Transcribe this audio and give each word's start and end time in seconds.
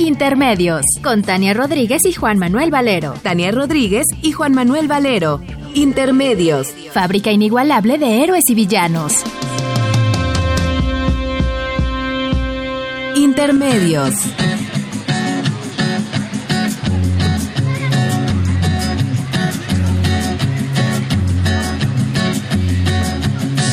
Intermedios, 0.00 0.82
con 1.02 1.22
Tania 1.22 1.54
Rodríguez 1.54 2.06
y 2.06 2.12
Juan 2.12 2.38
Manuel 2.38 2.70
Valero. 2.70 3.14
Tania 3.20 3.50
Rodríguez 3.50 4.06
y 4.22 4.30
Juan 4.30 4.54
Manuel 4.54 4.86
Valero. 4.86 5.40
Intermedios. 5.74 6.68
Fábrica 6.92 7.32
inigualable 7.32 7.98
de 7.98 8.22
héroes 8.22 8.44
y 8.48 8.54
villanos. 8.54 9.24
Intermedios. 13.16 14.14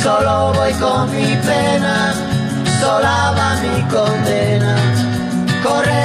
Solo 0.01 0.53
voy 0.55 0.73
con 0.73 1.12
mi 1.12 1.35
pena, 1.45 2.13
sola 2.79 3.34
va 3.37 3.62
mi 3.62 3.81
condena. 3.89 4.76
Correré 5.63 6.04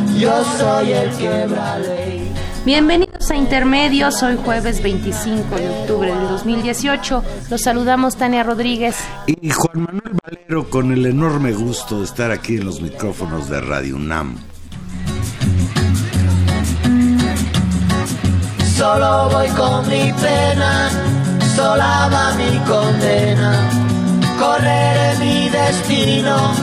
yo 0.21 0.43
soy 0.57 0.93
el 0.93 1.09
quebra 1.17 1.79
ley. 1.79 2.31
Bienvenidos 2.63 3.31
a 3.31 3.35
Intermedios, 3.35 4.21
hoy 4.21 4.37
jueves 4.45 4.83
25 4.83 5.55
de 5.55 5.69
octubre 5.69 6.13
del 6.13 6.27
2018. 6.27 7.23
Los 7.49 7.61
saludamos 7.61 8.15
Tania 8.17 8.43
Rodríguez 8.43 8.95
y 9.25 9.49
Juan 9.49 9.81
Manuel 9.81 10.17
Valero 10.23 10.69
con 10.69 10.91
el 10.91 11.07
enorme 11.07 11.53
gusto 11.53 11.99
de 11.99 12.05
estar 12.05 12.29
aquí 12.29 12.57
en 12.57 12.65
los 12.65 12.81
micrófonos 12.81 13.49
de 13.49 13.61
Radio 13.61 13.95
UNAM. 13.95 14.37
Solo 18.77 19.29
voy 19.31 19.47
con 19.49 19.89
mi 19.89 20.13
pena, 20.13 20.89
sola 21.55 22.09
va 22.13 22.35
mi 22.35 22.59
condena. 22.67 23.69
Correré 24.39 25.17
mi 25.19 25.49
destino 25.49 26.53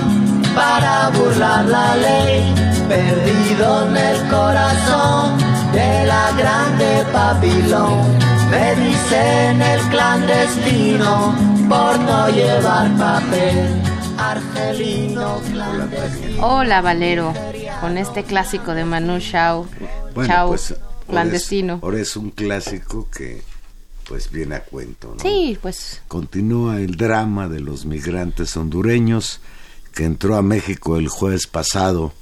para 0.54 1.10
burlar 1.10 1.64
la 1.66 1.96
ley, 1.96 2.54
perdido 2.88 3.86
en 3.86 3.96
el 3.96 4.28
corazón 4.28 5.38
de 5.72 6.06
la 6.06 6.32
grande 6.36 7.04
Babilón. 7.12 8.18
Me 8.50 8.74
dicen 8.76 9.60
el 9.60 9.80
clandestino 9.90 11.34
por 11.68 11.98
no 12.00 12.28
llevar 12.30 12.96
papel. 12.96 13.82
Argelino 14.16 15.40
clandestino. 15.52 16.46
Hola 16.46 16.80
Valero, 16.80 17.32
con 17.80 17.98
este 17.98 18.24
clásico 18.24 18.74
de 18.74 18.84
Manu 18.84 19.20
Chao. 19.20 19.68
Chao, 20.26 20.48
pues, 20.48 20.74
clandestino. 21.06 21.78
Ahora 21.82 22.00
es, 22.00 22.16
un 22.16 22.30
clásico 22.30 23.08
que 23.10 23.42
pues 24.08 24.30
viene 24.30 24.56
a 24.56 24.64
cuento. 24.64 25.14
¿no? 25.14 25.22
Sí, 25.22 25.58
pues. 25.60 26.00
Continúa 26.08 26.78
el 26.78 26.96
drama 26.96 27.48
de 27.48 27.60
los 27.60 27.84
migrantes 27.84 28.56
hondureños 28.56 29.40
que 29.94 30.04
entró 30.04 30.36
a 30.36 30.42
México 30.42 30.96
el 30.96 31.08
jueves 31.08 31.46
pasado. 31.46 32.12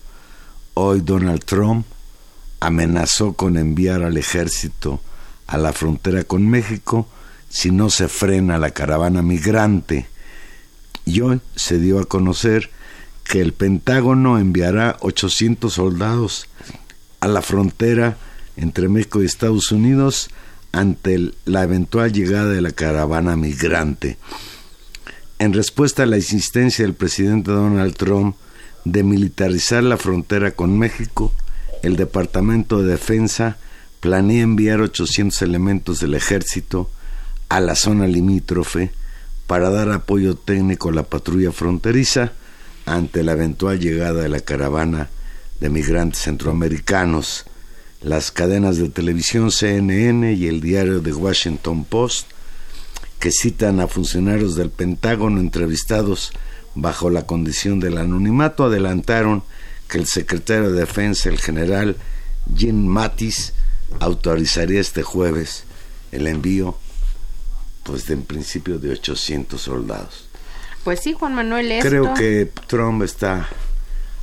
Hoy 0.78 1.00
Donald 1.00 1.42
Trump 1.42 1.86
amenazó 2.60 3.32
con 3.32 3.56
enviar 3.56 4.02
al 4.02 4.18
ejército 4.18 5.00
a 5.46 5.56
la 5.56 5.72
frontera 5.72 6.22
con 6.24 6.46
México 6.46 7.08
si 7.48 7.70
no 7.70 7.88
se 7.88 8.08
frena 8.08 8.58
la 8.58 8.72
caravana 8.72 9.22
migrante. 9.22 10.06
Y 11.06 11.22
hoy 11.22 11.40
se 11.54 11.78
dio 11.78 11.98
a 11.98 12.04
conocer 12.04 12.68
que 13.24 13.40
el 13.40 13.54
Pentágono 13.54 14.38
enviará 14.38 14.98
800 15.00 15.72
soldados 15.72 16.46
a 17.20 17.26
la 17.26 17.40
frontera 17.40 18.18
entre 18.58 18.90
México 18.90 19.22
y 19.22 19.24
Estados 19.24 19.72
Unidos 19.72 20.28
ante 20.72 21.32
la 21.46 21.62
eventual 21.62 22.12
llegada 22.12 22.50
de 22.50 22.60
la 22.60 22.72
caravana 22.72 23.34
migrante. 23.34 24.18
En 25.38 25.54
respuesta 25.54 26.02
a 26.02 26.06
la 26.06 26.18
insistencia 26.18 26.84
del 26.84 26.92
presidente 26.92 27.50
Donald 27.50 27.94
Trump 27.94 28.36
de 28.86 29.02
militarizar 29.02 29.82
la 29.82 29.96
frontera 29.96 30.52
con 30.52 30.78
México, 30.78 31.32
el 31.82 31.96
Departamento 31.96 32.82
de 32.82 32.92
Defensa 32.92 33.58
planea 33.98 34.44
enviar 34.44 34.80
800 34.80 35.42
elementos 35.42 35.98
del 35.98 36.14
ejército 36.14 36.88
a 37.48 37.58
la 37.60 37.74
zona 37.74 38.06
limítrofe 38.06 38.92
para 39.48 39.70
dar 39.70 39.90
apoyo 39.90 40.36
técnico 40.36 40.90
a 40.90 40.92
la 40.92 41.02
patrulla 41.02 41.50
fronteriza 41.50 42.32
ante 42.84 43.24
la 43.24 43.32
eventual 43.32 43.80
llegada 43.80 44.22
de 44.22 44.28
la 44.28 44.38
caravana 44.38 45.10
de 45.58 45.68
migrantes 45.68 46.22
centroamericanos. 46.22 47.44
Las 48.02 48.30
cadenas 48.30 48.76
de 48.76 48.88
televisión 48.88 49.50
CNN 49.50 50.32
y 50.34 50.46
el 50.46 50.60
diario 50.60 51.02
The 51.02 51.12
Washington 51.12 51.84
Post, 51.84 52.28
que 53.18 53.32
citan 53.32 53.80
a 53.80 53.88
funcionarios 53.88 54.54
del 54.54 54.70
Pentágono 54.70 55.40
entrevistados 55.40 56.32
bajo 56.76 57.10
la 57.10 57.26
condición 57.26 57.80
del 57.80 57.98
anonimato, 57.98 58.64
adelantaron 58.64 59.42
que 59.88 59.98
el 59.98 60.06
secretario 60.06 60.70
de 60.70 60.80
Defensa, 60.80 61.28
el 61.28 61.38
general 61.38 61.96
Jim 62.54 62.86
Mattis, 62.86 63.54
autorizaría 63.98 64.80
este 64.80 65.02
jueves 65.02 65.64
el 66.12 66.26
envío, 66.26 66.76
pues 67.82 68.06
de 68.06 68.14
en 68.14 68.22
principio 68.22 68.78
de 68.78 68.90
800 68.90 69.60
soldados. 69.60 70.28
Pues 70.84 71.00
sí, 71.00 71.14
Juan 71.14 71.34
Manuel. 71.34 71.80
Creo 71.80 72.14
que 72.14 72.50
Trump 72.66 73.02
está 73.02 73.48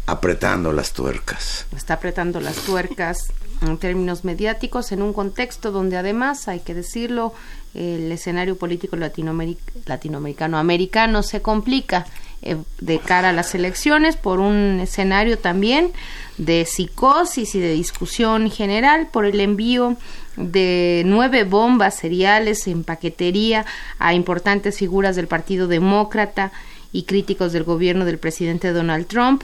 apretando 0.05 0.71
las 0.71 0.93
tuercas. 0.93 1.65
Está 1.75 1.95
apretando 1.95 2.39
las 2.39 2.55
tuercas 2.57 3.17
en 3.61 3.77
términos 3.77 4.23
mediáticos, 4.23 4.91
en 4.91 5.01
un 5.01 5.13
contexto 5.13 5.71
donde 5.71 5.97
además, 5.97 6.47
hay 6.47 6.59
que 6.59 6.73
decirlo, 6.73 7.33
el 7.73 8.11
escenario 8.11 8.57
político 8.57 8.95
latinoamericano 8.97 10.57
americano 10.57 11.23
se 11.23 11.41
complica 11.41 12.05
eh, 12.43 12.57
de 12.79 12.99
cara 12.99 13.29
a 13.29 13.33
las 13.33 13.55
elecciones 13.55 14.15
por 14.17 14.39
un 14.39 14.79
escenario 14.81 15.37
también 15.37 15.91
de 16.37 16.65
psicosis 16.65 17.55
y 17.55 17.59
de 17.59 17.73
discusión 17.73 18.51
general 18.51 19.07
por 19.11 19.25
el 19.25 19.39
envío 19.39 19.95
de 20.35 21.03
nueve 21.05 21.43
bombas 21.43 21.95
seriales 21.95 22.67
en 22.67 22.83
paquetería 22.83 23.65
a 23.99 24.13
importantes 24.13 24.77
figuras 24.77 25.15
del 25.15 25.27
Partido 25.27 25.67
Demócrata 25.67 26.51
y 26.91 27.03
críticos 27.03 27.53
del 27.53 27.63
gobierno 27.63 28.05
del 28.05 28.19
presidente 28.19 28.71
Donald 28.71 29.07
Trump. 29.07 29.43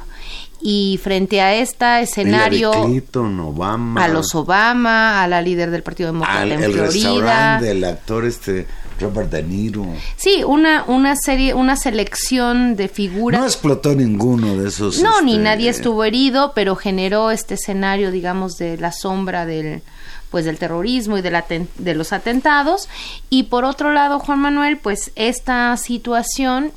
Y 0.62 1.00
frente 1.02 1.40
a 1.40 1.56
este 1.56 2.02
escenario, 2.02 2.72
Obama, 2.72 4.04
a 4.04 4.08
los 4.10 4.36
Obama, 4.36 5.24
a 5.24 5.28
la 5.28 5.42
líder 5.42 5.72
del 5.72 5.84
Partido 5.84 6.12
Demócrata 6.12 6.44
en 6.44 6.64
el 6.64 6.74
Florida, 6.74 7.60
del 7.62 7.84
actor 7.86 8.26
este 8.26 8.68
Robert 9.00 9.30
De 9.30 9.44
Niro. 9.44 9.86
Sí, 10.18 10.44
una 10.46 10.84
una 10.88 11.16
serie, 11.16 11.54
una 11.54 11.76
selección 11.76 12.76
de 12.76 12.88
figuras. 12.88 13.40
No 13.40 13.48
explotó 13.48 13.96
ninguno 13.96 14.56
de 14.56 14.70
esos. 14.70 15.02
No, 15.02 15.22
ni 15.22 15.34
este, 15.34 15.44
nadie 15.44 15.70
estuvo 15.70 16.04
herido, 16.04 16.54
pero 16.54 16.76
generó 16.76 17.32
este 17.32 17.56
escenario, 17.56 18.12
digamos, 18.12 18.58
de 18.58 18.78
la 18.78 18.92
sombra 18.92 19.46
del 19.46 19.82
pues 20.30 20.46
del 20.46 20.60
terrorismo 20.60 21.18
y 21.18 21.22
de, 21.22 21.68
de 21.78 21.96
los 21.96 22.14
atentados 22.14 22.88
y 23.32 23.44
por 23.44 23.66
otro 23.66 23.94
lado 23.94 24.20
Juan 24.20 24.40
Manuel 24.40 24.78
pues 24.78 25.12
esta 25.16 25.76
situación 25.78 26.72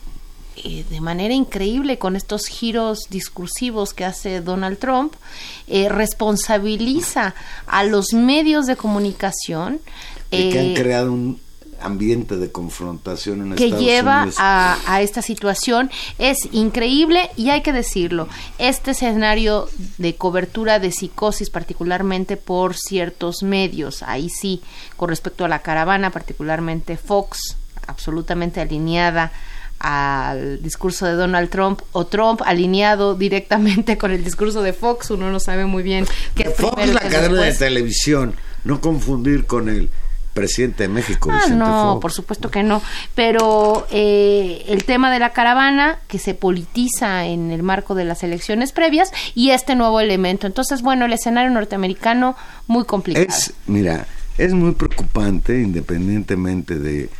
eh, 0.57 0.85
de 0.91 1.01
manera 1.01 1.33
increíble 1.33 1.99
con 1.99 2.15
estos 2.15 2.47
giros 2.47 3.07
discursivos 3.09 3.95
que 3.95 4.05
hace 4.05 4.43
Donald 4.43 4.79
Trump 4.79 5.15
eh, 5.67 5.89
responsabiliza 5.89 7.35
a 7.67 7.85
los 7.85 8.13
medios 8.13 8.67
de 8.67 8.77
comunicación 8.77 9.81
y 10.31 10.51
que 10.51 10.59
han 10.59 10.67
eh, 10.67 10.75
creado 10.75 11.13
un 11.13 11.41
ambiente 11.83 12.37
de 12.37 12.51
confrontación 12.51 13.43
en 13.43 13.55
que 13.55 13.73
lleva 13.73 14.29
A, 14.39 14.79
a, 14.87 15.03
esta 15.03 15.23
situación 15.23 15.91
es 16.19 16.49
increíble 16.53 17.31
y 17.37 17.51
hay 17.51 17.63
que 17.63 17.73
decirlo 17.73 18.29
este 18.59 18.93
escenario 18.93 19.69
de 19.99 20.15
cobertura 20.17 20.79
de 20.79 20.93
psicosis 20.93 21.51
particularmente 21.51 22.37
por 22.37 22.77
ciertos 22.77 23.43
medios 23.43 24.03
ahí 24.03 24.29
sí 24.29 24.63
con 24.97 25.09
respecto 25.09 25.45
a 25.45 25.49
la 25.49 25.61
caravana 25.61 26.11
particularmente 26.11 26.97
Fox 26.97 27.57
absolutamente 27.87 28.61
alineada 28.61 29.33
al 29.79 30.63
discurso 30.63 31.07
de 31.07 31.15
Donald 31.15 31.51
Trump 31.51 31.81
o 31.91 32.07
Trump 32.07 32.41
alineado 32.45 33.17
directamente 33.17 33.99
con 33.99 34.13
el 34.13 34.25
discurso 34.25 34.63
de 34.63 34.73
Fox 34.73 35.11
uno 35.11 35.31
no 35.31 35.41
sabe 35.41 35.67
muy 35.67 35.83
bien 35.83 36.07
qué 36.35 36.51
Fox 36.51 36.83
es 36.83 36.95
la 36.95 37.01
cadena 37.01 37.43
de 37.43 37.53
televisión 37.53 38.35
no 38.65 38.81
confundir 38.81 39.45
con 39.47 39.69
el 39.69 39.91
presidente 40.35 40.85
de 40.85 40.89
México. 40.89 41.31
Ah, 41.33 41.49
no, 41.49 41.99
por 42.01 42.13
supuesto 42.13 42.51
que 42.51 42.63
no. 42.63 42.83
Pero 43.15 43.87
eh, 43.91 44.65
el 44.69 44.85
tema 44.85 45.13
de 45.13 45.19
la 45.19 45.31
caravana 45.31 45.99
que 46.09 46.19
se 46.19 46.35
politiza 46.35 47.27
en 47.27 47.51
el 47.51 47.63
marco 47.63 47.95
de 47.95 48.05
las 48.05 48.23
elecciones 48.23 48.73
previas 48.73 49.13
y 49.35 49.51
este 49.51 49.75
nuevo 49.75 50.01
elemento. 50.01 50.47
Entonces, 50.47 50.83
bueno, 50.83 51.05
el 51.05 51.13
escenario 51.13 51.51
norteamericano 51.51 52.37
muy 52.67 52.85
complicado. 52.85 53.27
Es, 53.29 53.53
mira, 53.67 54.07
es 54.39 54.53
muy 54.53 54.73
preocupante, 54.73 55.61
independientemente 55.61 56.79
de, 56.79 57.11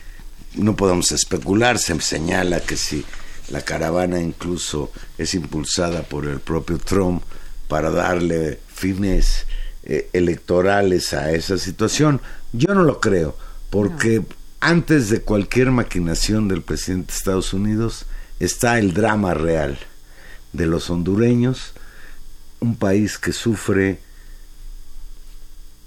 no 0.55 0.77
podemos 0.77 1.13
especular, 1.13 1.79
se 1.79 2.01
señala 2.01 2.61
que 2.61 2.77
si 2.77 3.05
la 3.51 3.61
caravana 3.61 4.21
incluso 4.21 4.91
es 5.19 5.35
impulsada 5.35 6.03
por 6.03 6.27
el 6.27 6.41
propio 6.41 6.79
Trump 6.79 7.23
para 7.69 7.91
darle 7.91 8.61
fines 8.67 9.47
eh, 9.85 10.09
electorales 10.13 11.13
a 11.13 11.33
esa 11.33 11.59
situación. 11.59 12.21
Yo 12.53 12.75
no 12.75 12.83
lo 12.83 13.01
creo, 13.01 13.37
porque 13.71 14.23
antes 14.61 15.09
de 15.09 15.23
cualquier 15.23 15.71
maquinación 15.71 16.49
del 16.49 16.63
presidente 16.63 17.13
de 17.13 17.19
Estados 17.19 17.55
Unidos 17.55 18.05
está 18.41 18.79
el 18.79 18.93
drama 18.93 19.35
real 19.35 19.79
de 20.53 20.67
los 20.67 20.91
hondureños, 20.91 21.73
un 22.61 22.77
país 22.77 23.19
que 23.19 23.33
sufre 23.33 23.99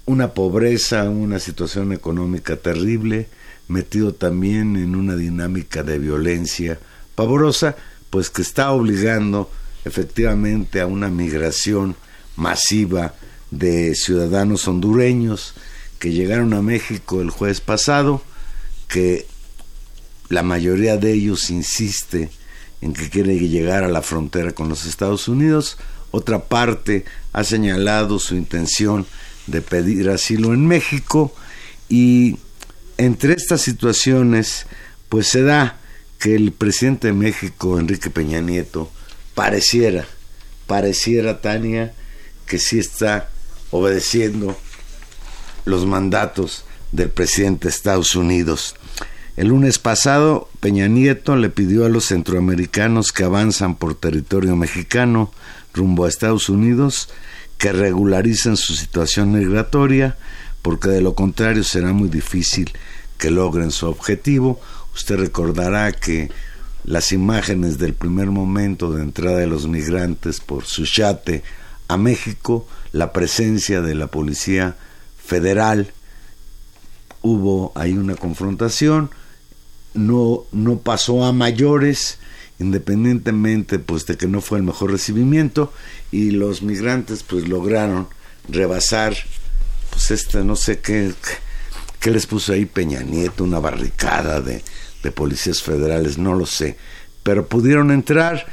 una 0.06 0.34
pobreza, 0.34 1.08
una 1.08 1.38
situación 1.38 1.92
económica 1.92 2.56
terrible, 2.56 3.28
metido 3.68 4.12
también 4.12 4.76
en 4.76 4.94
una 4.94 5.16
dinámica 5.16 5.82
de 5.82 5.98
violencia 5.98 6.78
pavorosa, 7.14 7.76
pues 8.10 8.30
que 8.30 8.42
está 8.42 8.72
obligando 8.72 9.50
efectivamente 9.84 10.80
a 10.80 10.86
una 10.86 11.08
migración 11.08 11.96
masiva 12.36 13.14
de 13.50 13.94
ciudadanos 13.94 14.66
hondureños 14.66 15.54
que 15.98 16.12
llegaron 16.12 16.52
a 16.54 16.62
México 16.62 17.20
el 17.20 17.30
jueves 17.30 17.60
pasado, 17.60 18.22
que 18.88 19.26
la 20.28 20.42
mayoría 20.42 20.96
de 20.96 21.12
ellos 21.12 21.50
insiste 21.50 22.30
en 22.80 22.92
que 22.92 23.08
quiere 23.08 23.38
llegar 23.38 23.84
a 23.84 23.88
la 23.88 24.02
frontera 24.02 24.52
con 24.52 24.68
los 24.68 24.86
Estados 24.86 25.28
Unidos, 25.28 25.78
otra 26.10 26.44
parte 26.44 27.04
ha 27.32 27.44
señalado 27.44 28.18
su 28.18 28.34
intención 28.34 29.06
de 29.46 29.60
pedir 29.60 30.10
asilo 30.10 30.52
en 30.52 30.66
México. 30.66 31.34
Y 31.88 32.38
entre 32.96 33.34
estas 33.34 33.62
situaciones 33.62 34.66
pues 35.08 35.28
se 35.28 35.42
da 35.42 35.78
que 36.18 36.34
el 36.34 36.52
presidente 36.52 37.08
de 37.08 37.12
México, 37.12 37.78
Enrique 37.78 38.10
Peña 38.10 38.40
Nieto, 38.40 38.90
pareciera, 39.34 40.06
pareciera 40.66 41.40
Tania, 41.40 41.94
que 42.46 42.58
sí 42.58 42.78
está 42.78 43.28
obedeciendo 43.70 44.58
los 45.66 45.84
mandatos 45.84 46.64
del 46.92 47.10
presidente 47.10 47.68
de 47.68 47.74
Estados 47.74 48.16
Unidos. 48.16 48.74
El 49.36 49.48
lunes 49.48 49.78
pasado, 49.78 50.48
Peña 50.60 50.88
Nieto 50.88 51.36
le 51.36 51.50
pidió 51.50 51.84
a 51.84 51.90
los 51.90 52.06
centroamericanos 52.06 53.12
que 53.12 53.24
avanzan 53.24 53.74
por 53.74 53.94
territorio 53.94 54.56
mexicano 54.56 55.30
rumbo 55.74 56.06
a 56.06 56.08
Estados 56.08 56.48
Unidos 56.48 57.10
que 57.58 57.72
regularicen 57.72 58.56
su 58.56 58.74
situación 58.74 59.32
migratoria, 59.32 60.16
porque 60.62 60.88
de 60.88 61.00
lo 61.00 61.14
contrario 61.14 61.64
será 61.64 61.92
muy 61.92 62.08
difícil 62.08 62.72
que 63.18 63.30
logren 63.30 63.70
su 63.70 63.86
objetivo. 63.86 64.60
Usted 64.94 65.16
recordará 65.16 65.92
que 65.92 66.30
las 66.84 67.12
imágenes 67.12 67.78
del 67.78 67.94
primer 67.94 68.28
momento 68.28 68.92
de 68.92 69.02
entrada 69.02 69.38
de 69.38 69.46
los 69.46 69.66
migrantes 69.66 70.40
por 70.40 70.64
Suchate 70.64 71.42
a 71.88 71.96
México 71.96 72.66
la 72.92 73.12
presencia 73.12 73.80
de 73.80 73.94
la 73.94 74.06
Policía 74.06 74.76
Federal. 75.26 75.92
Hubo 77.22 77.72
ahí 77.74 77.92
una 77.92 78.14
confrontación, 78.14 79.10
no, 79.94 80.44
no 80.52 80.78
pasó 80.78 81.24
a 81.24 81.32
mayores, 81.32 82.18
independientemente 82.58 83.78
pues 83.78 84.06
de 84.06 84.16
que 84.16 84.28
no 84.28 84.40
fue 84.40 84.58
el 84.58 84.64
mejor 84.64 84.92
recibimiento, 84.92 85.72
y 86.12 86.30
los 86.30 86.62
migrantes 86.62 87.22
pues 87.22 87.48
lograron 87.48 88.08
rebasar 88.48 89.16
pues 89.90 90.10
este 90.12 90.44
no 90.44 90.54
sé 90.54 90.78
qué, 90.78 91.12
qué 91.98 92.10
les 92.10 92.26
puso 92.26 92.52
ahí 92.52 92.64
Peña 92.66 93.02
Nieto, 93.02 93.42
una 93.42 93.58
barricada 93.58 94.40
de, 94.40 94.62
de 95.02 95.10
policías 95.10 95.62
federales, 95.62 96.18
no 96.18 96.34
lo 96.34 96.46
sé, 96.46 96.76
pero 97.24 97.48
pudieron 97.48 97.90
entrar 97.90 98.46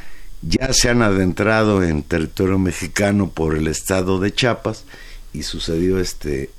ya 0.45 0.73
se 0.73 0.89
han 0.89 1.01
adentrado 1.01 1.83
en 1.83 2.03
territorio 2.03 2.59
mexicano 2.59 3.29
por 3.29 3.55
el 3.55 3.67
estado 3.67 4.19
de 4.19 4.33
Chiapas 4.33 4.83
y 5.31 5.43
sucedió 5.43 5.99
este 5.99 6.49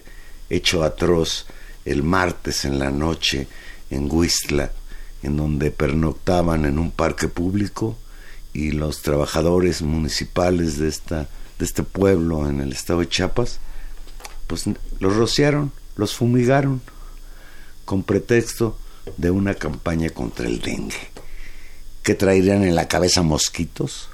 hecho 0.51 0.85
atroz 0.85 1.47
el 1.85 2.03
martes 2.03 2.65
en 2.65 2.79
la 2.79 2.91
noche 2.91 3.47
en 3.91 4.11
Huistla, 4.11 4.73
en 5.23 5.37
donde 5.37 5.71
pernoctaban 5.71 6.65
en 6.65 6.79
un 6.79 6.91
parque 6.91 7.29
público 7.29 7.97
y 8.53 8.73
los 8.73 9.03
trabajadores 9.03 9.83
municipales 9.83 10.79
de 10.79 10.89
esta 10.89 11.29
de 11.59 11.65
este 11.65 11.83
pueblo 11.83 12.49
en 12.49 12.61
el 12.61 12.73
estado 12.73 13.01
de 13.01 13.09
Chiapas 13.09 13.61
pues 14.47 14.65
los 14.99 15.17
rociaron, 15.17 15.73
los 15.97 16.15
fumigaron 16.15 16.83
con 17.85 18.03
pretexto 18.03 18.77
de 19.17 19.31
una 19.31 19.55
campaña 19.55 20.11
contra 20.11 20.47
el 20.47 20.61
dengue 20.61 20.97
que 22.03 22.15
traerían 22.15 22.63
en 22.63 22.75
la 22.75 22.87
cabeza 22.87 23.23
mosquitos? 23.23 24.09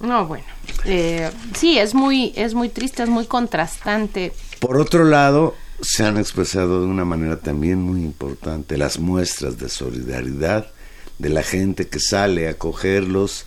No, 0.00 0.26
bueno, 0.26 0.46
eh, 0.86 1.30
sí, 1.54 1.78
es 1.78 1.94
muy, 1.94 2.32
es 2.34 2.54
muy 2.54 2.70
triste, 2.70 3.02
es 3.02 3.08
muy 3.08 3.26
contrastante. 3.26 4.32
Por 4.58 4.78
otro 4.78 5.04
lado, 5.04 5.54
se 5.82 6.04
han 6.04 6.16
expresado 6.16 6.80
de 6.80 6.86
una 6.86 7.04
manera 7.04 7.38
también 7.38 7.82
muy 7.82 8.00
importante 8.00 8.78
las 8.78 8.98
muestras 8.98 9.58
de 9.58 9.68
solidaridad 9.68 10.70
de 11.18 11.28
la 11.28 11.42
gente 11.42 11.88
que 11.88 12.00
sale 12.00 12.48
a 12.48 12.56
cogerlos, 12.56 13.44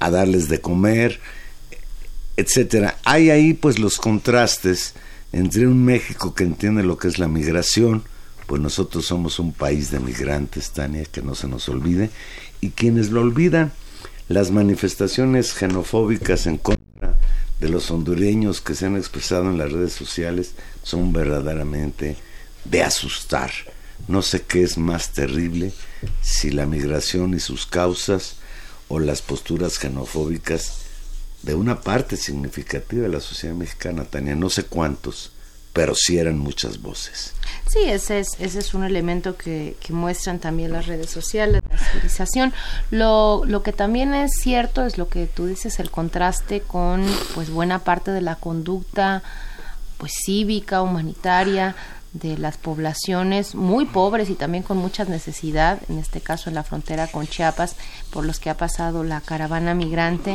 a 0.00 0.10
darles 0.10 0.48
de 0.48 0.60
comer, 0.60 1.20
etcétera. 2.36 2.98
Hay 3.04 3.30
ahí 3.30 3.54
pues 3.54 3.78
los 3.78 3.98
contrastes 3.98 4.94
entre 5.32 5.68
un 5.68 5.84
México 5.84 6.34
que 6.34 6.44
entiende 6.44 6.82
lo 6.82 6.98
que 6.98 7.06
es 7.06 7.18
la 7.18 7.28
migración, 7.28 8.02
pues 8.46 8.60
nosotros 8.60 9.06
somos 9.06 9.38
un 9.38 9.52
país 9.52 9.92
de 9.92 10.00
migrantes, 10.00 10.72
Tania, 10.72 11.04
que 11.04 11.22
no 11.22 11.36
se 11.36 11.46
nos 11.46 11.68
olvide, 11.68 12.10
y 12.60 12.70
quienes 12.70 13.10
lo 13.10 13.20
olvidan, 13.20 13.72
las 14.30 14.52
manifestaciones 14.52 15.52
xenofóbicas 15.52 16.46
en 16.46 16.56
contra 16.56 17.18
de 17.58 17.68
los 17.68 17.90
hondureños 17.90 18.60
que 18.60 18.76
se 18.76 18.86
han 18.86 18.96
expresado 18.96 19.50
en 19.50 19.58
las 19.58 19.72
redes 19.72 19.92
sociales 19.92 20.52
son 20.84 21.12
verdaderamente 21.12 22.16
de 22.64 22.84
asustar. 22.84 23.50
No 24.06 24.22
sé 24.22 24.42
qué 24.42 24.62
es 24.62 24.78
más 24.78 25.10
terrible, 25.10 25.72
si 26.22 26.52
la 26.52 26.66
migración 26.66 27.34
y 27.34 27.40
sus 27.40 27.66
causas 27.66 28.36
o 28.86 29.00
las 29.00 29.20
posturas 29.20 29.80
xenofóbicas 29.80 30.74
de 31.42 31.56
una 31.56 31.80
parte 31.80 32.16
significativa 32.16 33.02
de 33.02 33.08
la 33.08 33.20
sociedad 33.20 33.56
mexicana, 33.56 34.04
Tania, 34.04 34.36
no 34.36 34.48
sé 34.48 34.62
cuántos, 34.62 35.29
pero 35.72 35.94
sí 35.94 36.18
eran 36.18 36.38
muchas 36.38 36.80
voces. 36.82 37.32
Sí, 37.68 37.78
ese 37.84 38.18
es, 38.18 38.30
ese 38.40 38.58
es 38.58 38.74
un 38.74 38.82
elemento 38.82 39.36
que, 39.36 39.76
que 39.80 39.92
muestran 39.92 40.40
también 40.40 40.72
las 40.72 40.86
redes 40.86 41.10
sociales, 41.10 41.62
la 41.70 41.78
civilización. 41.78 42.52
Lo, 42.90 43.44
lo 43.44 43.62
que 43.62 43.72
también 43.72 44.12
es 44.12 44.32
cierto 44.40 44.84
es 44.84 44.98
lo 44.98 45.08
que 45.08 45.26
tú 45.26 45.46
dices, 45.46 45.78
el 45.78 45.90
contraste 45.90 46.60
con 46.62 47.04
pues 47.34 47.50
buena 47.50 47.80
parte 47.80 48.10
de 48.10 48.22
la 48.22 48.36
conducta 48.36 49.22
pues 49.98 50.12
cívica, 50.24 50.82
humanitaria 50.82 51.76
de 52.12 52.36
las 52.36 52.56
poblaciones 52.56 53.54
muy 53.54 53.84
pobres 53.84 54.30
y 54.30 54.34
también 54.34 54.64
con 54.64 54.78
mucha 54.78 55.04
necesidad, 55.04 55.78
en 55.88 55.98
este 55.98 56.20
caso 56.20 56.48
en 56.48 56.56
la 56.56 56.64
frontera 56.64 57.06
con 57.06 57.28
Chiapas, 57.28 57.76
por 58.10 58.24
los 58.24 58.40
que 58.40 58.50
ha 58.50 58.56
pasado 58.56 59.04
la 59.04 59.20
caravana 59.20 59.74
migrante, 59.74 60.34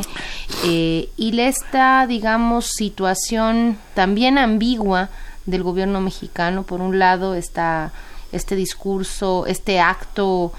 eh, 0.64 1.10
y 1.16 1.38
esta, 1.38 2.06
digamos, 2.06 2.70
situación 2.74 3.78
también 3.94 4.38
ambigua 4.38 5.10
del 5.46 5.62
gobierno 5.62 6.00
mexicano, 6.00 6.64
por 6.64 6.80
un 6.80 6.98
lado 6.98 7.34
está 7.34 7.92
este 8.32 8.56
discurso, 8.56 9.46
este 9.46 9.80
acto, 9.80 10.52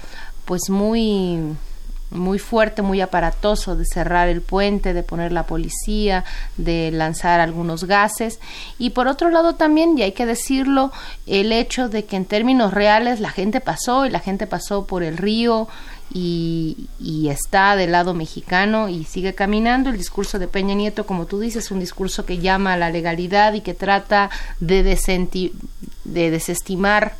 pues 0.44 0.70
muy 0.70 1.56
muy 2.10 2.38
fuerte, 2.38 2.82
muy 2.82 3.00
aparatoso 3.00 3.76
de 3.76 3.84
cerrar 3.84 4.28
el 4.28 4.40
puente, 4.40 4.94
de 4.94 5.02
poner 5.02 5.32
la 5.32 5.42
policía, 5.42 6.24
de 6.56 6.90
lanzar 6.90 7.40
algunos 7.40 7.84
gases. 7.84 8.40
Y 8.78 8.90
por 8.90 9.08
otro 9.08 9.30
lado 9.30 9.56
también, 9.56 9.98
y 9.98 10.02
hay 10.02 10.12
que 10.12 10.26
decirlo, 10.26 10.90
el 11.26 11.52
hecho 11.52 11.88
de 11.88 12.04
que 12.04 12.16
en 12.16 12.24
términos 12.24 12.72
reales 12.72 13.20
la 13.20 13.30
gente 13.30 13.60
pasó 13.60 14.06
y 14.06 14.10
la 14.10 14.20
gente 14.20 14.46
pasó 14.46 14.86
por 14.86 15.02
el 15.02 15.18
río 15.18 15.68
y, 16.12 16.88
y, 16.98 17.28
está 17.28 17.76
del 17.76 17.92
lado 17.92 18.14
mexicano 18.14 18.88
y 18.88 19.04
sigue 19.04 19.34
caminando. 19.34 19.90
El 19.90 19.98
discurso 19.98 20.38
de 20.38 20.48
Peña 20.48 20.74
Nieto, 20.74 21.06
como 21.06 21.26
tú 21.26 21.40
dices, 21.40 21.66
es 21.66 21.70
un 21.70 21.80
discurso 21.80 22.24
que 22.24 22.38
llama 22.38 22.74
a 22.74 22.76
la 22.76 22.90
legalidad 22.90 23.52
y 23.54 23.60
que 23.60 23.74
trata 23.74 24.30
de, 24.60 24.82
de 26.04 26.30
desestimar, 26.30 27.16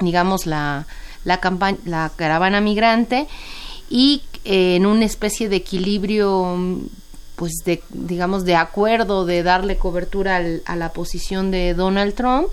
digamos, 0.00 0.46
la, 0.46 0.86
la, 1.24 1.40
la 1.84 2.10
caravana 2.16 2.60
migrante 2.60 3.26
y 3.88 4.22
eh, 4.44 4.76
en 4.76 4.86
una 4.86 5.04
especie 5.04 5.48
de 5.48 5.56
equilibrio 5.56 6.80
pues 7.36 7.52
de 7.64 7.82
digamos 7.90 8.44
de 8.44 8.56
acuerdo 8.56 9.26
de 9.26 9.42
darle 9.42 9.76
cobertura 9.76 10.40
a 10.64 10.76
la 10.76 10.92
posición 10.92 11.50
de 11.50 11.74
Donald 11.74 12.14
Trump 12.14 12.52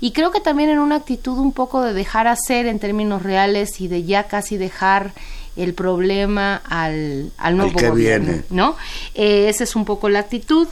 y 0.00 0.12
creo 0.12 0.30
que 0.30 0.40
también 0.40 0.70
en 0.70 0.78
una 0.78 0.96
actitud 0.96 1.38
un 1.38 1.52
poco 1.52 1.82
de 1.82 1.92
dejar 1.92 2.26
hacer 2.26 2.66
en 2.66 2.78
términos 2.78 3.22
reales 3.22 3.80
y 3.80 3.88
de 3.88 4.04
ya 4.04 4.24
casi 4.24 4.56
dejar 4.56 5.12
el 5.56 5.74
problema 5.74 6.62
al, 6.68 7.32
al 7.36 7.56
nuevo 7.56 7.78
gobierno, 7.78 8.42
¿no? 8.50 8.76
Eh, 9.14 9.48
esa 9.48 9.64
es 9.64 9.74
un 9.74 9.84
poco 9.84 10.08
la 10.08 10.20
actitud. 10.20 10.68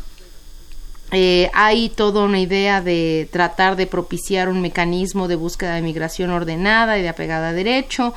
Eh, 1.13 1.51
hay 1.55 1.89
toda 1.89 2.25
una 2.25 2.41
idea 2.41 2.81
de 2.81 3.29
tratar 3.31 3.77
de 3.77 3.87
propiciar 3.87 4.49
un 4.49 4.61
mecanismo 4.61 5.29
de 5.29 5.37
búsqueda 5.37 5.75
de 5.75 5.83
migración 5.83 6.31
ordenada 6.31 6.99
y 6.99 7.03
de 7.03 7.09
apegada 7.09 7.51
a 7.51 7.53
derecho, 7.53 8.13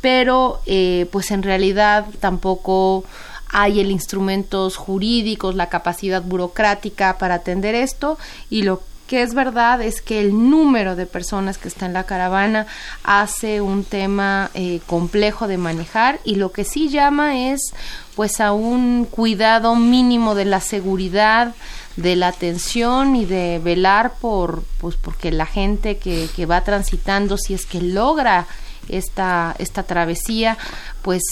pero 0.00 0.60
eh, 0.66 1.06
pues 1.10 1.30
en 1.30 1.42
realidad 1.42 2.06
tampoco 2.20 3.04
hay 3.48 3.80
el 3.80 3.90
instrumentos 3.90 4.76
jurídicos, 4.76 5.54
la 5.54 5.68
capacidad 5.68 6.22
burocrática 6.22 7.18
para 7.18 7.34
atender 7.34 7.74
esto 7.74 8.18
y 8.50 8.62
lo 8.62 8.82
que 9.08 9.22
es 9.22 9.34
verdad 9.34 9.82
es 9.82 10.00
que 10.00 10.20
el 10.20 10.50
número 10.50 10.94
de 10.94 11.06
personas 11.06 11.58
que 11.58 11.66
está 11.66 11.86
en 11.86 11.94
la 11.94 12.04
caravana 12.04 12.66
hace 13.02 13.60
un 13.60 13.82
tema 13.82 14.50
eh, 14.54 14.80
complejo 14.86 15.48
de 15.48 15.58
manejar 15.58 16.20
y 16.24 16.36
lo 16.36 16.52
que 16.52 16.64
sí 16.64 16.90
llama 16.90 17.50
es 17.50 17.72
pues 18.14 18.40
a 18.40 18.52
un 18.52 19.06
cuidado 19.06 19.74
mínimo 19.74 20.36
de 20.36 20.44
la 20.44 20.60
seguridad 20.60 21.54
de 21.96 22.14
la 22.14 22.28
atención 22.28 23.16
y 23.16 23.24
de 23.24 23.60
velar 23.64 24.12
por 24.20 24.62
pues 24.78 24.94
porque 24.94 25.32
la 25.32 25.46
gente 25.46 25.96
que, 25.96 26.28
que 26.36 26.46
va 26.46 26.62
transitando 26.62 27.38
si 27.38 27.54
es 27.54 27.66
que 27.66 27.80
logra 27.80 28.46
esta, 28.88 29.54
esta 29.58 29.82
travesía, 29.82 30.56
pues 31.02 31.22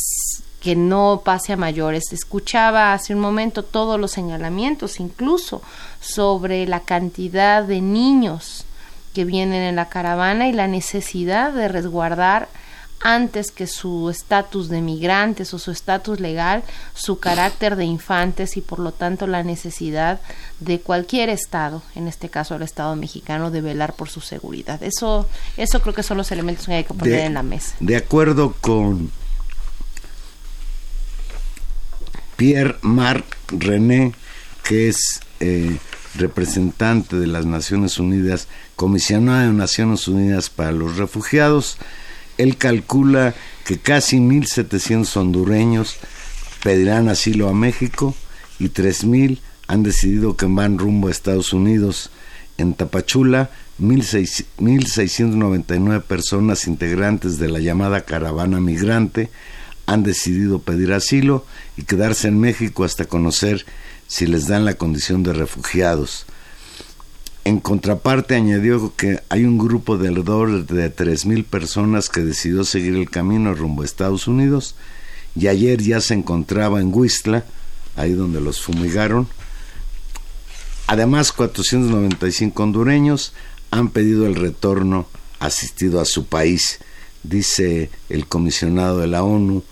que 0.66 0.74
no 0.74 1.22
pase 1.24 1.52
a 1.52 1.56
mayores. 1.56 2.12
Escuchaba 2.12 2.92
hace 2.92 3.14
un 3.14 3.20
momento 3.20 3.62
todos 3.62 4.00
los 4.00 4.10
señalamientos, 4.10 4.98
incluso 4.98 5.62
sobre 6.00 6.66
la 6.66 6.80
cantidad 6.80 7.62
de 7.62 7.80
niños 7.80 8.64
que 9.14 9.24
vienen 9.24 9.62
en 9.62 9.76
la 9.76 9.88
caravana 9.88 10.48
y 10.48 10.52
la 10.52 10.66
necesidad 10.66 11.52
de 11.52 11.68
resguardar 11.68 12.48
antes 13.00 13.52
que 13.52 13.68
su 13.68 14.10
estatus 14.10 14.68
de 14.68 14.80
migrantes 14.80 15.54
o 15.54 15.60
su 15.60 15.70
estatus 15.70 16.18
legal, 16.18 16.64
su 16.94 17.20
carácter 17.20 17.76
de 17.76 17.84
infantes 17.84 18.56
y 18.56 18.60
por 18.60 18.80
lo 18.80 18.90
tanto 18.90 19.28
la 19.28 19.44
necesidad 19.44 20.20
de 20.58 20.80
cualquier 20.80 21.28
estado, 21.28 21.80
en 21.94 22.08
este 22.08 22.28
caso 22.28 22.56
el 22.56 22.62
estado 22.62 22.96
mexicano, 22.96 23.52
de 23.52 23.60
velar 23.60 23.92
por 23.92 24.08
su 24.08 24.20
seguridad. 24.20 24.82
Eso, 24.82 25.28
eso 25.56 25.80
creo 25.80 25.94
que 25.94 26.02
son 26.02 26.16
los 26.16 26.32
elementos 26.32 26.66
que 26.66 26.74
hay 26.74 26.82
que 26.82 26.92
poner 26.92 27.20
en 27.20 27.34
la 27.34 27.44
mesa. 27.44 27.76
De 27.78 27.94
acuerdo 27.94 28.56
con 28.60 29.12
Pierre 32.36 32.76
Marc 32.82 33.24
René, 33.48 34.12
que 34.62 34.88
es 34.88 35.20
eh, 35.40 35.76
representante 36.14 37.16
de 37.16 37.26
las 37.26 37.46
Naciones 37.46 37.98
Unidas, 37.98 38.48
comisionado 38.74 39.50
de 39.50 39.56
Naciones 39.56 40.08
Unidas 40.08 40.50
para 40.50 40.72
los 40.72 40.96
Refugiados, 40.96 41.78
él 42.38 42.56
calcula 42.56 43.34
que 43.64 43.78
casi 43.78 44.18
1.700 44.18 45.16
hondureños 45.16 45.96
pedirán 46.62 47.08
asilo 47.08 47.48
a 47.48 47.54
México 47.54 48.14
y 48.58 48.70
3.000 48.70 49.38
han 49.68 49.82
decidido 49.82 50.36
que 50.36 50.46
van 50.46 50.78
rumbo 50.78 51.08
a 51.08 51.10
Estados 51.10 51.52
Unidos. 51.52 52.10
En 52.58 52.72
Tapachula, 52.74 53.50
1.699 53.80 56.02
personas 56.02 56.66
integrantes 56.66 57.38
de 57.38 57.48
la 57.48 57.58
llamada 57.58 58.02
caravana 58.02 58.60
migrante 58.60 59.30
han 59.86 60.02
decidido 60.02 60.58
pedir 60.58 60.92
asilo 60.92 61.46
y 61.76 61.82
quedarse 61.82 62.28
en 62.28 62.38
México 62.38 62.84
hasta 62.84 63.06
conocer 63.06 63.64
si 64.08 64.26
les 64.26 64.46
dan 64.46 64.64
la 64.64 64.74
condición 64.74 65.22
de 65.22 65.32
refugiados. 65.32 66.26
En 67.44 67.60
contraparte 67.60 68.34
añadió 68.34 68.92
que 68.96 69.20
hay 69.28 69.44
un 69.44 69.56
grupo 69.56 69.98
de 69.98 70.08
alrededor 70.08 70.66
de 70.66 70.94
3.000 70.94 71.44
personas 71.44 72.08
que 72.08 72.22
decidió 72.22 72.64
seguir 72.64 72.96
el 72.96 73.08
camino 73.08 73.54
rumbo 73.54 73.82
a 73.82 73.84
Estados 73.84 74.26
Unidos 74.26 74.74
y 75.36 75.46
ayer 75.46 75.80
ya 75.80 76.00
se 76.00 76.14
encontraba 76.14 76.80
en 76.80 76.92
Huistla, 76.92 77.44
ahí 77.94 78.12
donde 78.14 78.40
los 78.40 78.60
fumigaron. 78.60 79.28
Además, 80.88 81.32
495 81.32 82.62
hondureños 82.62 83.32
han 83.70 83.90
pedido 83.90 84.26
el 84.26 84.34
retorno 84.34 85.06
asistido 85.38 86.00
a 86.00 86.04
su 86.04 86.26
país, 86.26 86.80
dice 87.22 87.90
el 88.08 88.26
comisionado 88.26 88.98
de 88.98 89.06
la 89.06 89.22
ONU, 89.22 89.62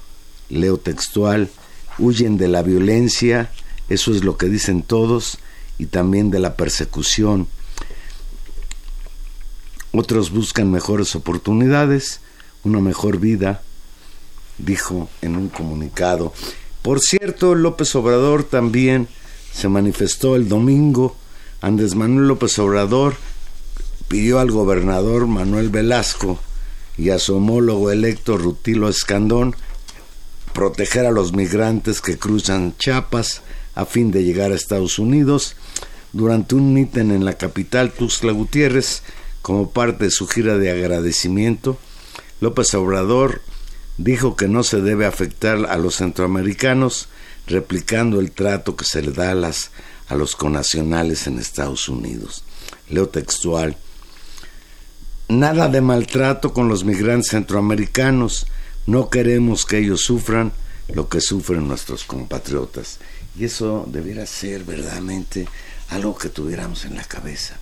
leo 0.54 0.78
textual, 0.78 1.50
huyen 1.98 2.36
de 2.36 2.48
la 2.48 2.62
violencia, 2.62 3.50
eso 3.88 4.12
es 4.12 4.24
lo 4.24 4.36
que 4.36 4.46
dicen 4.46 4.82
todos, 4.82 5.38
y 5.78 5.86
también 5.86 6.30
de 6.30 6.38
la 6.40 6.56
persecución 6.56 7.48
otros 9.96 10.32
buscan 10.32 10.72
mejores 10.72 11.14
oportunidades, 11.14 12.20
una 12.64 12.80
mejor 12.80 13.20
vida, 13.20 13.62
dijo 14.58 15.08
en 15.22 15.36
un 15.36 15.48
comunicado. 15.48 16.32
Por 16.82 17.00
cierto, 17.00 17.54
López 17.54 17.94
Obrador 17.94 18.42
también 18.42 19.06
se 19.52 19.68
manifestó 19.68 20.34
el 20.34 20.48
domingo. 20.48 21.16
Andrés 21.60 21.94
Manuel 21.94 22.26
López 22.26 22.58
Obrador 22.58 23.14
pidió 24.08 24.40
al 24.40 24.50
gobernador 24.50 25.28
Manuel 25.28 25.70
Velasco 25.70 26.40
y 26.98 27.10
a 27.10 27.20
su 27.20 27.36
homólogo 27.36 27.92
electo 27.92 28.36
Rutilo 28.36 28.88
Escandón 28.88 29.54
proteger 30.54 31.04
a 31.04 31.10
los 31.10 31.34
migrantes 31.34 32.00
que 32.00 32.16
cruzan 32.16 32.74
Chiapas 32.78 33.42
a 33.74 33.84
fin 33.84 34.10
de 34.10 34.24
llegar 34.24 34.52
a 34.52 34.54
Estados 34.54 34.98
Unidos. 34.98 35.56
Durante 36.14 36.54
un 36.54 36.72
mitin 36.72 37.10
en 37.10 37.24
la 37.24 37.36
capital 37.36 37.92
Tuxtla 37.92 38.32
Gutiérrez, 38.32 39.02
como 39.42 39.70
parte 39.70 40.04
de 40.04 40.10
su 40.10 40.26
gira 40.26 40.56
de 40.56 40.70
agradecimiento, 40.70 41.76
López 42.40 42.72
Obrador 42.74 43.42
dijo 43.98 44.36
que 44.36 44.48
no 44.48 44.62
se 44.62 44.80
debe 44.80 45.06
afectar 45.06 45.66
a 45.66 45.76
los 45.76 45.96
centroamericanos 45.96 47.08
replicando 47.46 48.20
el 48.20 48.30
trato 48.30 48.76
que 48.76 48.84
se 48.84 49.02
le 49.02 49.12
da 49.12 49.32
a, 49.32 49.34
las, 49.34 49.70
a 50.08 50.14
los 50.14 50.36
conacionales 50.36 51.26
en 51.26 51.38
Estados 51.38 51.88
Unidos. 51.88 52.44
Leo 52.88 53.08
textual. 53.08 53.76
Nada 55.28 55.68
de 55.68 55.80
maltrato 55.80 56.52
con 56.52 56.68
los 56.68 56.84
migrantes 56.84 57.30
centroamericanos. 57.30 58.46
No 58.86 59.10
queremos 59.10 59.64
que 59.64 59.78
ellos 59.78 60.02
sufran 60.02 60.52
lo 60.88 61.08
que 61.08 61.20
sufren 61.20 61.66
nuestros 61.66 62.04
compatriotas. 62.04 62.98
Y 63.36 63.44
eso 63.44 63.84
debiera 63.88 64.26
ser 64.26 64.64
verdaderamente 64.64 65.48
algo 65.88 66.16
que 66.16 66.28
tuviéramos 66.28 66.84
en 66.84 66.96
la 66.96 67.04
cabeza 67.04 67.58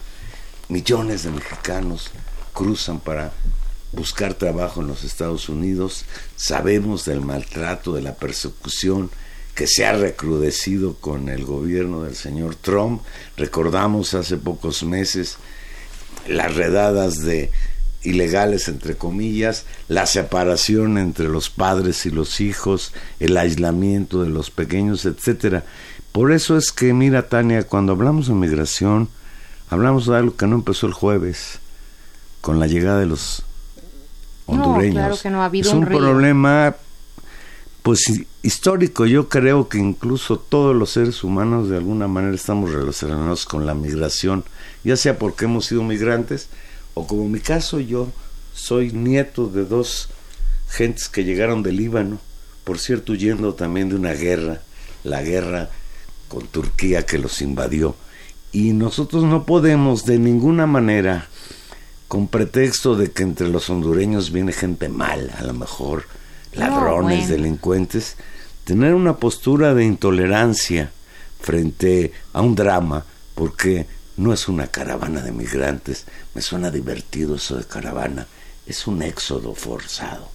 millones 0.72 1.24
de 1.24 1.30
mexicanos 1.30 2.10
cruzan 2.54 2.98
para 2.98 3.32
buscar 3.92 4.34
trabajo 4.34 4.80
en 4.80 4.86
los 4.86 5.04
Estados 5.04 5.50
Unidos. 5.50 6.06
Sabemos 6.34 7.04
del 7.04 7.20
maltrato, 7.20 7.92
de 7.92 8.00
la 8.00 8.14
persecución 8.14 9.10
que 9.54 9.66
se 9.66 9.84
ha 9.84 9.92
recrudecido 9.92 10.94
con 10.94 11.28
el 11.28 11.44
gobierno 11.44 12.02
del 12.02 12.16
señor 12.16 12.54
Trump. 12.54 13.02
Recordamos 13.36 14.14
hace 14.14 14.38
pocos 14.38 14.82
meses 14.82 15.36
las 16.26 16.54
redadas 16.54 17.18
de 17.18 17.50
ilegales 18.04 18.68
entre 18.68 18.96
comillas, 18.96 19.64
la 19.88 20.06
separación 20.06 20.98
entre 20.98 21.28
los 21.28 21.50
padres 21.50 22.06
y 22.06 22.10
los 22.10 22.40
hijos, 22.40 22.92
el 23.20 23.36
aislamiento 23.36 24.22
de 24.22 24.30
los 24.30 24.50
pequeños, 24.50 25.04
etcétera. 25.04 25.64
Por 26.10 26.32
eso 26.32 26.56
es 26.56 26.72
que 26.72 26.92
mira 26.92 27.28
Tania, 27.28 27.62
cuando 27.64 27.92
hablamos 27.92 28.28
de 28.28 28.34
migración, 28.34 29.08
hablamos 29.70 30.06
de 30.06 30.16
algo 30.16 30.36
que 30.36 30.46
no 30.46 30.56
empezó 30.56 30.86
el 30.86 30.92
jueves 30.92 31.60
con 32.40 32.58
la 32.58 32.66
llegada 32.66 33.00
de 33.00 33.06
los 33.06 33.44
hondureños. 34.46 34.94
No, 34.94 35.00
claro 35.00 35.16
que 35.22 35.30
no 35.30 35.42
ha 35.42 35.46
habido 35.46 35.70
es 35.70 35.74
un, 35.74 35.86
problema 35.86 36.76
pues 37.82 38.24
histórico. 38.42 39.06
Yo 39.06 39.28
creo 39.28 39.68
que 39.68 39.78
incluso 39.78 40.38
todos 40.38 40.74
los 40.74 40.90
seres 40.90 41.24
humanos 41.24 41.68
de 41.68 41.76
alguna 41.76 42.08
manera 42.08 42.34
estamos 42.34 42.72
relacionados 42.72 43.46
con 43.46 43.64
la 43.64 43.74
migración, 43.74 44.44
ya 44.84 44.96
sea 44.96 45.18
porque 45.18 45.46
hemos 45.46 45.66
sido 45.66 45.82
migrantes 45.82 46.48
o 46.94 47.06
como 47.06 47.22
en 47.22 47.32
mi 47.32 47.40
caso 47.40 47.80
yo 47.80 48.08
soy 48.54 48.92
nieto 48.92 49.46
de 49.48 49.64
dos 49.64 50.08
gentes 50.68 51.08
que 51.08 51.24
llegaron 51.24 51.62
del 51.62 51.76
Líbano, 51.76 52.18
por 52.64 52.78
cierto 52.78 53.12
huyendo 53.12 53.54
también 53.54 53.88
de 53.88 53.96
una 53.96 54.12
guerra, 54.12 54.62
la 55.04 55.22
guerra 55.22 55.70
con 56.28 56.46
Turquía 56.46 57.04
que 57.04 57.18
los 57.18 57.42
invadió. 57.42 57.94
Y 58.52 58.72
nosotros 58.72 59.24
no 59.24 59.44
podemos 59.44 60.04
de 60.04 60.18
ninguna 60.18 60.66
manera, 60.66 61.28
con 62.08 62.28
pretexto 62.28 62.96
de 62.96 63.10
que 63.10 63.22
entre 63.22 63.48
los 63.48 63.70
hondureños 63.70 64.32
viene 64.32 64.52
gente 64.52 64.88
mala, 64.88 65.34
a 65.34 65.42
lo 65.44 65.54
mejor 65.54 66.04
ladrones, 66.52 67.28
delincuentes, 67.28 68.16
tener 68.64 68.94
una 68.94 69.16
postura 69.16 69.74
de 69.74 69.84
intolerancia 69.84 70.90
frente 71.40 72.12
a 72.32 72.42
un 72.42 72.54
drama, 72.54 73.04
porque 73.34 73.86
no 74.16 74.32
es 74.32 74.48
una 74.48 74.66
caravana 74.66 75.20
de 75.22 75.32
migrantes, 75.32 76.06
me 76.34 76.42
suena 76.42 76.70
divertido 76.70 77.36
eso 77.36 77.56
de 77.56 77.64
caravana, 77.64 78.26
es 78.66 78.86
un 78.86 79.02
éxodo 79.02 79.54
forzado. 79.54 80.28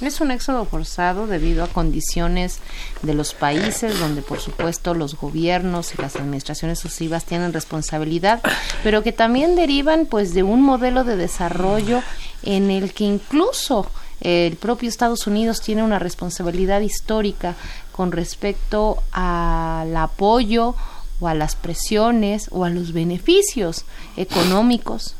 Es 0.00 0.20
un 0.20 0.30
éxodo 0.30 0.66
forzado 0.66 1.26
debido 1.26 1.64
a 1.64 1.68
condiciones 1.68 2.58
de 3.00 3.14
los 3.14 3.32
países 3.32 3.98
donde 3.98 4.20
por 4.20 4.40
supuesto 4.40 4.92
los 4.92 5.16
gobiernos 5.16 5.94
y 5.94 6.02
las 6.02 6.16
administraciones 6.16 6.78
sucesivas 6.80 7.24
tienen 7.24 7.54
responsabilidad, 7.54 8.42
pero 8.84 9.02
que 9.02 9.12
también 9.12 9.56
derivan 9.56 10.04
pues 10.04 10.34
de 10.34 10.42
un 10.42 10.60
modelo 10.60 11.02
de 11.04 11.16
desarrollo 11.16 12.02
en 12.42 12.70
el 12.70 12.92
que 12.92 13.04
incluso 13.04 13.90
el 14.20 14.56
propio 14.56 14.88
Estados 14.88 15.26
Unidos 15.26 15.62
tiene 15.62 15.82
una 15.82 15.98
responsabilidad 15.98 16.82
histórica 16.82 17.54
con 17.92 18.12
respecto 18.12 19.02
al 19.12 19.96
apoyo 19.96 20.74
o 21.20 21.28
a 21.28 21.34
las 21.34 21.56
presiones 21.56 22.48
o 22.50 22.64
a 22.64 22.70
los 22.70 22.92
beneficios 22.92 23.84
económicos, 24.16 25.14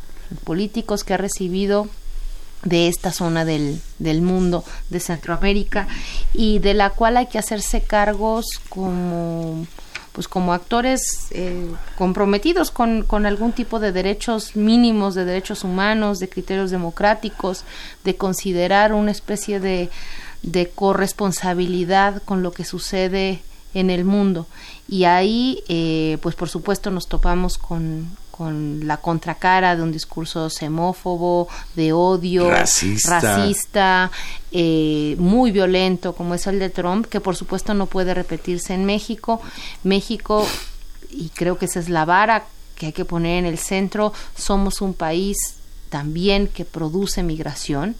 políticos 0.44 1.04
que 1.04 1.14
ha 1.14 1.18
recibido 1.18 1.88
de 2.62 2.88
esta 2.88 3.12
zona 3.12 3.44
del, 3.44 3.80
del, 3.98 4.22
mundo, 4.22 4.64
de 4.90 5.00
Centroamérica, 5.00 5.86
y 6.32 6.58
de 6.58 6.74
la 6.74 6.90
cual 6.90 7.16
hay 7.16 7.26
que 7.26 7.38
hacerse 7.38 7.82
cargos 7.82 8.46
como 8.68 9.66
pues 10.12 10.28
como 10.28 10.54
actores 10.54 11.26
eh, 11.30 11.70
comprometidos 11.98 12.70
con, 12.70 13.02
con, 13.02 13.26
algún 13.26 13.52
tipo 13.52 13.80
de 13.80 13.92
derechos 13.92 14.56
mínimos, 14.56 15.14
de 15.14 15.26
derechos 15.26 15.62
humanos, 15.62 16.20
de 16.20 16.30
criterios 16.30 16.70
democráticos, 16.70 17.64
de 18.02 18.16
considerar 18.16 18.94
una 18.94 19.10
especie 19.10 19.60
de, 19.60 19.90
de 20.40 20.70
corresponsabilidad 20.70 22.22
con 22.22 22.42
lo 22.42 22.52
que 22.52 22.64
sucede 22.64 23.42
en 23.74 23.90
el 23.90 24.06
mundo. 24.06 24.46
Y 24.88 25.04
ahí, 25.04 25.62
eh, 25.68 26.18
pues 26.22 26.34
por 26.34 26.48
supuesto, 26.48 26.90
nos 26.90 27.08
topamos 27.08 27.58
con, 27.58 28.08
con 28.30 28.86
la 28.86 28.98
contracara 28.98 29.74
de 29.74 29.82
un 29.82 29.90
discurso 29.90 30.48
xenófobo, 30.48 31.48
de 31.74 31.92
odio, 31.92 32.50
racista, 32.50 34.10
eh, 34.52 35.16
muy 35.18 35.50
violento 35.50 36.14
como 36.14 36.34
es 36.34 36.46
el 36.46 36.58
de 36.58 36.70
Trump, 36.70 37.06
que 37.06 37.20
por 37.20 37.34
supuesto 37.34 37.74
no 37.74 37.86
puede 37.86 38.14
repetirse 38.14 38.74
en 38.74 38.84
México. 38.84 39.40
México, 39.82 40.46
y 41.10 41.30
creo 41.30 41.58
que 41.58 41.64
esa 41.64 41.80
es 41.80 41.88
la 41.88 42.04
vara 42.04 42.44
que 42.76 42.86
hay 42.86 42.92
que 42.92 43.04
poner 43.04 43.38
en 43.38 43.46
el 43.46 43.58
centro, 43.58 44.12
somos 44.36 44.80
un 44.82 44.94
país 44.94 45.56
también 45.88 46.46
que 46.46 46.64
produce 46.64 47.22
migración. 47.22 47.96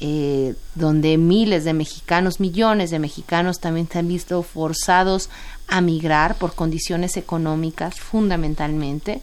Eh, 0.00 0.54
donde 0.76 1.18
miles 1.18 1.64
de 1.64 1.72
mexicanos, 1.72 2.38
millones 2.38 2.92
de 2.92 3.00
mexicanos 3.00 3.58
también 3.58 3.88
se 3.90 3.98
han 3.98 4.06
visto 4.06 4.44
forzados 4.44 5.28
a 5.66 5.80
migrar 5.80 6.36
por 6.36 6.54
condiciones 6.54 7.16
económicas 7.16 7.98
fundamentalmente 7.98 9.20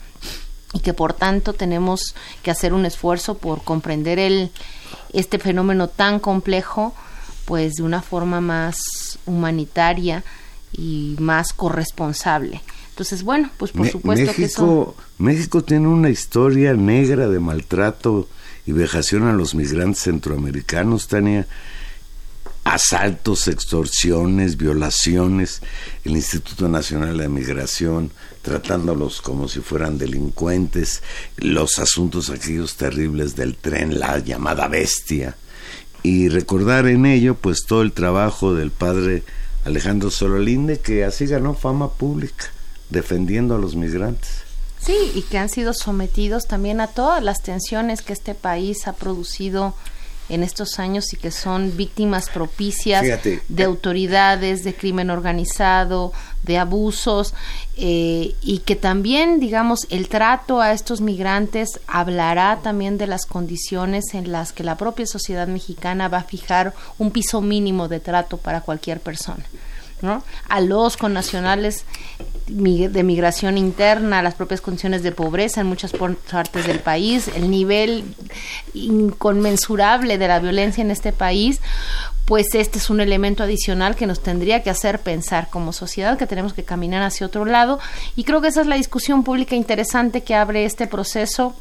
y 0.74 0.80
que 0.80 0.94
por 0.94 1.14
tanto 1.14 1.54
tenemos 1.54 2.14
que 2.44 2.52
hacer 2.52 2.74
un 2.74 2.86
esfuerzo 2.86 3.38
por 3.38 3.64
comprender 3.64 4.20
el, 4.20 4.52
este 5.14 5.40
fenómeno 5.40 5.88
tan 5.88 6.20
complejo 6.20 6.94
pues 7.46 7.76
de 7.76 7.84
una 7.84 8.02
forma 8.02 8.42
más 8.42 9.18
humanitaria 9.26 10.26
y 10.74 11.16
más 11.20 11.54
corresponsable. 11.54 12.62
Entonces, 12.90 13.24
bueno, 13.24 13.50
pues 13.58 13.72
por 13.72 13.88
supuesto 13.88 14.26
México, 14.26 14.36
que 14.36 14.44
eso... 14.46 14.96
México 15.18 15.64
tiene 15.64 15.88
una 15.88 16.10
historia 16.10 16.74
negra 16.74 17.30
de 17.30 17.40
maltrato 17.40 18.28
y 18.66 18.72
vejación 18.72 19.24
a 19.24 19.34
los 19.34 19.56
migrantes 19.56 20.04
centroamericanos, 20.04 21.08
Tania. 21.08 21.48
Asaltos, 22.64 23.48
extorsiones, 23.48 24.58
violaciones, 24.58 25.62
el 26.04 26.14
Instituto 26.14 26.68
Nacional 26.68 27.20
de 27.20 27.30
Migración 27.30 28.12
tratándolos 28.46 29.22
como 29.22 29.48
si 29.48 29.60
fueran 29.60 29.98
delincuentes, 29.98 31.02
los 31.38 31.80
asuntos 31.80 32.30
aquellos 32.30 32.76
terribles 32.76 33.36
del 33.36 33.56
tren, 33.56 34.00
la 34.00 34.20
llamada 34.20 34.68
bestia, 34.68 35.36
y 36.04 36.30
recordar 36.30 36.86
en 36.86 37.08
ello 37.08 37.34
pues 37.34 37.66
todo 37.68 37.82
el 37.82 37.92
trabajo 37.92 38.54
del 38.54 38.70
padre 38.70 39.24
Alejandro 39.66 40.12
Sololinde 40.12 40.80
que 40.80 41.04
así 41.04 41.26
ganó 41.26 41.56
fama 41.56 41.94
pública 41.94 42.46
defendiendo 42.92 43.56
a 43.56 43.58
los 43.58 43.76
migrantes. 43.76 44.45
Sí, 44.86 45.12
y 45.16 45.24
que 45.24 45.38
han 45.38 45.50
sido 45.50 45.74
sometidos 45.74 46.46
también 46.46 46.80
a 46.80 46.88
todas 46.88 47.24
las 47.24 47.42
tensiones 47.42 48.02
que 48.02 48.14
este 48.14 48.36
país 48.36 48.88
ha 48.88 48.94
producido 48.94 49.74
en 50.30 50.44
estos 50.44 50.80
años 50.80 51.14
y 51.14 51.18
que 51.18 51.32
son 51.32 51.76
víctimas 51.78 52.30
propicias 52.30 53.04
de 53.48 53.64
autoridades, 53.64 54.64
de 54.64 54.76
crimen 54.76 55.10
organizado, 55.10 56.14
de 56.44 56.58
abusos 56.58 57.34
eh, 57.78 58.36
y 58.42 58.60
que 58.60 58.76
también, 58.76 59.40
digamos, 59.40 59.88
el 59.90 60.08
trato 60.08 60.62
a 60.62 60.72
estos 60.72 61.02
migrantes 61.02 61.80
hablará 61.88 62.60
también 62.62 62.98
de 62.98 63.08
las 63.08 63.26
condiciones 63.26 64.14
en 64.14 64.32
las 64.32 64.52
que 64.52 64.64
la 64.64 64.78
propia 64.78 65.06
sociedad 65.06 65.48
mexicana 65.48 66.08
va 66.08 66.20
a 66.20 66.24
fijar 66.24 66.74
un 66.98 67.12
piso 67.12 67.42
mínimo 67.42 67.88
de 67.88 68.00
trato 68.00 68.38
para 68.38 68.62
cualquier 68.62 69.00
persona. 69.00 69.46
¿no? 70.02 70.24
a 70.50 70.60
los 70.60 70.98
connacionales 70.98 71.86
de 72.48 73.04
migración 73.04 73.58
interna, 73.58 74.22
las 74.22 74.36
propias 74.36 74.62
condiciones 74.62 75.02
de 75.04 75.12
pobreza 75.12 75.62
en 75.62 75.68
muchas 75.68 75.92
partes 75.94 76.68
del 76.68 76.80
país, 76.80 77.30
el 77.36 77.50
nivel 77.50 78.04
inconmensurable 78.74 80.18
de 80.18 80.28
la 80.28 80.40
violencia 80.40 80.82
en 80.82 80.92
este 80.92 81.12
país, 81.12 81.60
pues 82.26 82.54
este 82.54 82.80
es 82.80 82.90
un 82.90 83.02
elemento 83.02 83.44
adicional 83.44 83.96
que 83.96 84.08
nos 84.08 84.22
tendría 84.22 84.64
que 84.64 84.70
hacer 84.70 85.00
pensar 85.00 85.50
como 85.50 85.74
sociedad 85.74 86.18
que 86.18 86.28
tenemos 86.28 86.54
que 86.54 86.64
caminar 86.64 87.04
hacia 87.04 87.28
otro 87.28 87.46
lado. 87.46 87.80
Y 88.16 88.24
creo 88.24 88.42
que 88.42 88.48
esa 88.48 88.62
es 88.62 88.68
la 88.68 88.76
discusión 88.76 89.24
pública 89.24 89.56
interesante 89.56 90.24
que 90.24 90.36
abre 90.36 90.66
este 90.66 90.88
proceso 90.88 91.56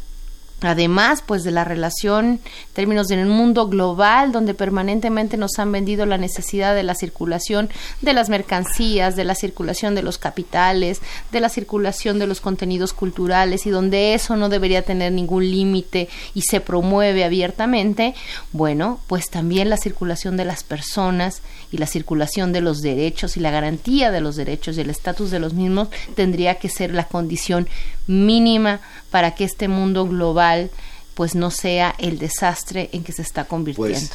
Además, 0.64 1.22
pues 1.24 1.44
de 1.44 1.50
la 1.50 1.64
relación 1.64 2.40
términos 2.72 3.08
de 3.08 3.22
un 3.22 3.28
mundo 3.28 3.68
global 3.68 4.32
donde 4.32 4.54
permanentemente 4.54 5.36
nos 5.36 5.58
han 5.58 5.70
vendido 5.70 6.06
la 6.06 6.18
necesidad 6.18 6.74
de 6.74 6.82
la 6.82 6.94
circulación 6.94 7.68
de 8.00 8.12
las 8.12 8.28
mercancías, 8.28 9.16
de 9.16 9.24
la 9.24 9.34
circulación 9.34 9.94
de 9.94 10.02
los 10.02 10.18
capitales, 10.18 11.00
de 11.32 11.40
la 11.40 11.48
circulación 11.48 12.18
de 12.18 12.26
los 12.26 12.40
contenidos 12.40 12.92
culturales 12.92 13.66
y 13.66 13.70
donde 13.70 14.14
eso 14.14 14.36
no 14.36 14.48
debería 14.48 14.82
tener 14.82 15.12
ningún 15.12 15.50
límite 15.50 16.08
y 16.34 16.42
se 16.42 16.60
promueve 16.60 17.24
abiertamente, 17.24 18.14
bueno, 18.52 19.00
pues 19.06 19.30
también 19.30 19.70
la 19.70 19.76
circulación 19.76 20.36
de 20.36 20.44
las 20.44 20.64
personas 20.64 21.42
y 21.70 21.78
la 21.78 21.86
circulación 21.86 22.52
de 22.52 22.60
los 22.60 22.80
derechos 22.80 23.36
y 23.36 23.40
la 23.40 23.50
garantía 23.50 24.10
de 24.10 24.20
los 24.20 24.36
derechos 24.36 24.76
y 24.76 24.80
el 24.80 24.90
estatus 24.90 25.30
de 25.30 25.40
los 25.40 25.54
mismos 25.54 25.88
tendría 26.14 26.56
que 26.56 26.68
ser 26.68 26.94
la 26.94 27.08
condición 27.08 27.68
mínima 28.06 28.80
para 29.10 29.34
que 29.34 29.44
este 29.44 29.68
mundo 29.68 30.06
global 30.06 30.70
pues 31.14 31.34
no 31.34 31.50
sea 31.50 31.94
el 31.98 32.18
desastre 32.18 32.90
en 32.92 33.04
que 33.04 33.12
se 33.12 33.22
está 33.22 33.44
convirtiendo. 33.44 34.14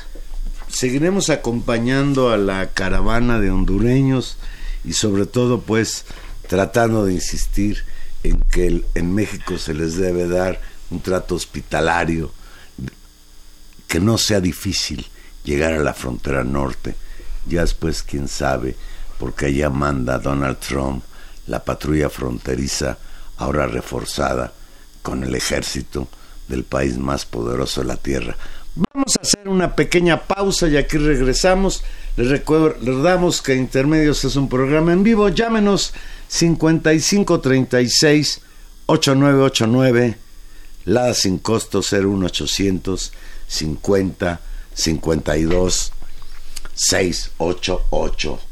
Pues, 0.66 0.78
seguiremos 0.78 1.30
acompañando 1.30 2.32
a 2.32 2.38
la 2.38 2.68
caravana 2.68 3.40
de 3.40 3.52
hondureños 3.52 4.38
y 4.84 4.94
sobre 4.94 5.26
todo 5.26 5.62
pues 5.62 6.06
tratando 6.48 7.06
de 7.06 7.14
insistir 7.14 7.84
en 8.24 8.42
que 8.42 8.84
en 8.96 9.16
México 9.16 9.58
se 9.58 9.74
les 9.74 9.96
debe 9.96 10.28
dar 10.28 10.60
un 10.90 11.02
trato 11.02 11.36
hospitalario, 11.36 12.32
que 13.88 14.00
no 14.00 14.18
sea 14.18 14.40
difícil 14.40 15.06
llegar 15.44 15.74
a 15.74 15.80
la 15.80 15.94
frontera 15.94 16.44
norte. 16.44 16.96
Ya 17.48 17.62
después, 17.62 18.04
quién 18.04 18.28
sabe, 18.28 18.76
porque 19.18 19.48
allá 19.48 19.70
manda 19.70 20.20
Donald 20.20 20.60
Trump 20.60 21.04
la 21.48 21.64
patrulla 21.64 22.10
fronteriza 22.10 22.98
ahora 23.40 23.66
reforzada 23.66 24.54
con 25.02 25.24
el 25.24 25.34
ejército 25.34 26.08
del 26.48 26.64
país 26.64 26.98
más 26.98 27.26
poderoso 27.26 27.82
de 27.82 27.88
la 27.88 27.98
tierra. 27.98 28.38
Vamos 28.94 29.16
a 29.18 29.22
hacer 29.22 29.50
una 29.50 29.76
pequeña 29.76 30.28
pausa 30.28 30.68
y 30.68 30.78
aquí 30.78 30.98
regresamos. 30.98 31.84
Les 32.16 32.30
recordamos 32.30 33.42
que 33.42 33.56
Intermedios 33.56 34.24
es 34.24 34.36
un 34.36 34.48
programa 34.48 34.94
en 34.94 35.04
vivo. 35.04 35.30
Llámenos 35.30 35.94
5536 36.28 38.42
8989, 38.86 40.18
la 40.86 41.14
sin 41.14 41.40
costo 41.40 41.82
01800 41.82 43.12
50 43.48 44.40
52 44.74 45.92
688. 46.74 48.49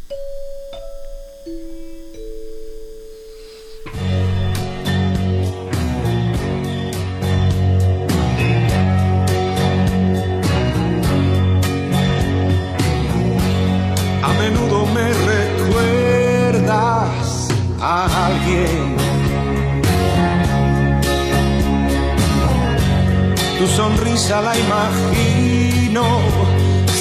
La 24.47 24.57
imagino 24.57 26.03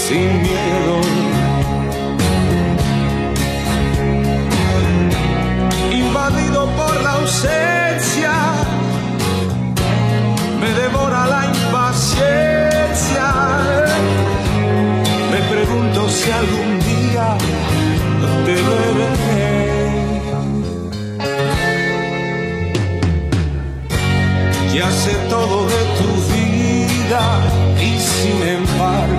sin 0.05 0.43
miedo. 0.43 0.95
Invadido 5.93 6.61
por 6.79 6.95
la 7.05 7.13
ausencia, 7.13 7.76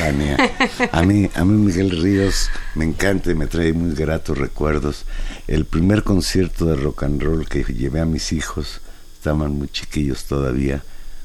A 0.00 1.02
mí, 1.02 1.28
a 1.34 1.44
mí 1.44 1.66
Miguel 1.66 1.90
Ríos 1.90 2.48
me 2.74 2.84
encanta 2.84 3.30
y 3.30 3.34
me 3.34 3.46
trae 3.46 3.72
muy 3.72 3.94
gratos 3.94 4.38
recuerdos. 4.38 5.04
El 5.46 5.66
primer 5.66 6.04
concierto 6.04 6.64
de 6.64 6.76
rock 6.76 7.02
and 7.02 7.22
roll 7.22 7.46
que 7.46 7.64
llevé 7.64 8.00
a 8.00 8.06
mis 8.06 8.32
hijos, 8.32 8.80
estaban 9.14 9.52
muy 9.52 9.68
chiquillos 9.68 10.24
todavía, 10.24 10.82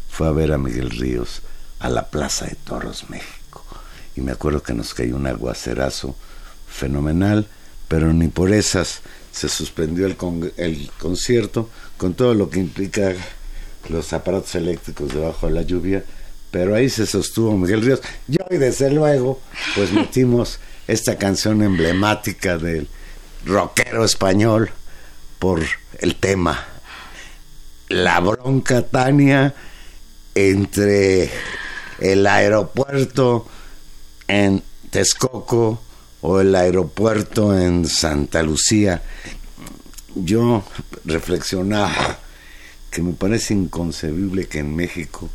fue 0.09 0.27
a 0.27 0.31
ver 0.31 0.51
a 0.51 0.57
Miguel 0.57 0.89
Ríos 0.89 1.41
a 1.79 1.89
la 1.89 2.09
Plaza 2.09 2.45
de 2.45 2.55
Toros, 2.55 3.09
México. 3.09 3.63
Y 4.15 4.21
me 4.21 4.31
acuerdo 4.31 4.61
que 4.61 4.73
nos 4.73 4.93
cayó 4.93 5.15
un 5.15 5.27
aguacerazo 5.27 6.15
fenomenal, 6.67 7.47
pero 7.88 8.11
ni 8.13 8.27
por 8.27 8.51
esas 8.51 9.01
se 9.31 9.49
suspendió 9.49 10.05
el, 10.05 10.17
el 10.57 10.91
concierto, 10.99 11.69
con 11.97 12.13
todo 12.13 12.33
lo 12.33 12.49
que 12.49 12.59
implica 12.59 13.13
los 13.89 14.13
aparatos 14.13 14.55
eléctricos 14.55 15.13
debajo 15.13 15.47
de 15.47 15.53
la 15.53 15.61
lluvia, 15.61 16.03
pero 16.55 16.73
ahí 16.73 16.89
se 16.89 17.05
sostuvo 17.05 17.57
Miguel 17.57 17.81
Ríos. 17.81 17.99
Y 18.29 18.37
hoy, 18.41 18.57
desde 18.57 18.89
luego, 18.89 19.41
pues 19.75 19.91
metimos 19.91 20.57
esta 20.87 21.17
canción 21.17 21.61
emblemática 21.61 22.57
del 22.57 22.87
rockero 23.45 24.05
español 24.05 24.71
por 25.37 25.61
el 25.99 26.15
tema. 26.15 26.65
La 27.89 28.21
bronca 28.21 28.83
Tania 28.83 29.53
entre 30.33 31.29
el 31.99 32.25
aeropuerto 32.25 33.49
en 34.25 34.63
Texcoco 34.91 35.81
o 36.21 36.39
el 36.39 36.55
aeropuerto 36.55 37.59
en 37.59 37.85
Santa 37.85 38.41
Lucía. 38.43 39.03
Yo 40.15 40.63
reflexionaba 41.03 42.17
que 42.89 43.01
me 43.01 43.11
parece 43.11 43.53
inconcebible 43.53 44.47
que 44.47 44.59
en 44.59 44.73
México, 44.73 45.29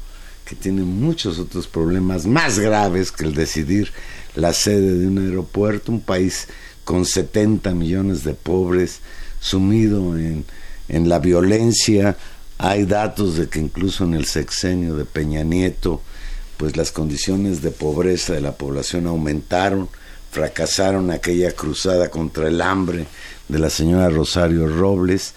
que 0.50 0.56
tiene 0.56 0.82
muchos 0.82 1.38
otros 1.38 1.68
problemas 1.68 2.26
más 2.26 2.58
graves 2.58 3.12
que 3.12 3.22
el 3.22 3.34
decidir 3.34 3.92
la 4.34 4.52
sede 4.52 4.98
de 4.98 5.06
un 5.06 5.18
aeropuerto, 5.18 5.92
un 5.92 6.00
país 6.00 6.48
con 6.82 7.06
70 7.06 7.72
millones 7.72 8.24
de 8.24 8.34
pobres, 8.34 8.98
sumido 9.38 10.18
en, 10.18 10.44
en 10.88 11.08
la 11.08 11.20
violencia, 11.20 12.16
hay 12.58 12.84
datos 12.84 13.36
de 13.36 13.48
que 13.48 13.60
incluso 13.60 14.02
en 14.02 14.14
el 14.14 14.24
sexenio 14.24 14.96
de 14.96 15.04
Peña 15.04 15.44
Nieto, 15.44 16.02
pues 16.56 16.76
las 16.76 16.90
condiciones 16.90 17.62
de 17.62 17.70
pobreza 17.70 18.32
de 18.32 18.40
la 18.40 18.56
población 18.56 19.06
aumentaron, 19.06 19.88
fracasaron 20.32 21.12
aquella 21.12 21.52
cruzada 21.52 22.10
contra 22.10 22.48
el 22.48 22.60
hambre 22.60 23.06
de 23.46 23.58
la 23.60 23.70
señora 23.70 24.10
Rosario 24.10 24.66
Robles, 24.66 25.32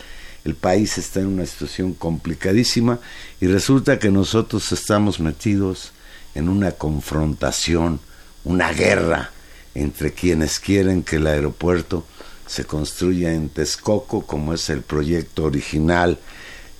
el 0.45 0.55
país 0.55 0.97
está 0.97 1.21
en 1.21 1.27
una 1.27 1.45
situación 1.45 1.93
complicadísima 1.93 2.99
y 3.39 3.47
resulta 3.47 3.99
que 3.99 4.11
nosotros 4.11 4.71
estamos 4.71 5.19
metidos 5.19 5.91
en 6.35 6.49
una 6.49 6.71
confrontación, 6.71 7.99
una 8.43 8.73
guerra 8.73 9.31
entre 9.75 10.13
quienes 10.13 10.59
quieren 10.59 11.03
que 11.03 11.15
el 11.17 11.27
aeropuerto 11.27 12.05
se 12.45 12.65
construya 12.65 13.33
en 13.33 13.49
Texcoco, 13.49 14.25
como 14.25 14.53
es 14.53 14.69
el 14.69 14.81
proyecto 14.81 15.45
original 15.45 16.19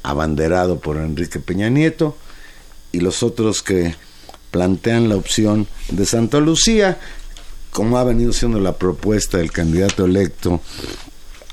abanderado 0.03 0.79
por 0.79 0.97
Enrique 0.97 1.39
Peña 1.39 1.69
Nieto, 1.69 2.17
y 2.91 2.99
los 2.99 3.23
otros 3.23 3.63
que 3.63 3.95
plantean 4.51 5.09
la 5.09 5.15
opción 5.15 5.67
de 5.89 6.05
Santa 6.05 6.39
Lucía, 6.39 6.99
como 7.71 7.97
ha 7.97 8.03
venido 8.03 8.33
siendo 8.33 8.59
la 8.59 8.77
propuesta 8.77 9.37
del 9.37 9.51
candidato 9.51 10.05
electo 10.05 10.61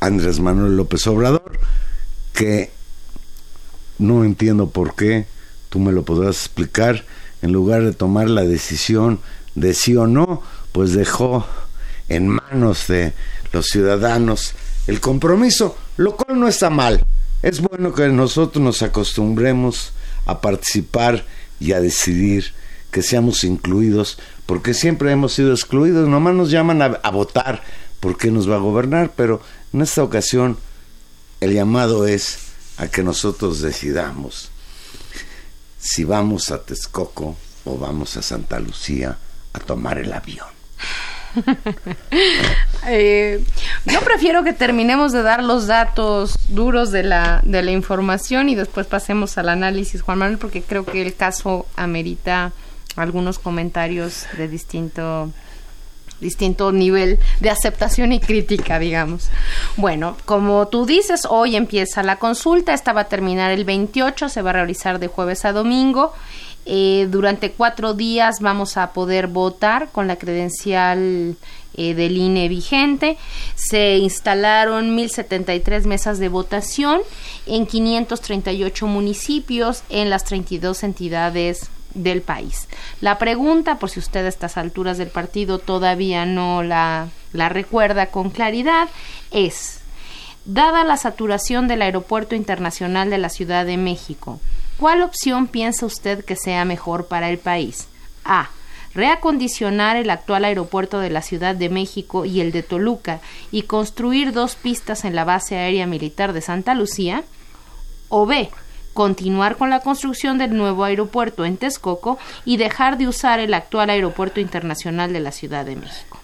Andrés 0.01 0.41
Manuel 0.41 0.77
López 0.77 1.07
Obrador, 1.07 1.59
que 2.41 2.71
no 3.99 4.25
entiendo 4.25 4.71
por 4.71 4.95
qué, 4.95 5.27
tú 5.69 5.79
me 5.79 5.93
lo 5.93 6.05
podrás 6.07 6.37
explicar, 6.37 7.05
en 7.43 7.53
lugar 7.53 7.85
de 7.85 7.93
tomar 7.93 8.31
la 8.31 8.45
decisión 8.45 9.21
de 9.55 9.75
sí 9.75 9.95
o 9.95 10.07
no, 10.07 10.43
pues 10.73 10.95
dejó 10.95 11.45
en 12.09 12.29
manos 12.29 12.87
de 12.87 13.13
los 13.53 13.67
ciudadanos 13.67 14.55
el 14.87 15.01
compromiso, 15.01 15.77
lo 15.99 16.17
cual 16.17 16.41
no 16.41 16.49
está 16.49 16.71
mal. 16.71 17.05
Es 17.43 17.61
bueno 17.61 17.93
que 17.93 18.09
nosotros 18.09 18.65
nos 18.65 18.81
acostumbremos 18.81 19.93
a 20.25 20.41
participar 20.41 21.27
y 21.61 21.73
a 21.73 21.81
decidir 21.83 22.55
que 22.91 23.03
seamos 23.03 23.45
incluidos, 23.45 24.19
porque 24.47 24.73
siempre 24.73 25.13
hemos 25.13 25.35
sido 25.35 25.53
excluidos, 25.53 26.09
nomás 26.09 26.33
nos 26.35 26.51
llaman 26.51 26.81
a, 26.81 27.11
votar 27.11 27.63
por 28.01 28.17
qué 28.17 28.31
nos 28.31 28.49
va 28.49 28.55
a 28.55 28.61
gobernar, 28.61 29.13
pero 29.15 29.43
en 29.75 29.83
esta 29.83 30.03
ocasión 30.03 30.57
el 31.41 31.55
llamado 31.55 32.07
es 32.07 32.51
a 32.77 32.89
que 32.89 33.03
nosotros 33.03 33.61
decidamos 33.61 34.51
si 35.79 36.05
vamos 36.05 36.51
a 36.51 36.63
Texcoco 36.63 37.37
o 37.65 37.79
vamos 37.79 38.17
a 38.17 38.23
Santa 38.23 38.61
Lucía 38.61 39.17
a 39.53 39.59
tomar 39.61 39.99
el 39.99 40.13
avión. 40.13 40.47
Eh, 42.87 43.45
yo 43.85 44.01
prefiero 44.01 44.43
que 44.43 44.55
terminemos 44.55 45.13
de 45.13 45.23
dar 45.23 45.45
los 45.45 45.67
datos 45.67 46.35
duros 46.49 46.91
de 46.91 47.03
la, 47.03 47.43
de 47.45 47.63
la 47.63 47.73
información 47.73 48.49
y 48.49 48.55
después 48.55 48.87
pasemos 48.87 49.37
al 49.37 49.51
análisis, 49.51 50.01
Juan 50.01 50.19
Manuel, 50.19 50.39
porque 50.39 50.63
creo 50.63 50.87
que 50.87 51.03
el 51.03 51.15
caso 51.15 51.67
amerita 51.77 52.53
algunos 52.97 53.39
comentarios 53.39 54.25
de 54.39 54.49
distinto 54.49 55.31
distinto 56.21 56.73
nivel 56.73 57.19
de 57.41 57.51
aceptación 57.51 58.13
y 58.13 58.21
crítica, 58.21 58.79
digamos. 58.79 59.31
Bueno, 59.77 60.17
como 60.25 60.69
tú 60.69 60.87
dices, 60.87 61.27
hoy 61.29 61.57
empieza 61.57 62.03
la 62.03 62.17
consulta, 62.17 62.75
esta 62.75 62.93
va 62.93 63.03
a 63.03 63.09
terminar 63.09 63.51
el 63.51 63.65
28, 63.65 64.29
se 64.29 64.43
va 64.43 64.51
a 64.51 64.55
realizar 64.55 64.99
de 64.99 65.09
jueves 65.09 65.45
a 65.45 65.53
domingo 65.53 66.13
Eh, 66.67 67.09
durante 67.11 67.53
cuatro 67.53 67.95
días 67.95 68.41
vamos 68.41 68.77
a 68.77 68.93
poder 68.93 69.27
votar 69.29 69.89
con 69.91 70.07
la 70.07 70.17
credencial 70.17 71.37
eh, 71.75 71.95
del 71.95 72.17
INE 72.17 72.49
vigente. 72.49 73.17
Se 73.55 73.97
instalaron 73.97 74.97
1.073 74.97 75.85
mesas 75.87 76.19
de 76.19 76.29
votación 76.29 77.01
en 77.47 77.67
538 77.67 78.87
municipios 78.87 79.83
en 79.89 80.11
las 80.11 80.25
32 80.25 80.83
entidades 80.83 81.71
del 81.95 82.23
país. 82.23 82.69
La 83.01 83.19
pregunta, 83.19 83.79
por 83.79 83.91
si 83.91 83.99
usted 83.99 84.25
a 84.25 84.29
estas 84.29 84.57
alturas 84.57 84.99
del 84.99 85.09
partido 85.09 85.59
todavía 85.59 86.27
no 86.27 86.63
la, 86.63 87.09
la 87.33 87.49
recuerda 87.49 88.07
con 88.07 88.31
claridad, 88.31 88.89
es, 89.31 89.81
dada 90.45 90.85
la 90.85 90.97
saturación 90.97 91.69
del 91.69 91.83
Aeropuerto 91.83 92.35
Internacional 92.35 93.11
de 93.11 93.19
la 93.19 93.29
Ciudad 93.29 93.67
de 93.67 93.77
México, 93.77 94.41
¿cuál 94.77 95.03
opción 95.03 95.47
piensa 95.47 95.87
usted 95.87 96.25
que 96.25 96.37
sea 96.37 96.65
mejor 96.65 97.07
para 97.07 97.31
el 97.31 97.39
país? 97.39 97.89
A 98.25 98.51
reacondicionar 98.95 99.97
el 99.97 100.11
actual 100.11 100.45
aeropuerto 100.45 100.99
de 100.99 101.11
la 101.11 101.23
Ciudad 101.23 101.55
de 101.55 101.69
México 101.69 102.25
y 102.25 102.41
el 102.41 102.53
de 102.53 102.63
Toluca 102.63 103.21
y 103.51 103.63
construir 103.63 104.33
dos 104.33 104.57
pistas 104.57 105.05
en 105.05 105.15
la 105.15 105.25
base 105.25 105.57
aérea 105.57 105.87
militar 105.87 106.33
de 106.33 106.41
Santa 106.41 106.75
Lucía, 106.75 107.23
o 108.09 108.27
B, 108.27 108.51
continuar 108.95 109.57
con 109.57 109.71
la 109.71 109.81
construcción 109.81 110.39
del 110.39 110.57
nuevo 110.57 110.85
aeropuerto 110.85 111.45
en 111.45 111.57
Texcoco 111.57 112.19
y 112.45 112.57
dejar 112.57 112.99
de 112.99 113.09
usar 113.09 113.41
el 113.41 113.55
actual 113.55 113.91
aeropuerto 113.91 114.41
internacional 114.41 115.13
de 115.13 115.21
la 115.21 115.33
Ciudad 115.33 115.65
de 115.65 115.77
México. 115.77 116.21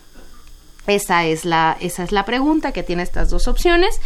Esa 0.87 1.25
es 1.25 1.45
la, 1.45 1.77
esa 1.81 2.05
es 2.05 2.13
la 2.13 2.25
pregunta 2.25 2.73
que 2.73 2.85
tiene 2.85 3.03
estas 3.03 3.31
dos 3.31 3.49
opciones. 3.49 4.01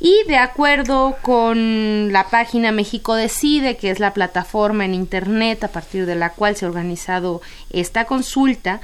Y 0.00 0.22
de 0.26 0.36
acuerdo 0.36 1.16
con 1.22 2.12
la 2.12 2.28
página 2.28 2.72
México 2.72 3.14
Decide, 3.14 3.76
que 3.76 3.90
es 3.90 4.00
la 4.00 4.14
plataforma 4.14 4.84
en 4.84 4.94
Internet 4.94 5.64
a 5.64 5.68
partir 5.68 6.06
de 6.06 6.14
la 6.14 6.30
cual 6.30 6.56
se 6.56 6.64
ha 6.64 6.68
organizado 6.68 7.42
esta 7.70 8.06
consulta, 8.06 8.80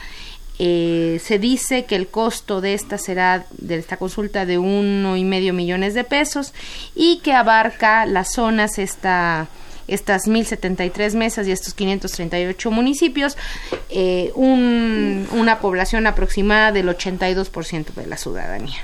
eh, 0.63 1.19
se 1.25 1.39
dice 1.39 1.87
que 1.87 1.97
el 1.97 2.09
costo 2.09 2.61
de 2.61 2.75
esta 2.75 2.99
será 2.99 3.47
de 3.57 3.77
esta 3.77 3.97
consulta 3.97 4.45
de 4.45 4.59
uno 4.59 5.17
y 5.17 5.25
medio 5.25 5.55
millones 5.55 5.95
de 5.95 6.05
pesos 6.05 6.53
y 6.95 7.21
que 7.21 7.33
abarca 7.33 8.05
las 8.05 8.35
zonas 8.35 8.79
esta 8.79 9.49
estas 9.89 10.29
1073 10.29 11.15
mesas 11.15 11.47
y 11.49 11.53
estos 11.53 11.73
538 11.73 12.71
municipios, 12.71 13.39
eh, 13.89 14.33
una 14.35 15.61
población 15.61 16.07
aproximada 16.07 16.73
del 16.73 16.89
82% 16.91 17.95
de 17.95 18.07
la 18.07 18.19
ciudadanía. 18.19 18.81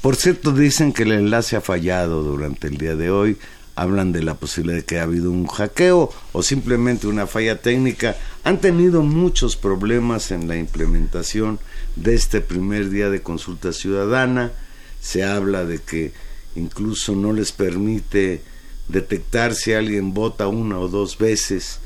Por 0.00 0.16
cierto, 0.16 0.50
dicen 0.50 0.92
que 0.92 1.04
el 1.04 1.12
enlace 1.12 1.54
ha 1.54 1.60
fallado 1.60 2.24
durante 2.24 2.66
el 2.66 2.78
día 2.78 2.96
de 2.96 3.10
hoy. 3.10 3.38
Hablan 3.76 4.10
de 4.10 4.22
la 4.22 4.34
posibilidad 4.34 4.78
de 4.78 4.84
que 4.84 4.98
ha 4.98 5.04
habido 5.04 5.30
un 5.30 5.46
hackeo 5.46 6.10
o 6.32 6.42
simplemente 6.42 7.06
una 7.06 7.26
falla 7.26 7.60
técnica. 7.60 8.16
Han 8.42 8.60
tenido 8.60 9.02
muchos 9.02 9.54
problemas 9.54 10.30
en 10.30 10.48
la 10.48 10.56
implementación 10.56 11.60
de 11.94 12.14
este 12.14 12.40
primer 12.40 12.88
día 12.88 13.10
de 13.10 13.22
consulta 13.22 13.72
ciudadana. 13.72 14.52
Se 15.00 15.24
habla 15.24 15.64
de 15.66 15.78
que 15.78 16.12
incluso 16.54 17.14
no 17.14 17.32
les 17.32 17.52
permite 17.52 18.42
detectar 18.88 19.54
si 19.54 19.74
alguien 19.74 20.14
vota 20.14 20.48
una 20.48 20.78
o 20.78 20.88
dos 20.88 21.18
veces. 21.18 21.78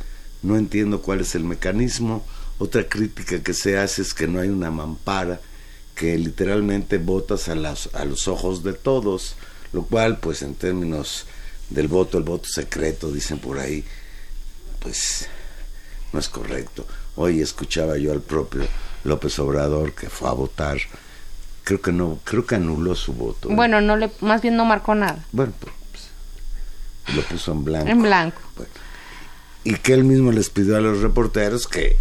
No 0.43 0.57
entiendo 0.57 1.03
cuál 1.03 1.21
es 1.21 1.35
el 1.35 1.45
mecanismo. 1.45 2.25
Otra 2.59 2.89
crítica 2.89 3.43
que 3.43 3.55
se 3.55 3.79
hace 3.79 4.03
es 4.03 4.15
que 4.15 4.29
no 4.29 4.39
hay 4.39 4.49
una 4.49 4.71
mampara, 4.71 5.41
que 5.95 6.17
literalmente 6.19 6.99
votas 6.99 7.49
a, 7.49 7.55
las, 7.55 7.89
a 7.95 8.05
los 8.05 8.29
ojos 8.29 8.63
de 8.63 8.75
todos, 8.75 9.35
lo 9.73 9.83
cual 9.83 10.19
pues 10.21 10.43
en 10.43 10.55
términos 10.55 11.27
del 11.71 11.89
voto, 11.89 12.19
el 12.19 12.25
voto 12.25 12.49
secreto, 12.49 13.11
dicen 13.11 13.39
por 13.39 13.59
ahí, 13.59 13.85
pues 14.81 15.29
no 16.13 16.19
es 16.21 16.29
correcto. 16.29 16.87
Hoy 17.17 17.41
escuchaba 17.41 17.97
yo 17.97 18.13
al 18.13 18.21
propio 18.21 18.67
López 19.05 19.39
Obrador 19.39 19.95
que 19.95 20.09
fue 20.11 20.29
a 20.29 20.33
votar 20.33 20.79
creo 21.65 21.81
que 21.81 21.93
no 21.93 22.19
creo 22.25 22.47
que 22.47 22.57
anuló 22.57 22.95
su 22.95 23.13
voto 23.13 23.51
¿eh? 23.51 23.55
bueno 23.55 23.81
no 23.81 23.97
le 23.97 24.11
más 24.21 24.43
bien 24.43 24.57
no 24.57 24.65
marcó 24.65 24.95
nada 24.95 25.25
bueno 25.31 25.53
pues, 25.61 27.17
lo 27.17 27.23
puso 27.23 27.53
en 27.53 27.65
blanco. 27.65 27.89
En 27.89 28.03
blanco. 28.03 28.41
y 29.65 29.75
que 29.75 29.93
él 29.93 30.05
mismo 30.05 30.33
les 30.33 30.51
pidió 30.51 30.77
a 30.77 30.81
los 30.81 31.01
reporteros 31.01 31.67
que 31.67 31.97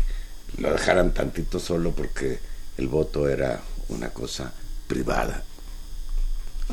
lo 0.58 0.72
dejaran 0.72 1.14
tantito 1.14 1.60
solo 1.60 1.92
porque 1.92 2.40
el 2.78 2.88
voto 2.88 3.28
era 3.28 3.62
una 3.90 4.10
cosa 4.10 4.54
privada. 4.88 5.44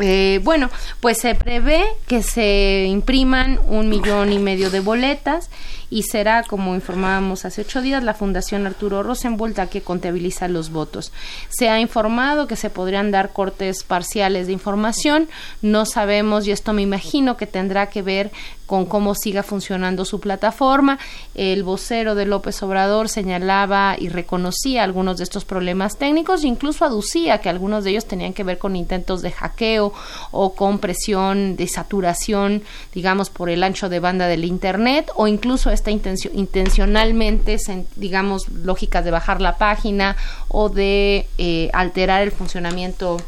Eh, 0.00 0.40
bueno, 0.44 0.70
pues 1.00 1.18
se 1.18 1.34
prevé 1.34 1.84
que 2.06 2.22
se 2.22 2.84
impriman 2.86 3.58
un 3.66 3.88
millón 3.88 4.32
y 4.32 4.38
medio 4.38 4.70
de 4.70 4.80
boletas 4.80 5.48
y 5.88 6.02
será, 6.02 6.42
como 6.42 6.74
informábamos 6.74 7.44
hace 7.44 7.62
ocho 7.62 7.80
días, 7.80 8.02
la 8.02 8.14
Fundación 8.14 8.66
Arturo 8.66 9.02
Rosenbolt 9.02 9.58
que 9.70 9.82
contabiliza 9.82 10.48
los 10.48 10.70
votos. 10.70 11.12
Se 11.48 11.68
ha 11.68 11.80
informado 11.80 12.46
que 12.46 12.56
se 12.56 12.70
podrían 12.70 13.10
dar 13.10 13.32
cortes 13.32 13.84
parciales 13.84 14.48
de 14.48 14.52
información, 14.52 15.28
no 15.62 15.86
sabemos 15.86 16.46
y 16.46 16.50
esto 16.50 16.72
me 16.72 16.82
imagino 16.82 17.36
que 17.36 17.46
tendrá 17.46 17.88
que 17.88 18.02
ver 18.02 18.32
con 18.66 18.84
cómo 18.84 19.14
siga 19.14 19.42
funcionando 19.42 20.04
su 20.04 20.20
plataforma. 20.20 20.98
El 21.34 21.62
vocero 21.62 22.14
de 22.14 22.26
López 22.26 22.62
Obrador 22.62 23.08
señalaba 23.08 23.96
y 23.98 24.08
reconocía 24.08 24.84
algunos 24.84 25.18
de 25.18 25.24
estos 25.24 25.44
problemas 25.44 25.96
técnicos 25.96 26.44
e 26.44 26.48
incluso 26.48 26.84
aducía 26.84 27.40
que 27.40 27.48
algunos 27.48 27.84
de 27.84 27.90
ellos 27.90 28.06
tenían 28.06 28.32
que 28.32 28.44
ver 28.44 28.58
con 28.58 28.76
intentos 28.76 29.22
de 29.22 29.30
hackeo 29.30 29.92
o 30.32 30.54
con 30.54 30.78
presión 30.78 31.56
de 31.56 31.68
saturación, 31.68 32.62
digamos, 32.92 33.30
por 33.30 33.48
el 33.48 33.62
ancho 33.62 33.88
de 33.88 34.00
banda 34.00 34.26
del 34.26 34.44
Internet 34.44 35.10
o 35.14 35.26
incluso 35.26 35.70
esta 35.70 35.90
intencionalmente, 35.90 37.58
digamos, 37.96 38.48
lógica 38.48 39.02
de 39.02 39.10
bajar 39.10 39.40
la 39.40 39.58
página 39.58 40.16
o 40.48 40.68
de 40.68 41.26
eh, 41.38 41.70
alterar 41.72 42.22
el 42.22 42.32
funcionamiento 42.32 43.18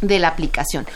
de 0.00 0.18
la 0.18 0.28
aplicación. 0.28 0.86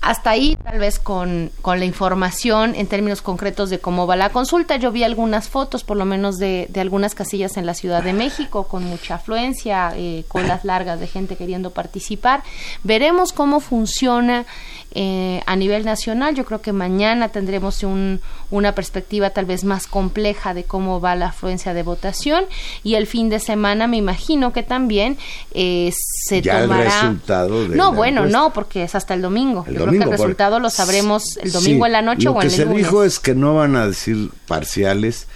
Hasta 0.00 0.30
ahí, 0.30 0.56
tal 0.64 0.78
vez 0.78 0.98
con, 0.98 1.50
con, 1.60 1.78
la 1.78 1.84
información 1.84 2.74
en 2.74 2.86
términos 2.86 3.20
concretos 3.20 3.68
de 3.68 3.80
cómo 3.80 4.06
va 4.06 4.16
la 4.16 4.30
consulta. 4.30 4.76
Yo 4.76 4.92
vi 4.92 5.04
algunas 5.04 5.50
fotos, 5.50 5.84
por 5.84 5.98
lo 5.98 6.06
menos 6.06 6.38
de, 6.38 6.68
de 6.70 6.80
algunas 6.80 7.14
casillas 7.14 7.58
en 7.58 7.66
la 7.66 7.74
Ciudad 7.74 8.02
de 8.02 8.14
México, 8.14 8.66
con 8.66 8.84
mucha 8.84 9.16
afluencia, 9.16 9.92
eh, 9.96 10.24
con 10.26 10.48
las 10.48 10.64
largas 10.64 11.00
de 11.00 11.06
gente 11.06 11.36
queriendo 11.36 11.70
participar. 11.72 12.42
Veremos 12.82 13.34
cómo 13.34 13.60
funciona 13.60 14.46
eh, 14.92 15.42
a 15.46 15.56
nivel 15.56 15.84
nacional. 15.84 16.34
Yo 16.34 16.44
creo 16.44 16.60
que 16.60 16.72
mañana 16.72 17.28
tendremos 17.28 17.82
un, 17.82 18.20
una 18.50 18.74
perspectiva 18.74 19.30
tal 19.30 19.44
vez 19.44 19.64
más 19.64 19.86
compleja 19.86 20.52
de 20.52 20.64
cómo 20.64 21.00
va 21.00 21.14
la 21.14 21.28
afluencia 21.28 21.74
de 21.74 21.82
votación 21.82 22.44
y 22.82 22.94
el 22.94 23.06
fin 23.06 23.28
de 23.28 23.38
semana 23.38 23.86
me 23.86 23.96
imagino 23.96 24.52
que 24.52 24.62
también 24.62 25.16
eh, 25.52 25.92
se 25.94 26.42
tomará. 26.42 26.82
El 26.82 26.90
resultado 26.90 27.68
no, 27.68 27.92
bueno, 27.92 28.26
no, 28.26 28.52
porque 28.52 28.82
es 28.82 28.94
hasta 28.94 29.14
el 29.14 29.22
domingo. 29.22 29.64
Yo 29.66 29.86
creo 29.86 29.90
que 29.90 30.04
el 30.04 30.10
resultado 30.10 30.58
lo 30.58 30.70
sabremos 30.70 31.36
el 31.36 31.52
domingo 31.52 31.86
en 31.86 31.92
la 31.92 32.02
noche 32.02 32.28
o 32.28 32.32
en 32.32 32.48
el 32.48 32.48
lunes. 32.48 32.58
Lo 32.58 32.64
que 32.66 32.72
se 32.72 32.78
dijo 32.78 33.04
es 33.04 33.20
que 33.20 33.34
no 33.34 33.54
van 33.54 33.76
a 33.76 33.86
decir 33.86 34.30
parciales 34.48 35.28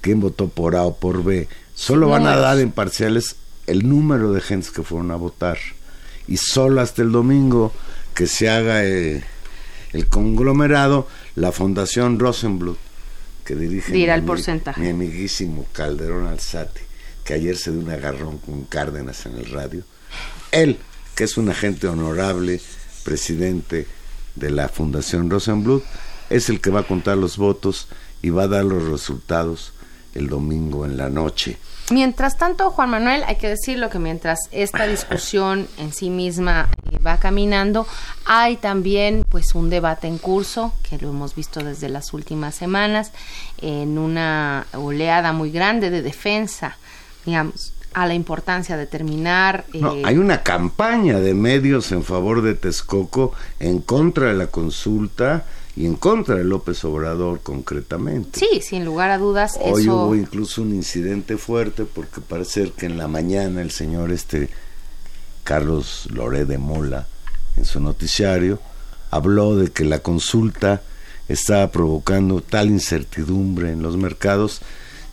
quién 0.00 0.20
votó 0.20 0.48
por 0.48 0.76
A 0.76 0.84
o 0.84 0.96
por 0.96 1.24
B. 1.24 1.48
Solo 1.74 2.08
van 2.08 2.26
a 2.26 2.36
dar 2.36 2.58
en 2.60 2.70
parciales 2.70 3.36
el 3.66 3.88
número 3.88 4.32
de 4.32 4.40
gentes 4.40 4.70
que 4.70 4.82
fueron 4.82 5.10
a 5.10 5.16
votar. 5.16 5.58
Y 6.28 6.36
solo 6.36 6.80
hasta 6.80 7.02
el 7.02 7.10
domingo 7.10 7.72
que 8.14 8.26
se 8.26 8.48
haga 8.48 8.84
eh, 8.84 9.22
el 9.92 10.08
conglomerado, 10.08 11.08
la 11.34 11.52
Fundación 11.52 12.18
Rosenblut, 12.18 12.78
que 13.44 13.54
dirige 13.54 13.92
mi, 13.92 14.04
el 14.04 14.22
porcentaje. 14.22 14.80
mi 14.80 14.88
amiguísimo 14.88 15.66
Calderón 15.72 16.26
Alzate, 16.26 16.80
que 17.24 17.34
ayer 17.34 17.56
se 17.56 17.70
dio 17.70 17.80
un 17.80 17.90
agarrón 17.90 18.38
con 18.38 18.64
Cárdenas 18.64 19.26
en 19.26 19.36
el 19.36 19.50
radio. 19.50 19.82
Él, 20.50 20.78
que 21.14 21.24
es 21.24 21.36
un 21.36 21.48
agente 21.48 21.88
honorable, 21.88 22.60
presidente 23.04 23.86
de 24.34 24.50
la 24.50 24.68
Fundación 24.68 25.30
Rosenblut, 25.30 25.84
es 26.30 26.48
el 26.48 26.60
que 26.60 26.70
va 26.70 26.80
a 26.80 26.86
contar 26.86 27.18
los 27.18 27.36
votos 27.36 27.88
y 28.22 28.30
va 28.30 28.44
a 28.44 28.48
dar 28.48 28.64
los 28.64 28.84
resultados 28.84 29.72
el 30.14 30.28
domingo 30.28 30.86
en 30.86 30.96
la 30.96 31.08
noche. 31.08 31.58
Mientras 31.92 32.38
tanto, 32.38 32.70
Juan 32.70 32.88
Manuel, 32.88 33.22
hay 33.26 33.36
que 33.36 33.50
decirlo 33.50 33.90
que 33.90 33.98
mientras 33.98 34.38
esta 34.50 34.86
discusión 34.86 35.68
en 35.76 35.92
sí 35.92 36.08
misma 36.08 36.70
eh, 36.90 36.98
va 36.98 37.18
caminando, 37.18 37.86
hay 38.24 38.56
también 38.56 39.26
pues 39.28 39.54
un 39.54 39.68
debate 39.68 40.06
en 40.06 40.16
curso 40.16 40.72
que 40.88 40.96
lo 40.96 41.10
hemos 41.10 41.34
visto 41.34 41.62
desde 41.62 41.90
las 41.90 42.14
últimas 42.14 42.54
semanas 42.54 43.12
en 43.58 43.98
una 43.98 44.66
oleada 44.72 45.32
muy 45.32 45.50
grande 45.50 45.90
de 45.90 46.00
defensa, 46.00 46.78
digamos, 47.26 47.74
a 47.92 48.06
la 48.06 48.14
importancia 48.14 48.78
de 48.78 48.86
terminar. 48.86 49.66
No, 49.74 49.94
eh, 49.94 50.02
hay 50.06 50.16
una 50.16 50.42
campaña 50.42 51.20
de 51.20 51.34
medios 51.34 51.92
en 51.92 52.04
favor 52.04 52.40
de 52.40 52.54
Texcoco 52.54 53.34
en 53.60 53.80
contra 53.80 54.28
de 54.28 54.34
la 54.34 54.46
consulta 54.46 55.44
y 55.74 55.86
en 55.86 55.96
contra 55.96 56.36
de 56.36 56.44
López 56.44 56.84
Obrador 56.84 57.40
concretamente. 57.40 58.38
Sí, 58.38 58.60
sin 58.60 58.84
lugar 58.84 59.10
a 59.10 59.18
dudas. 59.18 59.58
Hoy 59.60 59.88
hubo 59.88 60.14
incluso 60.14 60.62
un 60.62 60.74
incidente 60.74 61.38
fuerte 61.38 61.84
porque 61.84 62.20
parece 62.20 62.70
que 62.72 62.86
en 62.86 62.98
la 62.98 63.08
mañana 63.08 63.62
el 63.62 63.70
señor 63.70 64.12
este 64.12 64.50
Carlos 65.44 66.08
Loré 66.12 66.44
de 66.44 66.58
Mola 66.58 67.06
en 67.56 67.64
su 67.64 67.80
noticiario 67.80 68.60
habló 69.10 69.56
de 69.56 69.70
que 69.70 69.84
la 69.84 70.00
consulta 70.00 70.82
estaba 71.28 71.70
provocando 71.70 72.40
tal 72.40 72.68
incertidumbre 72.68 73.72
en 73.72 73.82
los 73.82 73.96
mercados 73.96 74.60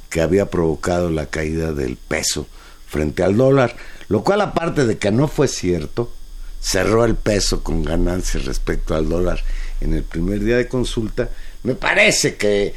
que 0.09 0.21
había 0.21 0.49
provocado 0.49 1.09
la 1.09 1.27
caída 1.27 1.73
del 1.73 1.95
peso 1.95 2.47
frente 2.87 3.23
al 3.23 3.37
dólar, 3.37 3.75
lo 4.07 4.23
cual 4.23 4.41
aparte 4.41 4.85
de 4.85 4.97
que 4.97 5.11
no 5.11 5.27
fue 5.27 5.47
cierto, 5.47 6.11
cerró 6.59 7.05
el 7.05 7.15
peso 7.15 7.63
con 7.63 7.83
ganancias 7.83 8.45
respecto 8.45 8.95
al 8.95 9.07
dólar 9.07 9.43
en 9.81 9.93
el 9.93 10.03
primer 10.03 10.43
día 10.43 10.57
de 10.57 10.67
consulta, 10.67 11.29
me 11.63 11.75
parece 11.75 12.35
que 12.35 12.73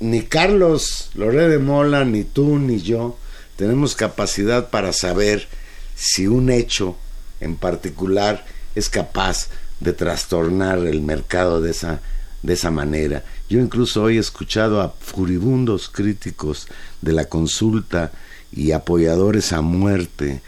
ni 0.00 0.22
Carlos 0.22 1.10
Loré 1.14 1.48
de 1.48 1.58
Mola, 1.58 2.04
ni 2.04 2.24
tú, 2.24 2.58
ni 2.58 2.80
yo 2.80 3.18
tenemos 3.56 3.94
capacidad 3.94 4.70
para 4.70 4.92
saber 4.92 5.46
si 5.94 6.26
un 6.26 6.50
hecho 6.50 6.96
en 7.40 7.56
particular 7.56 8.46
es 8.74 8.88
capaz 8.88 9.48
de 9.80 9.92
trastornar 9.92 10.78
el 10.78 11.02
mercado 11.02 11.60
de 11.60 11.70
esa, 11.70 12.00
de 12.42 12.54
esa 12.54 12.70
manera. 12.70 13.24
Yo 13.48 13.58
incluso 13.58 14.02
hoy 14.02 14.16
he 14.16 14.20
escuchado 14.20 14.80
a 14.80 14.94
furibundos 14.98 15.88
críticos 15.88 16.68
de 17.02 17.12
la 17.12 17.26
consulta 17.26 18.12
y 18.52 18.72
apoyadores 18.72 19.52
a 19.52 19.60
muerte 19.60 20.40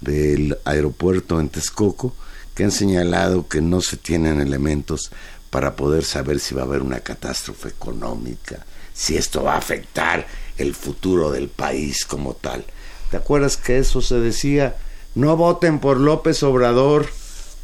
del 0.00 0.56
aeropuerto 0.64 1.40
en 1.40 1.48
Texcoco 1.48 2.14
que 2.54 2.64
han 2.64 2.70
señalado 2.70 3.48
que 3.48 3.60
no 3.60 3.80
se 3.80 3.96
tienen 3.96 4.40
elementos 4.40 5.10
para 5.50 5.74
poder 5.76 6.04
saber 6.04 6.40
si 6.40 6.54
va 6.54 6.62
a 6.62 6.64
haber 6.64 6.82
una 6.82 7.00
catástrofe 7.00 7.68
económica, 7.68 8.64
si 8.94 9.16
esto 9.16 9.42
va 9.42 9.54
a 9.54 9.58
afectar 9.58 10.26
el 10.56 10.74
futuro 10.74 11.30
del 11.30 11.48
país 11.48 12.04
como 12.04 12.34
tal. 12.34 12.64
¿Te 13.10 13.16
acuerdas 13.16 13.56
que 13.56 13.78
eso 13.78 14.00
se 14.00 14.20
decía? 14.20 14.76
No 15.14 15.36
voten 15.36 15.80
por 15.80 15.98
López 15.98 16.42
Obrador 16.44 17.08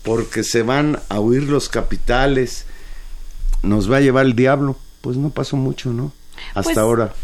porque 0.02 0.42
se 0.42 0.62
van 0.62 0.98
a 1.08 1.20
huir 1.20 1.44
los 1.44 1.68
capitales, 1.68 2.66
nos 3.62 3.90
va 3.90 3.98
a 3.98 4.00
llevar 4.00 4.26
el 4.26 4.34
diablo. 4.34 4.76
Pues 5.00 5.16
no 5.16 5.30
pasó 5.30 5.56
mucho, 5.56 5.92
¿no? 5.92 6.12
Hasta 6.48 6.62
Pues, 6.62 6.78
ahora. 6.78 7.14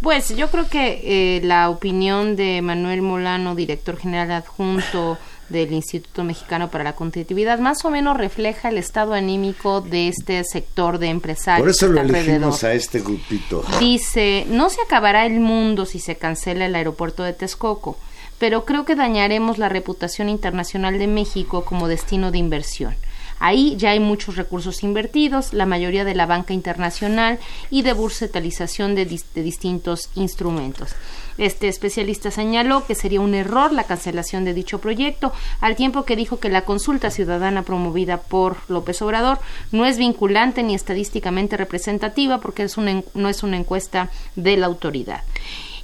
Pues 0.00 0.36
yo 0.36 0.50
creo 0.50 0.68
que 0.68 1.00
eh, 1.36 1.40
la 1.42 1.70
opinión 1.70 2.36
de 2.36 2.60
Manuel 2.62 3.02
Molano, 3.02 3.54
director 3.54 3.96
general 3.96 4.30
adjunto 4.30 5.18
del 5.58 5.72
Instituto 5.72 6.24
Mexicano 6.24 6.70
para 6.70 6.84
la 6.84 6.94
Competitividad, 6.94 7.58
más 7.58 7.84
o 7.84 7.90
menos 7.90 8.16
refleja 8.16 8.68
el 8.68 8.78
estado 8.78 9.14
anímico 9.14 9.80
de 9.80 10.08
este 10.08 10.42
sector 10.44 10.98
de 10.98 11.08
empresarios. 11.08 11.62
Por 11.62 11.70
eso 11.70 11.86
lo 11.86 12.00
elegimos 12.00 12.64
a 12.64 12.72
este 12.72 13.00
grupito. 13.00 13.64
Dice, 13.78 14.46
no 14.48 14.68
se 14.68 14.82
acabará 14.82 15.26
el 15.26 15.40
mundo 15.40 15.86
si 15.86 16.00
se 16.00 16.16
cancela 16.16 16.66
el 16.66 16.74
aeropuerto 16.74 17.22
de 17.22 17.32
Texcoco, 17.32 17.96
pero 18.38 18.64
creo 18.64 18.84
que 18.84 18.94
dañaremos 18.96 19.58
la 19.58 19.68
reputación 19.68 20.28
internacional 20.28 20.98
de 20.98 21.06
México 21.06 21.64
como 21.64 21.88
destino 21.88 22.30
de 22.30 22.38
inversión. 22.38 22.96
Ahí 23.38 23.76
ya 23.76 23.90
hay 23.90 24.00
muchos 24.00 24.36
recursos 24.36 24.82
invertidos, 24.82 25.52
la 25.52 25.66
mayoría 25.66 26.04
de 26.04 26.14
la 26.14 26.26
banca 26.26 26.54
internacional 26.54 27.38
y 27.70 27.82
de 27.82 27.92
bursatilización 27.92 28.94
de, 28.94 29.04
de 29.06 29.42
distintos 29.42 30.10
instrumentos. 30.14 30.94
Este 31.36 31.68
especialista 31.68 32.30
señaló 32.30 32.86
que 32.86 32.94
sería 32.94 33.20
un 33.20 33.34
error 33.34 33.72
la 33.72 33.84
cancelación 33.84 34.44
de 34.44 34.54
dicho 34.54 34.80
proyecto, 34.80 35.32
al 35.60 35.74
tiempo 35.74 36.04
que 36.04 36.16
dijo 36.16 36.38
que 36.38 36.48
la 36.48 36.64
consulta 36.64 37.10
ciudadana 37.10 37.62
promovida 37.62 38.18
por 38.18 38.58
López 38.68 39.02
Obrador 39.02 39.38
no 39.72 39.84
es 39.84 39.98
vinculante 39.98 40.62
ni 40.62 40.74
estadísticamente 40.74 41.56
representativa 41.56 42.38
porque 42.38 42.62
es 42.62 42.76
una 42.76 43.02
no 43.14 43.28
es 43.28 43.42
una 43.42 43.56
encuesta 43.56 44.10
de 44.36 44.56
la 44.56 44.66
autoridad. 44.66 45.22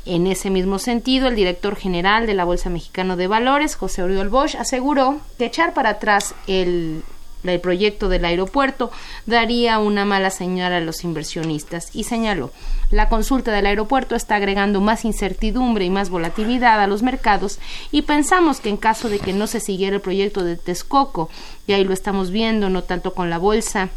En 0.07 0.27
ese 0.27 0.49
mismo 0.49 0.79
sentido, 0.79 1.29
el 1.29 1.37
director 1.37 1.77
general 1.77 2.27
de 2.27 2.35
la 2.35 2.45
Bolsa 2.45 2.71
Mexicana 2.71 3.17
de 3.17 3.27
Valores, 3.27 3.75
José 3.75 4.03
Oriol 4.03 4.31
Bosch, 4.31 4.55
aseguró 4.55 5.21
que 5.37 5.47
echar 5.47 5.75
para 5.75 5.91
atrás 5.91 6.35
el, 6.47 7.03
el 7.45 7.61
proyecto 7.61 8.09
del 8.09 8.25
aeropuerto 8.25 8.91
daría 9.27 9.79
una 9.79 10.05
mala 10.05 10.31
señal 10.31 10.73
a 10.73 10.81
los 10.81 11.05
inversionistas 11.05 11.91
y 11.95 12.05
señaló 12.05 12.51
la 12.91 13.09
consulta 13.09 13.53
del 13.53 13.67
aeropuerto 13.67 14.17
está 14.17 14.35
agregando 14.35 14.81
más 14.81 15.05
incertidumbre 15.05 15.85
y 15.85 15.91
más 15.91 16.11
volatilidad 16.11 16.81
a 16.81 16.89
los 16.89 17.03
mercados 17.03 17.61
y 17.93 18.03
pensamos 18.03 18.59
que 18.59 18.69
en 18.69 18.77
caso 18.77 19.09
de 19.09 19.21
que 19.21 19.33
no 19.33 19.47
se 19.47 19.61
siguiera 19.61 19.97
el 19.97 20.03
proyecto 20.03 20.43
de 20.43 20.57
Texcoco, 20.57 21.31
y 21.67 21.73
ahí 21.73 21.85
lo 21.85 21.93
estamos 21.93 22.31
viendo 22.31 22.69
no 22.69 22.83
tanto 22.83 23.15
con 23.15 23.31
la 23.31 23.39
bolsa 23.39 23.91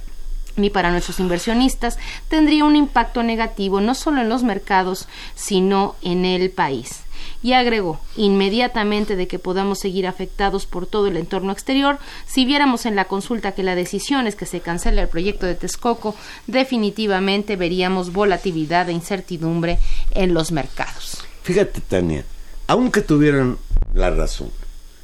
ni 0.56 0.70
para 0.70 0.92
nuestros 0.92 1.20
inversionistas, 1.20 1.98
tendría 2.28 2.66
un 2.66 2.76
impacto 2.76 3.24
negativo 3.24 3.82
no 3.82 3.96
solo 3.96 4.22
en 4.22 4.30
los 4.30 4.44
mercados, 4.44 5.08
sino 5.34 5.96
en 6.04 6.26
el 6.26 6.52
país. 6.52 7.03
Y 7.44 7.54
agregó, 7.54 8.00
inmediatamente 8.16 9.16
de 9.16 9.28
que 9.28 9.38
podamos 9.38 9.80
seguir 9.80 10.08
afectados 10.08 10.66
por 10.66 10.88
todo 10.88 11.08
el 11.08 11.18
entorno 11.18 11.52
exterior, 11.52 12.00
si 12.26 12.46
viéramos 12.46 12.86
en 12.88 12.96
la 12.96 13.06
consulta 13.06 13.52
que 13.52 13.62
la 13.62 13.76
decisión 13.76 14.26
es 14.26 14.36
que 14.36 14.46
se 14.46 14.62
cancela 14.62 15.02
el 15.02 15.10
proyecto 15.10 15.46
de 15.46 15.56
Texcoco, 15.56 16.16
definitivamente 16.48 17.58
veríamos 17.58 18.14
volatilidad 18.14 18.90
e 18.90 18.94
incertidumbre 18.94 19.78
en 20.12 20.34
los 20.34 20.52
mercados. 20.52 21.24
Fíjate, 21.44 21.82
Tania, 21.82 22.24
aunque 22.68 23.02
tuvieran 23.02 23.58
la 23.94 24.10
razón, 24.10 24.50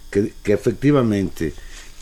que, 0.09 0.33
efectivamente 0.45 1.53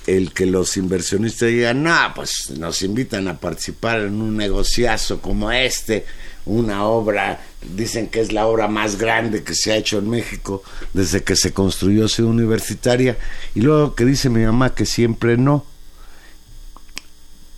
el 0.06 0.32
que 0.32 0.46
los 0.46 0.78
inversionistas 0.78 1.50
digan, 1.50 1.84
no, 1.84 2.14
pues 2.16 2.52
nos 2.58 2.82
invitan 2.82 3.28
a 3.28 3.38
participar 3.38 4.02
en 4.02 4.22
un 4.22 4.38
negociazo 4.38 5.22
como 5.22 5.52
este, 5.52 6.06
una 6.48 6.86
obra, 6.86 7.42
dicen 7.76 8.08
que 8.08 8.22
es 8.22 8.32
la 8.32 8.48
obra 8.48 8.68
más 8.68 8.98
grande 8.98 9.44
que 9.44 9.54
se 9.54 9.72
ha 9.72 9.76
hecho 9.76 10.00
en 10.00 10.10
México 10.10 10.64
desde 10.94 11.24
que 11.24 11.36
se 11.36 11.54
construyó 11.54 12.08
Ciudad 12.08 12.32
Universitaria, 12.32 13.18
y 13.54 13.62
luego 13.62 13.96
que 13.96 14.06
dice 14.06 14.30
mi 14.30 14.44
mamá 14.44 14.74
que 14.74 14.86
siempre 14.86 15.38
no. 15.38 15.66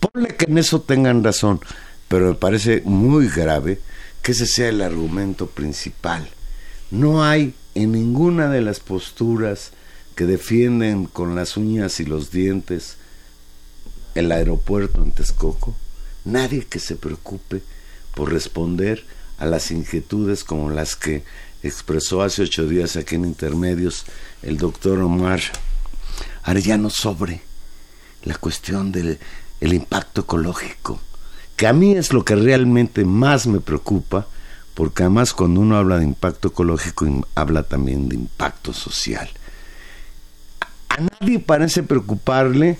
Ponle 0.00 0.36
que 0.36 0.46
en 0.46 0.58
eso 0.58 0.80
tengan 0.80 1.22
razón, 1.22 1.60
pero 2.08 2.28
me 2.28 2.34
parece 2.34 2.82
muy 2.84 3.28
grave 3.28 3.80
que 4.22 4.32
ese 4.32 4.46
sea 4.46 4.68
el 4.68 4.82
argumento 4.82 5.46
principal. 5.46 6.28
No 6.90 7.24
hay 7.24 7.54
en 7.74 7.92
ninguna 7.92 8.48
de 8.48 8.62
las 8.62 8.80
posturas 8.80 9.72
que 10.16 10.26
defienden 10.26 11.06
con 11.06 11.34
las 11.34 11.56
uñas 11.56 12.00
y 12.00 12.04
los 12.04 12.30
dientes 12.30 12.96
el 14.14 14.32
aeropuerto 14.32 15.02
en 15.02 15.12
Texcoco, 15.12 15.74
nadie 16.24 16.66
que 16.66 16.78
se 16.78 16.96
preocupe 16.96 17.62
por 18.20 18.34
responder 18.34 19.02
a 19.38 19.46
las 19.46 19.70
inquietudes 19.70 20.44
como 20.44 20.68
las 20.68 20.94
que 20.94 21.24
expresó 21.62 22.20
hace 22.20 22.42
ocho 22.42 22.66
días 22.66 22.96
aquí 22.96 23.14
en 23.14 23.24
Intermedios 23.24 24.04
el 24.42 24.58
doctor 24.58 24.98
Omar 24.98 25.40
Arellano 26.42 26.90
sobre 26.90 27.40
la 28.24 28.34
cuestión 28.34 28.92
del 28.92 29.18
el 29.62 29.72
impacto 29.72 30.20
ecológico, 30.20 31.00
que 31.56 31.66
a 31.66 31.72
mí 31.72 31.92
es 31.92 32.12
lo 32.12 32.22
que 32.22 32.36
realmente 32.36 33.06
más 33.06 33.46
me 33.46 33.60
preocupa, 33.60 34.26
porque 34.74 35.04
además 35.04 35.32
cuando 35.32 35.62
uno 35.62 35.78
habla 35.78 35.96
de 35.96 36.04
impacto 36.04 36.48
ecológico 36.48 37.24
habla 37.34 37.62
también 37.62 38.10
de 38.10 38.16
impacto 38.16 38.74
social. 38.74 39.30
A 40.90 40.98
nadie 41.00 41.38
parece 41.38 41.82
preocuparle 41.82 42.76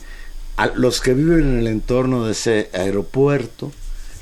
a 0.59 0.66
los 0.66 1.00
que 1.00 1.14
viven 1.14 1.53
en 1.53 1.59
el 1.61 1.66
entorno 1.66 2.26
de 2.26 2.33
ese 2.33 2.68
aeropuerto, 2.74 3.72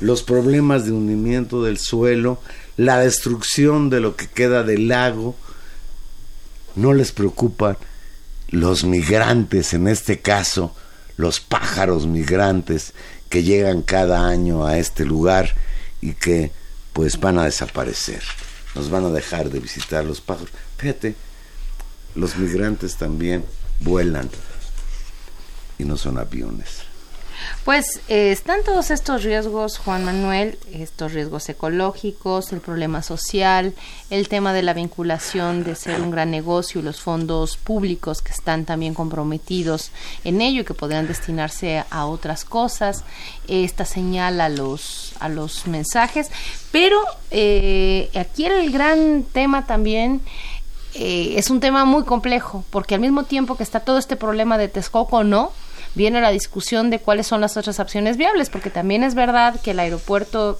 los 0.00 0.22
problemas 0.22 0.84
de 0.84 0.92
hundimiento 0.92 1.62
del 1.62 1.78
suelo, 1.78 2.40
la 2.76 2.98
destrucción 2.98 3.90
de 3.90 4.00
lo 4.00 4.16
que 4.16 4.28
queda 4.28 4.62
del 4.62 4.88
lago, 4.88 5.36
no 6.76 6.92
les 6.94 7.12
preocupan 7.12 7.76
los 8.48 8.84
migrantes, 8.84 9.74
en 9.74 9.88
este 9.88 10.20
caso, 10.20 10.74
los 11.16 11.40
pájaros 11.40 12.06
migrantes 12.06 12.92
que 13.28 13.42
llegan 13.42 13.82
cada 13.82 14.26
año 14.26 14.66
a 14.66 14.78
este 14.78 15.04
lugar 15.04 15.54
y 16.00 16.12
que 16.14 16.52
pues 16.92 17.20
van 17.20 17.38
a 17.38 17.44
desaparecer. 17.44 18.22
Nos 18.74 18.90
van 18.90 19.04
a 19.04 19.10
dejar 19.10 19.50
de 19.50 19.60
visitar 19.60 20.04
los 20.04 20.20
pájaros. 20.20 20.50
Fíjate, 20.76 21.14
los 22.14 22.36
migrantes 22.36 22.96
también 22.96 23.44
vuelan 23.80 24.30
y 25.78 25.84
no 25.84 25.96
son 25.96 26.18
aviones. 26.18 26.87
Pues 27.64 28.00
eh, 28.08 28.32
están 28.32 28.62
todos 28.64 28.90
estos 28.90 29.22
riesgos, 29.22 29.78
Juan 29.78 30.04
Manuel, 30.04 30.58
estos 30.72 31.12
riesgos 31.12 31.48
ecológicos, 31.48 32.52
el 32.52 32.60
problema 32.60 33.02
social, 33.02 33.74
el 34.10 34.28
tema 34.28 34.52
de 34.52 34.62
la 34.62 34.72
vinculación 34.72 35.64
de 35.64 35.74
ser 35.74 36.00
un 36.00 36.10
gran 36.10 36.30
negocio 36.30 36.80
y 36.80 36.84
los 36.84 37.00
fondos 37.00 37.56
públicos 37.56 38.22
que 38.22 38.32
están 38.32 38.64
también 38.64 38.94
comprometidos 38.94 39.90
en 40.24 40.40
ello 40.40 40.62
y 40.62 40.64
que 40.64 40.74
podrían 40.74 41.06
destinarse 41.06 41.84
a 41.90 42.06
otras 42.06 42.44
cosas, 42.44 43.04
esta 43.48 43.84
señal 43.84 44.40
a 44.40 44.48
los, 44.48 45.12
a 45.20 45.28
los 45.28 45.66
mensajes. 45.66 46.30
Pero 46.72 47.00
eh, 47.30 48.10
aquí 48.14 48.46
el 48.46 48.70
gran 48.70 49.24
tema 49.24 49.66
también 49.66 50.22
eh, 50.94 51.34
es 51.36 51.50
un 51.50 51.60
tema 51.60 51.84
muy 51.84 52.04
complejo, 52.04 52.64
porque 52.70 52.94
al 52.94 53.00
mismo 53.00 53.24
tiempo 53.24 53.56
que 53.56 53.62
está 53.62 53.80
todo 53.80 53.98
este 53.98 54.16
problema 54.16 54.58
de 54.58 54.68
Texcoco 54.68 55.22
no, 55.22 55.52
viene 55.98 56.22
la 56.22 56.30
discusión 56.30 56.88
de 56.88 57.00
cuáles 57.00 57.26
son 57.26 57.42
las 57.42 57.58
otras 57.58 57.78
opciones 57.80 58.16
viables, 58.16 58.48
porque 58.48 58.70
también 58.70 59.02
es 59.02 59.14
verdad 59.14 59.60
que 59.60 59.72
el 59.72 59.80
aeropuerto 59.80 60.58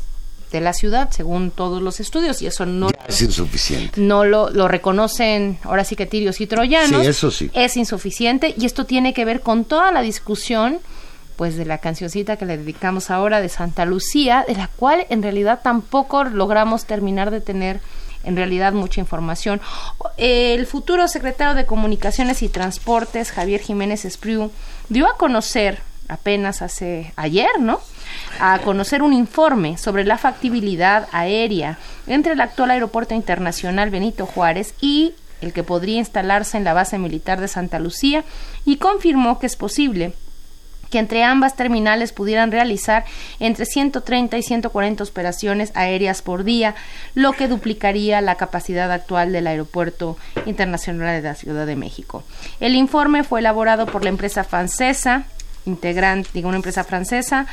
de 0.53 0.61
la 0.61 0.73
ciudad, 0.73 1.11
según 1.11 1.51
todos 1.51 1.81
los 1.81 2.01
estudios, 2.01 2.43
y 2.43 2.47
eso 2.47 2.67
no, 2.67 2.91
Ya 2.91 2.99
es 3.07 3.23
insuficiente. 3.23 4.01
no 4.01 4.25
lo, 4.25 4.51
lo 4.51 4.67
reconocen 4.67 5.59
ahora 5.63 5.85
sí 5.85 5.95
que 5.95 6.07
tirios 6.07 6.41
y 6.41 6.47
troyanos, 6.47 7.03
Sí, 7.03 7.07
eso 7.07 7.31
sí. 7.31 7.51
es 7.55 7.77
insuficiente 7.77 8.55
y 8.59 8.67
esto 8.67 8.85
tiene 8.85 9.13
que 9.15 9.25
ver 9.25 9.41
con 9.41 9.65
toda 9.65 9.93
la 9.93 10.03
discusión 10.03 10.79
pues 11.37 11.57
de 11.57 11.65
la 11.67 11.79
cancioncita 11.79 12.37
que 12.37 12.47
le 12.47 12.57
dedicamos 12.59 13.11
ahora 13.11 13.41
de 13.41 13.49
Santa 13.49 13.85
Lucía, 13.85 14.45
de 14.49 14.55
la 14.57 14.67
cual 14.75 15.07
en 15.09 15.23
realidad 15.23 15.61
tampoco 15.63 16.25
logramos 16.25 16.85
terminar 16.85 17.31
de 17.31 17.41
tener 17.41 17.79
en 18.25 18.35
realidad 18.35 18.73
mucha 18.73 19.01
información. 19.01 19.61
El 20.17 20.67
futuro 20.67 21.07
secretario 21.07 21.55
de 21.55 21.65
Comunicaciones 21.65 22.43
y 22.43 22.49
Transportes, 22.49 23.31
Javier 23.31 23.61
Jiménez 23.61 24.05
Espriu, 24.05 24.51
dio 24.89 25.09
a 25.09 25.17
conocer 25.17 25.81
apenas 26.09 26.63
hace 26.63 27.13
ayer, 27.17 27.61
¿no? 27.61 27.81
A 28.41 28.59
conocer 28.61 29.03
un 29.03 29.13
informe 29.13 29.77
sobre 29.77 30.05
la 30.05 30.19
factibilidad 30.19 31.07
aérea 31.13 31.79
entre 32.07 32.33
el 32.33 32.41
actual 32.41 32.71
Aeropuerto 32.71 33.15
Internacional 33.15 33.91
Benito 33.91 34.27
Juárez 34.27 34.75
y 34.81 35.15
el 35.41 35.53
que 35.53 35.63
podría 35.63 35.99
instalarse 35.99 36.57
en 36.57 36.65
la 36.65 36.73
base 36.73 36.99
militar 36.99 37.41
de 37.41 37.49
Santa 37.49 37.79
Lucía 37.79 38.25
y 38.65 38.77
confirmó 38.77 39.39
que 39.39 39.47
es 39.47 39.57
posible 39.57 40.15
que 40.91 40.99
entre 40.99 41.25
ambas 41.25 41.57
terminales 41.57 42.13
pudieran 42.13 42.53
realizar 42.53 43.05
entre 43.41 43.67
130 43.67 44.39
y 44.39 44.43
140 44.43 45.05
operaciones 45.05 45.73
aéreas 45.75 46.23
por 46.23 46.45
día, 46.45 46.75
lo 47.15 47.33
que 47.33 47.49
duplicaría 47.49 48.21
la 48.21 48.37
capacidad 48.37 48.91
actual 48.93 49.33
del 49.33 49.47
Aeropuerto 49.47 50.17
Internacional 50.47 51.23
de 51.23 51.29
la 51.29 51.35
Ciudad 51.35 51.67
de 51.67 51.77
México. 51.77 52.25
El 52.61 52.75
informe 52.75 53.25
fue 53.25 53.41
elaborado 53.41 53.87
por 53.87 54.03
la 54.03 54.11
empresa 54.11 54.45
francesa 54.45 55.27
integrante, 55.69 56.45
una 56.45 56.57
empresa 56.57 56.83
francesa, 56.83 57.47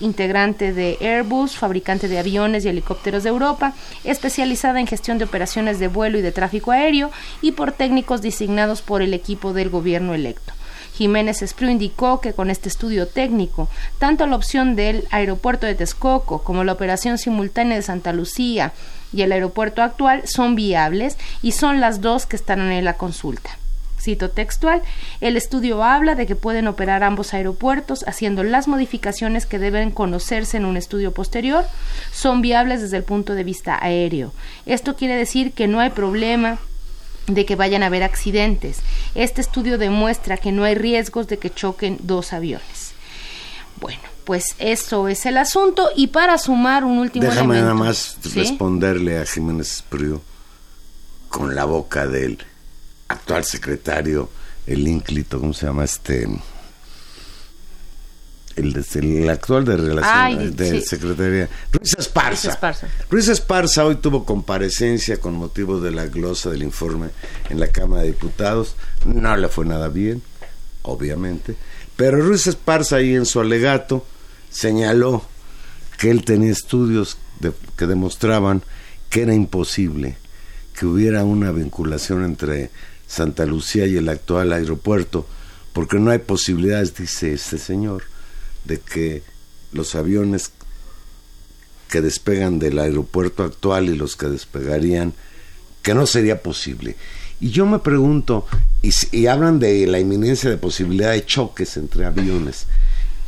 integrante 0.00 0.72
de 0.72 0.96
Airbus, 1.00 1.56
fabricante 1.56 2.08
de 2.08 2.18
aviones 2.18 2.64
y 2.64 2.68
helicópteros 2.68 3.22
de 3.22 3.28
Europa, 3.28 3.74
especializada 4.04 4.80
en 4.80 4.86
gestión 4.86 5.18
de 5.18 5.24
operaciones 5.24 5.78
de 5.78 5.88
vuelo 5.88 6.18
y 6.18 6.22
de 6.22 6.32
tráfico 6.32 6.72
aéreo, 6.72 7.10
y 7.42 7.52
por 7.52 7.72
técnicos 7.72 8.22
designados 8.22 8.82
por 8.82 9.02
el 9.02 9.14
equipo 9.14 9.52
del 9.52 9.68
gobierno 9.68 10.14
electo. 10.14 10.52
Jiménez 10.96 11.42
Espriu 11.42 11.68
indicó 11.68 12.20
que 12.20 12.32
con 12.32 12.48
este 12.48 12.68
estudio 12.68 13.06
técnico, 13.06 13.68
tanto 13.98 14.26
la 14.26 14.36
opción 14.36 14.76
del 14.76 15.06
aeropuerto 15.10 15.66
de 15.66 15.74
Texcoco 15.74 16.42
como 16.42 16.64
la 16.64 16.72
operación 16.72 17.18
simultánea 17.18 17.76
de 17.76 17.82
Santa 17.82 18.12
Lucía 18.12 18.72
y 19.12 19.22
el 19.22 19.32
aeropuerto 19.32 19.82
actual 19.82 20.22
son 20.26 20.54
viables 20.54 21.18
y 21.42 21.52
son 21.52 21.80
las 21.80 22.00
dos 22.00 22.24
que 22.24 22.36
están 22.36 22.60
en 22.72 22.84
la 22.84 22.94
consulta. 22.94 23.50
Cito 24.00 24.30
textual, 24.30 24.82
el 25.20 25.36
estudio 25.36 25.82
habla 25.82 26.14
de 26.14 26.26
que 26.26 26.36
pueden 26.36 26.68
operar 26.68 27.02
ambos 27.02 27.34
aeropuertos 27.34 28.04
haciendo 28.06 28.44
las 28.44 28.68
modificaciones 28.68 29.46
que 29.46 29.58
deben 29.58 29.90
conocerse 29.90 30.56
en 30.56 30.64
un 30.64 30.76
estudio 30.76 31.12
posterior, 31.12 31.64
son 32.12 32.40
viables 32.40 32.80
desde 32.80 32.98
el 32.98 33.04
punto 33.04 33.34
de 33.34 33.44
vista 33.44 33.78
aéreo. 33.82 34.32
Esto 34.64 34.96
quiere 34.96 35.16
decir 35.16 35.52
que 35.52 35.66
no 35.66 35.80
hay 35.80 35.90
problema 35.90 36.58
de 37.26 37.44
que 37.44 37.56
vayan 37.56 37.82
a 37.82 37.86
haber 37.86 38.02
accidentes. 38.02 38.78
Este 39.14 39.40
estudio 39.40 39.78
demuestra 39.78 40.36
que 40.36 40.52
no 40.52 40.64
hay 40.64 40.74
riesgos 40.74 41.26
de 41.28 41.38
que 41.38 41.50
choquen 41.50 41.98
dos 42.02 42.32
aviones. 42.32 42.92
Bueno, 43.80 44.00
pues 44.24 44.54
eso 44.58 45.08
es 45.08 45.26
el 45.26 45.36
asunto 45.36 45.90
y 45.94 46.08
para 46.08 46.38
sumar 46.38 46.84
un 46.84 46.98
último 46.98 47.26
Déjame 47.26 47.58
elemento, 47.58 47.74
nada 47.74 47.74
más 47.74 48.16
¿sí? 48.22 48.40
responderle 48.40 49.18
a 49.18 49.26
Jiménez 49.26 49.84
Priu 49.88 50.20
con 51.28 51.54
la 51.54 51.64
boca 51.64 52.06
del 52.06 52.38
actual 53.08 53.44
secretario, 53.44 54.30
el 54.66 54.86
ínclito, 54.88 55.38
¿cómo 55.38 55.52
se 55.52 55.66
llama 55.66 55.84
este? 55.84 56.28
El, 58.56 58.74
el 59.04 59.28
actual 59.30 59.64
de 59.66 59.76
relaciones 59.76 60.38
Ay, 60.38 60.50
de 60.50 60.80
sí. 60.80 60.86
Secretaría, 60.86 61.48
Ruiz 61.72 61.94
Esparza. 61.98 62.30
Ruiz 62.48 62.54
Esparza. 62.54 62.88
Ruiz 63.10 63.28
Esparza 63.28 63.84
hoy 63.84 63.96
tuvo 63.96 64.24
comparecencia 64.24 65.18
con 65.20 65.34
motivo 65.34 65.78
de 65.80 65.90
la 65.90 66.06
glosa 66.06 66.50
del 66.50 66.62
informe 66.62 67.10
en 67.50 67.60
la 67.60 67.68
Cámara 67.68 68.02
de 68.02 68.08
Diputados. 68.08 68.74
No 69.04 69.36
le 69.36 69.48
fue 69.48 69.66
nada 69.66 69.88
bien, 69.88 70.22
obviamente. 70.82 71.54
Pero 71.96 72.20
Ruiz 72.20 72.46
Esparza 72.46 72.96
ahí 72.96 73.14
en 73.14 73.26
su 73.26 73.40
alegato 73.40 74.06
señaló 74.50 75.22
que 75.98 76.10
él 76.10 76.24
tenía 76.24 76.52
estudios 76.52 77.18
de- 77.40 77.52
que 77.76 77.86
demostraban 77.86 78.62
que 79.10 79.22
era 79.22 79.34
imposible 79.34 80.16
que 80.78 80.86
hubiera 80.86 81.24
una 81.24 81.52
vinculación 81.52 82.24
entre 82.24 82.70
Santa 83.06 83.46
Lucía 83.46 83.86
y 83.86 83.96
el 83.96 84.08
actual 84.10 84.52
aeropuerto, 84.52 85.26
porque 85.72 85.98
no 85.98 86.10
hay 86.10 86.18
posibilidades, 86.18 86.94
dice 86.94 87.32
este 87.32 87.56
señor, 87.58 88.02
de 88.66 88.80
que 88.80 89.22
los 89.72 89.94
aviones 89.94 90.52
que 91.88 92.00
despegan 92.00 92.58
del 92.58 92.78
aeropuerto 92.78 93.44
actual 93.44 93.88
y 93.88 93.96
los 93.96 94.16
que 94.16 94.26
despegarían, 94.26 95.14
que 95.82 95.94
no 95.94 96.06
sería 96.06 96.42
posible. 96.42 96.96
Y 97.40 97.50
yo 97.50 97.66
me 97.66 97.78
pregunto, 97.78 98.46
y, 98.82 99.26
hablan 99.26 99.58
de 99.58 99.86
la 99.86 100.00
inminencia 100.00 100.48
de 100.50 100.56
posibilidad 100.56 101.12
de 101.12 101.24
choques 101.24 101.76
entre 101.76 102.06
aviones. 102.06 102.66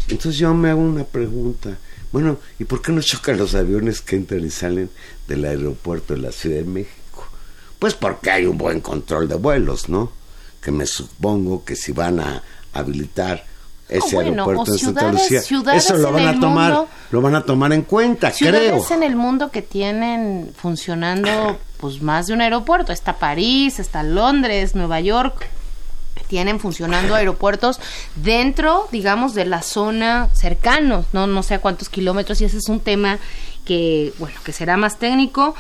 Entonces 0.09 0.39
yo 0.39 0.55
me 0.55 0.71
hago 0.71 0.81
una 0.81 1.05
pregunta. 1.05 1.79
Bueno, 2.11 2.39
¿y 2.59 2.65
por 2.65 2.81
qué 2.81 2.93
no 2.93 3.03
chocan 3.03 3.37
los 3.37 3.55
aviones 3.55 4.01
que 4.01 4.17
entran 4.17 4.45
y 4.45 4.51
salen 4.51 4.91
del 5.27 5.45
aeropuerto 5.45 6.15
de 6.15 6.21
la 6.21 6.33
Ciudad 6.33 6.57
de 6.57 6.65
México? 6.65 7.29
Pues 7.79 7.95
porque 7.95 8.31
hay 8.31 8.47
un 8.47 8.57
buen 8.57 8.81
control 8.81 9.29
de 9.29 9.35
vuelos, 9.35 9.89
¿no? 9.89 10.11
Que 10.63 10.71
me 10.71 10.87
supongo 10.87 11.65
que 11.65 11.77
si 11.77 11.93
van 11.93 12.19
a 12.21 12.43
habilitar 12.73 13.45
ese 13.89 14.07
Oh, 14.07 14.11
bueno, 14.17 14.31
aeropuerto 14.45 14.63
o 14.63 14.75
de 14.75 14.79
Santa 14.79 15.01
ciudades- 15.01 15.23
Lucía, 15.23 15.41
ciudades 15.43 15.85
eso 15.85 15.97
lo 15.97 16.13
van 16.13 16.27
a 16.29 16.39
tomar, 16.41 16.73
mundo- 16.73 16.89
lo 17.11 17.21
van 17.23 17.35
a 17.35 17.43
tomar 17.45 17.73
en 17.73 17.83
cuenta, 17.83 18.31
ciudades 18.31 18.71
creo. 18.85 18.97
en 18.97 19.03
el 19.03 19.17
mundo 19.17 19.51
que 19.51 19.63
tienen 19.63 20.53
funcionando 20.57 21.59
pues 21.79 22.03
más 22.03 22.27
de 22.27 22.35
un 22.35 22.41
aeropuerto. 22.41 22.93
Está 22.93 23.15
París, 23.19 23.79
está 23.79 24.03
Londres, 24.03 24.75
Nueva 24.75 25.01
York. 25.01 25.49
Tienen 26.27 26.61
funcionando 26.61 27.15
aeropuertos 27.15 27.81
dentro, 28.17 28.87
digamos, 28.93 29.33
de 29.35 29.47
la 29.47 29.63
zona 29.63 30.29
cercanos, 30.35 31.07
no, 31.13 31.27
no 31.27 31.43
sé 31.43 31.55
a 31.55 31.61
cuántos 31.61 31.89
kilómetros, 31.89 32.41
y 32.43 32.45
ese 32.45 32.59
es 32.59 32.69
un 32.69 32.81
tema 32.81 33.19
que, 33.65 34.13
bueno, 34.19 34.39
que 34.45 34.53
será 34.53 34.77
más 34.77 34.99
técnico. 34.99 35.55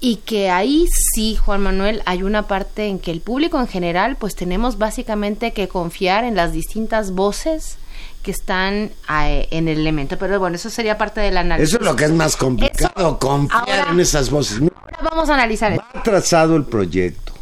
Y 0.00 0.16
que 0.16 0.48
ahí 0.50 0.86
sí, 1.14 1.34
Juan 1.36 1.60
Manuel, 1.62 2.02
hay 2.06 2.22
una 2.22 2.46
parte 2.46 2.86
en 2.86 3.00
que 3.00 3.10
el 3.10 3.20
público 3.20 3.58
en 3.58 3.66
general, 3.66 4.16
pues 4.16 4.36
tenemos 4.36 4.78
básicamente 4.78 5.52
que 5.52 5.66
confiar 5.66 6.22
en 6.24 6.36
las 6.36 6.52
distintas 6.52 7.10
voces 7.12 7.78
que 8.22 8.30
están 8.30 8.90
eh, 9.24 9.48
en 9.50 9.66
el 9.66 9.78
elemento. 9.78 10.16
Pero 10.16 10.38
bueno, 10.38 10.54
eso 10.54 10.70
sería 10.70 10.96
parte 10.98 11.20
del 11.20 11.36
análisis. 11.36 11.70
Eso 11.74 11.78
es 11.80 11.84
lo 11.84 11.96
que 11.96 12.04
es 12.04 12.12
más 12.12 12.36
complicado, 12.36 12.92
Eso, 12.96 13.18
confiar 13.18 13.80
ahora- 13.80 13.90
en 13.92 13.98
esas 14.00 14.30
voces. 14.30 14.60
Ahora 14.60 14.98
vamos 15.10 15.28
a 15.30 15.34
analizar 15.34 15.72
esto. 15.72 15.84
Va 15.96 16.02
trazado 16.04 16.54
el 16.54 16.64
proyecto. 16.64 17.32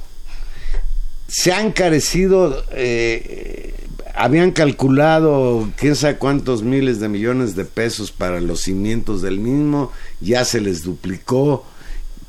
Se 1.29 1.53
ha 1.53 1.61
encarecido, 1.61 2.65
eh, 2.71 3.75
habían 4.15 4.53
calculado 4.53 5.69
quién 5.77 5.95
sabe 5.97 6.17
cuántos 6.17 6.63
miles 6.63 7.01
de 7.01 7.09
millones 7.09 7.55
de 7.55 7.65
pesos 7.67 8.13
para 8.13 8.41
los 8.41 8.61
cimientos 8.63 9.21
del 9.23 9.41
mismo, 9.41 9.93
ya 10.23 10.45
se 10.47 10.61
les 10.61 10.83
duplicó. 10.85 11.65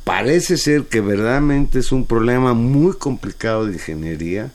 Parece 0.08 0.56
ser 0.56 0.86
que 0.86 1.02
verdaderamente 1.02 1.80
es 1.80 1.92
un 1.92 2.06
problema 2.06 2.54
muy 2.54 2.94
complicado 2.94 3.66
de 3.66 3.74
ingeniería. 3.74 4.54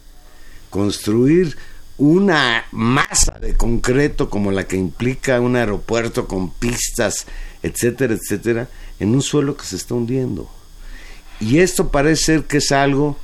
Construir 0.70 1.58
una 1.98 2.64
masa 2.72 3.38
de 3.38 3.54
concreto 3.54 4.30
como 4.30 4.50
la 4.50 4.66
que 4.66 4.78
implica 4.78 5.42
un 5.42 5.56
aeropuerto 5.56 6.26
con 6.26 6.50
pistas, 6.50 7.26
etcétera, 7.62 8.14
etcétera, 8.14 8.70
en 8.98 9.10
un 9.10 9.20
suelo 9.20 9.54
que 9.54 9.66
se 9.66 9.76
está 9.76 9.92
hundiendo. 9.92 10.48
Y 11.38 11.58
esto 11.58 11.90
parece 11.90 12.24
ser 12.24 12.44
que 12.44 12.56
es 12.56 12.72
algo 12.72 13.18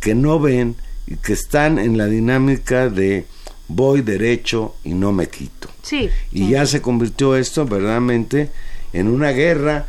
que 0.00 0.14
no 0.14 0.40
ven 0.40 0.76
y 1.06 1.16
que 1.16 1.34
están 1.34 1.78
en 1.78 1.98
la 1.98 2.06
dinámica 2.06 2.88
de 2.88 3.26
voy 3.68 4.00
derecho 4.00 4.76
y 4.82 4.94
no 4.94 5.12
me 5.12 5.28
quito. 5.28 5.68
Sí. 5.82 6.08
Y 6.32 6.48
ya 6.48 6.64
se 6.64 6.80
convirtió 6.80 7.36
esto 7.36 7.66
verdaderamente 7.66 8.50
en 8.94 9.08
una 9.08 9.32
guerra. 9.32 9.84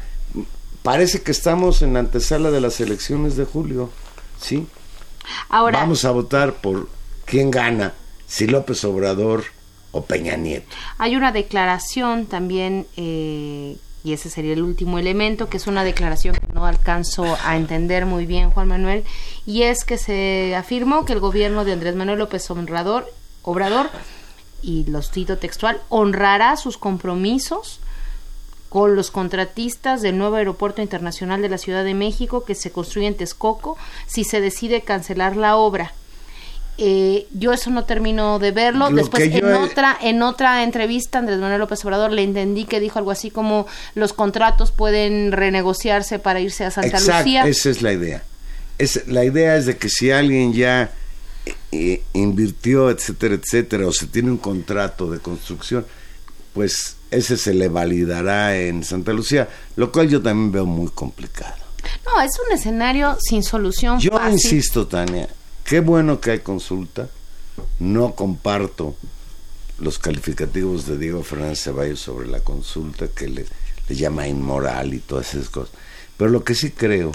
Parece 0.87 1.21
que 1.21 1.31
estamos 1.31 1.81
en 1.81 1.95
la 1.95 1.99
antesala 1.99 2.49
de 2.49 2.61
las 2.61 2.79
elecciones 2.79 3.35
de 3.35 3.43
julio. 3.43 3.89
¿Sí? 4.39 4.67
Ahora, 5.49 5.79
Vamos 5.79 6.05
a 6.05 6.11
votar 6.11 6.53
por 6.53 6.87
quién 7.25 7.51
gana, 7.51 7.93
si 8.25 8.47
López 8.47 8.85
Obrador 8.85 9.43
o 9.91 10.05
Peña 10.05 10.37
Nieto. 10.37 10.73
hay 10.97 11.17
una 11.17 11.33
declaración 11.33 12.25
también, 12.25 12.87
eh, 12.95 13.75
y 14.05 14.13
ese 14.13 14.29
sería 14.29 14.53
el 14.53 14.63
último 14.63 14.97
elemento, 14.97 15.49
que 15.49 15.57
es 15.57 15.67
una 15.67 15.83
declaración 15.83 16.35
que 16.35 16.53
no 16.53 16.65
alcanzo 16.65 17.37
a 17.43 17.57
entender 17.57 18.05
muy 18.05 18.25
bien, 18.25 18.49
Juan 18.51 18.69
Manuel, 18.69 19.03
y 19.45 19.63
es 19.63 19.83
que 19.83 19.97
se 19.97 20.55
afirmó 20.55 21.03
que 21.03 21.11
el 21.11 21.19
gobierno 21.19 21.65
de 21.65 21.73
Andrés 21.73 21.97
Manuel 21.97 22.19
López 22.19 22.49
Obrador, 22.49 23.11
Obrador 23.41 23.89
y 24.61 24.85
los 24.85 25.11
cito 25.11 25.37
textual, 25.37 25.81
honrará 25.89 26.55
sus 26.55 26.77
compromisos 26.77 27.81
con 28.69 28.95
los 28.95 29.11
contratistas 29.11 30.01
del 30.01 30.17
nuevo 30.17 30.35
aeropuerto 30.35 30.81
internacional 30.81 31.41
de 31.41 31.49
la 31.49 31.57
Ciudad 31.57 31.83
de 31.83 31.93
México 31.93 32.43
que 32.45 32.55
se 32.55 32.71
construye 32.71 33.07
en 33.07 33.15
Texcoco 33.15 33.77
si 34.07 34.23
se 34.23 34.41
decide 34.41 34.81
cancelar 34.81 35.35
la 35.37 35.55
obra. 35.55 35.93
Eh, 36.79 37.25
yo 37.33 37.53
eso 37.53 37.71
no 37.71 37.85
termino 37.85 38.37
de 38.37 38.51
verlo. 38.51 38.89
Lo 38.91 38.97
Después, 38.97 39.23
en 39.23 39.33
he- 39.33 39.53
otra, 39.55 39.97
en 39.99 40.21
otra 40.21 40.63
entrevista, 40.63 41.17
Andrés 41.17 41.39
Manuel 41.39 41.59
López 41.59 41.83
Obrador 41.85 42.11
le 42.11 42.21
entendí 42.23 42.65
que 42.65 42.79
dijo 42.79 42.99
algo 42.99 43.09
así 43.09 43.31
como 43.31 43.65
los 43.95 44.13
contratos 44.13 44.71
pueden 44.71 45.31
renegociarse 45.31 46.19
para 46.19 46.39
irse 46.39 46.65
a 46.65 46.71
Santa 46.71 46.97
Exacto, 46.97 47.17
Lucía. 47.23 47.47
esa 47.47 47.69
es 47.71 47.81
la 47.81 47.93
idea. 47.93 48.23
Es, 48.77 49.07
la 49.07 49.23
idea 49.25 49.55
es 49.55 49.65
de 49.65 49.77
que 49.77 49.89
si 49.89 50.11
alguien 50.11 50.53
ya 50.53 50.91
eh, 51.71 52.03
invirtió, 52.13 52.91
etcétera, 52.91 53.33
etcétera, 53.35 53.87
o 53.87 53.91
se 53.91 54.05
tiene 54.05 54.29
un 54.29 54.37
contrato 54.37 55.09
de 55.09 55.17
construcción, 55.19 55.83
pues 56.53 56.96
ese 57.11 57.37
se 57.37 57.53
le 57.53 57.69
validará 57.69 58.57
en 58.57 58.83
Santa 58.83 59.13
Lucía, 59.13 59.49
lo 59.75 59.91
cual 59.91 60.09
yo 60.09 60.21
también 60.21 60.51
veo 60.51 60.65
muy 60.65 60.89
complicado. 60.89 61.55
No, 62.05 62.21
es 62.21 62.31
un 62.45 62.53
escenario 62.53 63.17
sin 63.19 63.43
solución. 63.43 63.99
Yo 63.99 64.11
fácil. 64.11 64.33
insisto, 64.33 64.87
Tania, 64.87 65.29
qué 65.63 65.79
bueno 65.79 66.19
que 66.19 66.31
hay 66.31 66.39
consulta, 66.39 67.09
no 67.79 68.13
comparto 68.13 68.95
los 69.79 69.99
calificativos 69.99 70.85
de 70.87 70.97
Diego 70.97 71.23
Fernández 71.23 71.61
Ceballos 71.61 71.99
sobre 71.99 72.27
la 72.27 72.39
consulta 72.39 73.07
que 73.07 73.27
le, 73.27 73.45
le 73.87 73.95
llama 73.95 74.27
inmoral 74.27 74.93
y 74.93 74.99
todas 74.99 75.33
esas 75.33 75.49
cosas. 75.49 75.73
Pero 76.17 76.31
lo 76.31 76.43
que 76.43 76.55
sí 76.55 76.71
creo 76.71 77.11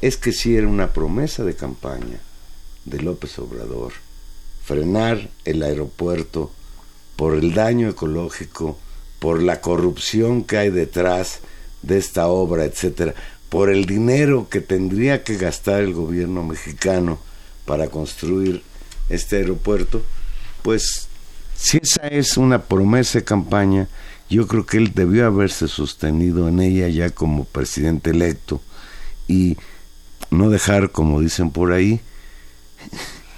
es 0.00 0.16
que 0.16 0.32
sí 0.32 0.56
era 0.56 0.68
una 0.68 0.92
promesa 0.92 1.44
de 1.44 1.56
campaña 1.56 2.20
de 2.84 3.00
López 3.00 3.38
Obrador 3.38 3.92
frenar 4.70 5.28
el 5.44 5.64
aeropuerto 5.64 6.52
por 7.16 7.34
el 7.34 7.54
daño 7.54 7.88
ecológico, 7.88 8.78
por 9.20 9.40
la 9.42 9.60
corrupción 9.60 10.42
que 10.42 10.58
hay 10.58 10.70
detrás 10.70 11.40
de 11.82 11.98
esta 11.98 12.26
obra, 12.26 12.64
etcétera, 12.64 13.14
por 13.48 13.70
el 13.70 13.84
dinero 13.84 14.48
que 14.50 14.60
tendría 14.60 15.22
que 15.22 15.36
gastar 15.36 15.82
el 15.82 15.92
gobierno 15.92 16.42
mexicano 16.42 17.18
para 17.64 17.88
construir 17.88 18.62
este 19.08 19.36
aeropuerto, 19.36 20.02
pues 20.62 21.08
si 21.54 21.78
esa 21.78 22.08
es 22.08 22.36
una 22.36 22.62
promesa 22.62 23.18
de 23.18 23.24
campaña, 23.24 23.88
yo 24.30 24.46
creo 24.46 24.64
que 24.64 24.78
él 24.78 24.92
debió 24.94 25.26
haberse 25.26 25.68
sostenido 25.68 26.48
en 26.48 26.60
ella 26.60 26.88
ya 26.88 27.10
como 27.10 27.44
presidente 27.44 28.10
electo 28.10 28.62
y 29.28 29.56
no 30.30 30.48
dejar, 30.48 30.90
como 30.90 31.20
dicen 31.20 31.50
por 31.50 31.72
ahí, 31.72 32.00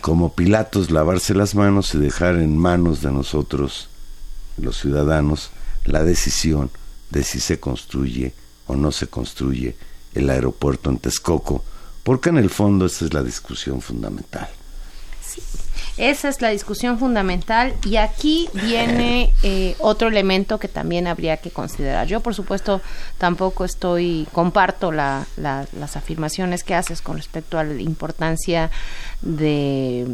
como 0.01 0.35
Pilatos 0.35 0.91
lavarse 0.91 1.35
las 1.35 1.55
manos 1.55 1.95
y 1.95 1.99
dejar 1.99 2.37
en 2.37 2.57
manos 2.57 3.03
de 3.03 3.11
nosotros, 3.11 3.89
los 4.59 4.79
ciudadanos, 4.79 5.51
la 5.85 6.05
decisión 6.05 6.71
de 7.11 7.25
si 7.25 7.41
se 7.41 7.61
construye 7.61 8.33
o 8.67 8.75
no 8.75 8.93
se 8.93 9.07
construye 9.07 9.77
el 10.15 10.31
aeropuerto 10.31 10.91
en 10.91 10.99
Texcoco, 10.99 11.65
porque 12.03 12.31
en 12.31 12.39
el 12.39 12.51
fondo 12.51 12.87
esa 12.87 13.05
es 13.05 13.15
la 13.15 13.23
discusión 13.23 13.81
fundamental. 13.81 14.49
Esa 15.99 16.31
es 16.31 16.41
la 16.41 16.49
discusión 16.49 16.99
fundamental 16.99 17.75
y 17.85 17.97
aquí 17.97 18.49
viene 18.55 19.33
eh, 19.43 19.77
otro 19.79 20.09
elemento 20.09 20.59
que 20.59 20.69
también 20.69 21.07
habría 21.07 21.37
que 21.37 21.51
considerar. 21.51 22.07
Yo, 22.07 22.21
por 22.21 22.35
supuesto, 22.35 22.81
tampoco 23.19 23.65
estoy, 23.65 24.27
comparto 24.33 24.91
la, 24.91 25.27
la, 25.37 25.67
las 25.79 25.97
afirmaciones 25.97 26.65
que 26.65 26.75
haces 26.75 27.03
con 27.03 27.19
respecto 27.19 27.59
a 27.59 27.65
la 27.65 27.81
importancia 27.81 28.71
de 29.21 30.07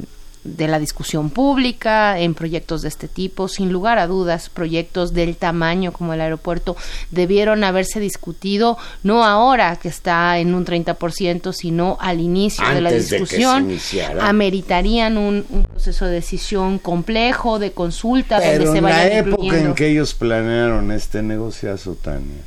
de 0.45 0.68
la 0.68 0.78
discusión 0.78 1.30
pública 1.30 2.18
en 2.18 2.34
proyectos 2.34 2.82
de 2.82 2.89
este 2.89 3.09
tipo. 3.09 3.49
Sin 3.49 3.72
lugar 3.72 3.99
a 3.99 4.07
dudas, 4.07 4.49
proyectos 4.49 5.12
del 5.12 5.36
tamaño 5.36 5.93
como 5.93 6.14
el 6.14 6.20
aeropuerto 6.20 6.76
debieron 7.11 7.64
haberse 7.64 8.01
discutido 8.01 8.78
no 9.03 9.24
ahora 9.24 9.76
que 9.76 9.89
está 9.89 10.39
en 10.39 10.55
un 10.55 10.64
30%, 10.64 11.53
sino 11.53 11.97
al 12.01 12.20
inicio 12.20 12.66
de 12.68 12.80
la 12.80 12.91
discusión. 12.91 13.78
ameritarían 14.20 15.16
un, 15.16 15.47
un, 15.51 15.64
proceso 15.64 16.07
de 16.07 16.12
decisión 16.12 16.78
complejo, 16.78 17.59
de 17.59 17.72
consulta, 17.72 18.39
Pero 18.39 18.64
donde 18.64 18.72
se 18.72 18.78
en 18.78 18.84
vayan 18.84 19.09
la 19.09 19.18
época 19.18 19.59
en 19.59 19.74
que 19.74 19.89
ellos 19.89 20.14
planearon 20.14 20.93
este 20.93 21.22
negociazo, 21.22 21.95
Tania, 21.95 22.43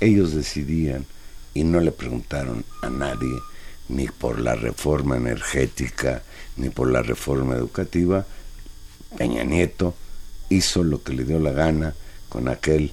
ellos 0.00 0.34
decidían 0.34 1.06
y 1.54 1.64
no 1.64 1.80
le 1.80 1.92
preguntaron 1.92 2.64
a 2.82 2.90
nadie 2.90 3.36
ni 3.88 4.06
por 4.06 4.38
la 4.38 4.54
reforma 4.54 5.16
energética, 5.16 6.22
ni 6.60 6.68
por 6.70 6.90
la 6.90 7.02
reforma 7.02 7.54
educativa, 7.54 8.26
Peña 9.16 9.44
Nieto 9.44 9.94
hizo 10.48 10.84
lo 10.84 11.02
que 11.02 11.12
le 11.12 11.24
dio 11.24 11.40
la 11.40 11.52
gana 11.52 11.94
con 12.28 12.48
aquel 12.48 12.92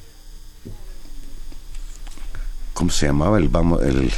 ¿cómo 2.74 2.92
se 2.92 3.08
llamaba 3.08 3.38
el 3.38 3.50
vamos 3.50 3.84
el 3.84 4.12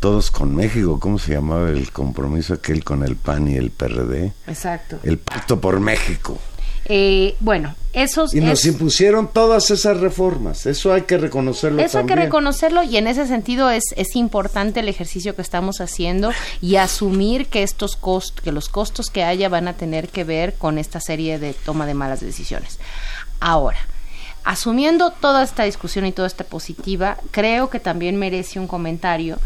todos 0.00 0.30
con 0.30 0.54
México, 0.54 1.00
¿cómo 1.00 1.18
se 1.18 1.32
llamaba 1.32 1.70
el 1.70 1.90
compromiso 1.90 2.54
aquel 2.54 2.84
con 2.84 3.02
el 3.02 3.16
PAN 3.16 3.48
y 3.48 3.56
el 3.56 3.70
PRD? 3.70 4.32
Exacto. 4.46 4.98
El 5.02 5.18
pacto 5.18 5.60
por 5.60 5.80
México. 5.80 6.38
Eh, 6.88 7.34
bueno, 7.40 7.74
esos 7.92 8.32
Y 8.34 8.40
nos 8.40 8.60
es- 8.60 8.66
impusieron 8.66 9.28
todas 9.32 9.70
esas 9.70 9.98
reformas. 9.98 10.66
Eso 10.66 10.92
hay 10.92 11.02
que 11.02 11.18
reconocerlo 11.18 11.82
Eso 11.82 11.98
hay 11.98 12.06
que 12.06 12.14
reconocerlo 12.16 12.82
y 12.82 12.96
en 12.96 13.06
ese 13.08 13.26
sentido 13.26 13.70
es, 13.70 13.84
es 13.96 14.14
importante 14.14 14.80
el 14.80 14.88
ejercicio 14.88 15.34
que 15.34 15.42
estamos 15.42 15.80
haciendo 15.80 16.30
y 16.60 16.76
asumir 16.76 17.46
que 17.46 17.62
estos 17.62 17.96
cost 17.96 18.38
que 18.40 18.52
los 18.52 18.68
costos 18.68 19.10
que 19.10 19.24
haya 19.24 19.48
van 19.48 19.66
a 19.66 19.72
tener 19.72 20.08
que 20.08 20.24
ver 20.24 20.54
con 20.54 20.78
esta 20.78 21.00
serie 21.00 21.38
de 21.38 21.54
toma 21.54 21.86
de 21.86 21.94
malas 21.94 22.20
decisiones. 22.20 22.78
Ahora, 23.40 23.78
asumiendo 24.44 25.10
toda 25.10 25.42
esta 25.42 25.64
discusión 25.64 26.06
y 26.06 26.12
toda 26.12 26.28
esta 26.28 26.44
positiva, 26.44 27.16
creo 27.32 27.68
que 27.68 27.80
también 27.80 28.16
merece 28.16 28.60
un 28.60 28.68
comentario 28.68 29.38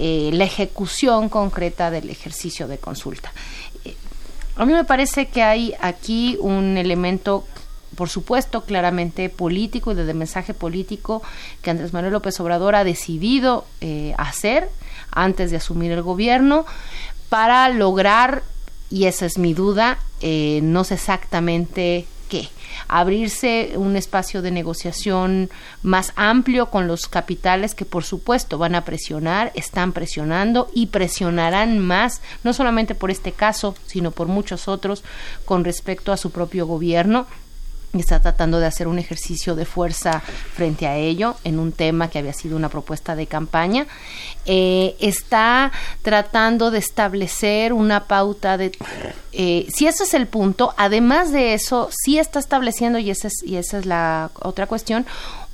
eh, 0.00 0.30
la 0.32 0.44
ejecución 0.44 1.28
concreta 1.28 1.90
del 1.90 2.08
ejercicio 2.08 2.68
de 2.68 2.78
consulta. 2.78 3.32
A 4.58 4.66
mí 4.66 4.72
me 4.72 4.84
parece 4.84 5.28
que 5.28 5.42
hay 5.42 5.74
aquí 5.80 6.36
un 6.40 6.76
elemento 6.76 7.44
por 7.96 8.08
supuesto, 8.08 8.62
claramente 8.62 9.28
político 9.28 9.90
y 9.90 9.94
de 9.96 10.14
mensaje 10.14 10.54
político 10.54 11.20
que 11.62 11.70
Andrés 11.70 11.92
Manuel 11.92 12.12
López 12.12 12.38
Obrador 12.38 12.76
ha 12.76 12.84
decidido 12.84 13.64
eh, 13.80 14.14
hacer 14.18 14.68
antes 15.10 15.50
de 15.50 15.56
asumir 15.56 15.90
el 15.90 16.02
gobierno 16.02 16.64
para 17.28 17.68
lograr, 17.70 18.44
y 18.88 19.06
esa 19.06 19.26
es 19.26 19.38
mi 19.38 19.52
duda, 19.52 19.98
eh, 20.20 20.60
no 20.62 20.84
sé 20.84 20.94
exactamente 20.94 22.06
qué, 22.28 22.48
abrirse 22.88 23.72
un 23.76 23.96
espacio 23.96 24.42
de 24.42 24.50
negociación 24.50 25.50
más 25.82 26.12
amplio 26.16 26.66
con 26.66 26.86
los 26.86 27.06
capitales 27.06 27.74
que 27.74 27.84
por 27.84 28.04
supuesto 28.04 28.58
van 28.58 28.74
a 28.74 28.84
presionar, 28.84 29.52
están 29.54 29.92
presionando 29.92 30.70
y 30.74 30.86
presionarán 30.86 31.78
más, 31.78 32.20
no 32.44 32.52
solamente 32.52 32.94
por 32.94 33.10
este 33.10 33.32
caso, 33.32 33.74
sino 33.86 34.10
por 34.10 34.26
muchos 34.26 34.68
otros 34.68 35.04
con 35.44 35.64
respecto 35.64 36.12
a 36.12 36.16
su 36.16 36.30
propio 36.30 36.66
gobierno 36.66 37.26
está 37.94 38.20
tratando 38.20 38.60
de 38.60 38.66
hacer 38.66 38.88
un 38.88 38.98
ejercicio 38.98 39.54
de 39.54 39.64
fuerza 39.64 40.20
frente 40.20 40.86
a 40.86 40.96
ello 40.96 41.36
en 41.44 41.58
un 41.58 41.72
tema 41.72 42.10
que 42.10 42.18
había 42.18 42.32
sido 42.32 42.56
una 42.56 42.68
propuesta 42.68 43.16
de 43.16 43.26
campaña. 43.26 43.86
Eh, 44.44 44.96
está 45.00 45.72
tratando 46.02 46.70
de 46.70 46.78
establecer 46.78 47.72
una 47.72 48.04
pauta 48.04 48.56
de... 48.56 48.72
Eh, 49.32 49.66
si 49.74 49.86
ese 49.86 50.04
es 50.04 50.14
el 50.14 50.26
punto, 50.26 50.74
además 50.76 51.32
de 51.32 51.54
eso, 51.54 51.88
sí 51.90 52.18
está 52.18 52.38
estableciendo, 52.38 52.98
y 52.98 53.10
esa 53.10 53.28
es, 53.28 53.42
y 53.42 53.56
esa 53.56 53.78
es 53.78 53.86
la 53.86 54.30
otra 54.40 54.66
cuestión, 54.66 55.06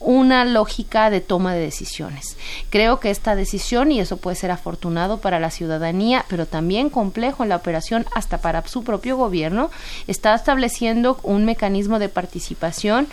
una 0.04 0.44
lógica 0.44 1.10
de 1.10 1.20
toma 1.20 1.54
de 1.54 1.60
decisiones. 1.60 2.36
Creo 2.70 3.00
que 3.00 3.10
esta 3.10 3.34
decisión, 3.34 3.90
y 3.90 4.00
eso 4.00 4.18
puede 4.18 4.36
ser 4.36 4.50
afortunado 4.50 5.18
para 5.18 5.40
la 5.40 5.50
ciudadanía, 5.50 6.24
pero 6.28 6.46
también 6.46 6.90
complejo 6.90 7.42
en 7.42 7.48
la 7.48 7.56
operación 7.56 8.06
hasta 8.14 8.38
para 8.38 8.66
su 8.68 8.84
propio 8.84 9.16
gobierno, 9.16 9.70
está 10.06 10.34
estableciendo 10.34 11.18
un 11.22 11.44
mecanismo 11.44 11.98
de 11.98 12.08
participación 12.08 13.08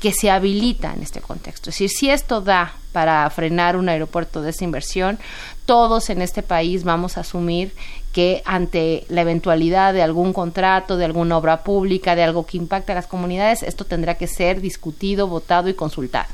que 0.00 0.12
se 0.12 0.30
habilita 0.30 0.94
en 0.94 1.02
este 1.02 1.20
contexto. 1.20 1.70
Es 1.70 1.76
decir, 1.76 1.90
si 1.90 2.10
esto 2.10 2.40
da 2.40 2.74
para 2.92 3.28
frenar 3.30 3.76
un 3.76 3.88
aeropuerto 3.88 4.42
de 4.42 4.50
esa 4.50 4.64
inversión, 4.64 5.18
todos 5.66 6.08
en 6.08 6.22
este 6.22 6.42
país 6.42 6.84
vamos 6.84 7.16
a 7.16 7.20
asumir 7.20 7.74
que 8.12 8.42
ante 8.44 9.04
la 9.08 9.20
eventualidad 9.20 9.92
de 9.92 10.02
algún 10.02 10.32
contrato, 10.32 10.96
de 10.96 11.04
alguna 11.04 11.36
obra 11.36 11.62
pública, 11.62 12.16
de 12.16 12.22
algo 12.22 12.46
que 12.46 12.56
impacte 12.56 12.92
a 12.92 12.96
las 12.96 13.06
comunidades, 13.06 13.62
esto 13.62 13.84
tendrá 13.84 14.16
que 14.16 14.26
ser 14.26 14.60
discutido, 14.60 15.26
votado 15.26 15.68
y 15.68 15.74
consultado. 15.74 16.28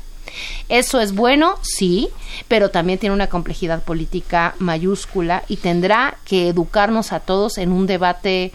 Eso 0.69 0.99
es 0.99 1.13
bueno, 1.13 1.55
sí, 1.61 2.09
pero 2.47 2.69
también 2.69 2.99
tiene 2.99 3.15
una 3.15 3.27
complejidad 3.27 3.83
política 3.83 4.55
mayúscula 4.59 5.43
y 5.47 5.57
tendrá 5.57 6.17
que 6.25 6.49
educarnos 6.49 7.11
a 7.11 7.19
todos 7.19 7.57
en 7.57 7.71
un 7.71 7.87
debate 7.87 8.51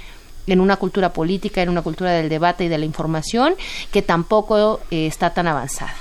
en 0.47 0.61
una 0.61 0.77
cultura 0.77 1.13
política, 1.13 1.63
en 1.63 1.69
una 1.69 1.83
cultura 1.83 2.11
del 2.11 2.29
debate 2.29 2.65
y 2.65 2.69
de 2.69 2.79
la 2.79 2.85
información 2.85 3.55
que 3.93 4.03
tampoco 4.03 4.81
eh, 4.91 5.07
está 5.07 5.31
tan 5.31 5.47
avanzada. 5.47 5.95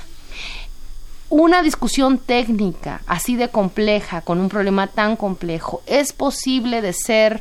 Una 1.30 1.62
discusión 1.62 2.18
técnica 2.18 3.02
así 3.06 3.36
de 3.36 3.48
compleja, 3.48 4.20
con 4.20 4.40
un 4.40 4.48
problema 4.48 4.88
tan 4.88 5.14
complejo, 5.14 5.80
es 5.86 6.12
posible 6.12 6.82
de 6.82 6.92
ser 6.92 7.40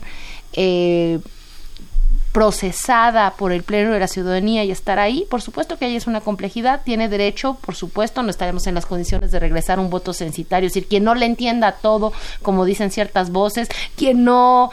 eh, 0.53 1.19
procesada 2.31 3.31
por 3.31 3.51
el 3.51 3.63
Pleno 3.63 3.91
de 3.91 3.99
la 3.99 4.07
Ciudadanía 4.07 4.63
y 4.63 4.69
estar 4.69 4.99
ahí, 4.99 5.25
por 5.29 5.41
supuesto 5.41 5.77
que 5.77 5.85
ahí 5.85 5.95
es 5.95 6.05
una 6.05 6.21
complejidad, 6.21 6.83
tiene 6.83 7.09
derecho, 7.09 7.57
por 7.59 7.73
supuesto, 7.73 8.21
no 8.21 8.29
estaremos 8.29 8.67
en 8.67 8.75
las 8.75 8.85
condiciones 8.85 9.31
de 9.31 9.39
regresar 9.39 9.79
un 9.79 9.89
voto 9.89 10.13
censitario, 10.13 10.67
es 10.67 10.73
decir, 10.73 10.87
quien 10.87 11.03
no 11.03 11.15
le 11.15 11.25
entienda 11.25 11.71
todo, 11.71 12.13
como 12.43 12.65
dicen 12.65 12.91
ciertas 12.91 13.31
voces, 13.31 13.69
quien 13.95 14.23
no 14.23 14.69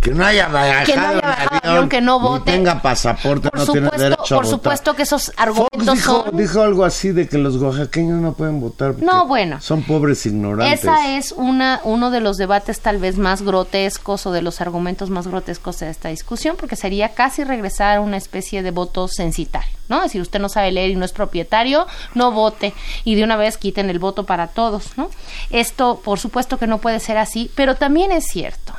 que 0.00 0.12
no 0.12 0.24
haya 0.24 0.48
viajado, 0.48 0.86
que 0.86 0.96
no 0.96 1.02
haya 1.02 1.12
en 1.12 1.20
bajado 1.20 1.48
avión, 1.48 1.60
avión, 1.64 1.88
que 1.88 2.00
no 2.00 2.20
ni 2.20 2.28
vote. 2.28 2.52
tenga 2.52 2.80
pasaporte, 2.80 3.50
por 3.50 3.58
no 3.58 3.66
tiene 3.66 3.86
supuesto, 3.86 4.02
derecho 4.02 4.22
a 4.22 4.38
por 4.38 4.44
votar. 4.44 4.50
supuesto 4.50 4.94
que 4.94 5.02
esos 5.02 5.26
Fox 5.26 5.38
argumentos 5.38 5.94
dijo, 5.94 6.24
son 6.24 6.36
dijo 6.36 6.62
algo 6.62 6.84
así 6.84 7.12
de 7.12 7.28
que 7.28 7.38
los 7.38 7.56
oaxaqueños 7.56 8.20
no 8.20 8.34
pueden 8.34 8.60
votar. 8.60 8.94
No, 8.98 9.26
bueno. 9.26 9.60
Son 9.60 9.82
pobres 9.82 10.24
ignorantes. 10.26 10.80
Esa 10.80 11.16
es 11.16 11.32
una, 11.32 11.80
uno 11.84 12.10
de 12.10 12.20
los 12.20 12.36
debates 12.36 12.80
tal 12.80 12.98
vez 12.98 13.18
más 13.18 13.42
grotescos 13.42 14.26
o 14.26 14.32
de 14.32 14.42
los 14.42 14.60
argumentos 14.60 15.10
más 15.10 15.26
grotescos 15.26 15.80
de 15.80 15.90
esta 15.90 16.10
discusión, 16.10 16.56
porque 16.56 16.76
sería 16.76 17.10
casi 17.10 17.42
regresar 17.42 17.96
a 17.96 18.00
una 18.00 18.16
especie 18.16 18.62
de 18.62 18.70
voto 18.70 19.08
censitario, 19.08 19.76
¿no? 19.88 19.98
Es 19.98 20.04
decir, 20.04 20.20
usted 20.20 20.38
no 20.38 20.48
sabe 20.48 20.70
leer 20.70 20.90
y 20.90 20.96
no 20.96 21.04
es 21.04 21.12
propietario, 21.12 21.86
no 22.14 22.30
vote 22.30 22.72
y 23.04 23.16
de 23.16 23.24
una 23.24 23.36
vez 23.36 23.58
quiten 23.58 23.90
el 23.90 23.98
voto 23.98 24.24
para 24.24 24.46
todos, 24.48 24.96
¿no? 24.96 25.10
Esto, 25.50 26.00
por 26.04 26.20
supuesto 26.20 26.56
que 26.58 26.68
no 26.68 26.78
puede 26.78 27.00
ser 27.00 27.18
así, 27.18 27.50
pero 27.56 27.74
también 27.74 28.12
es 28.12 28.26
cierto 28.26 28.74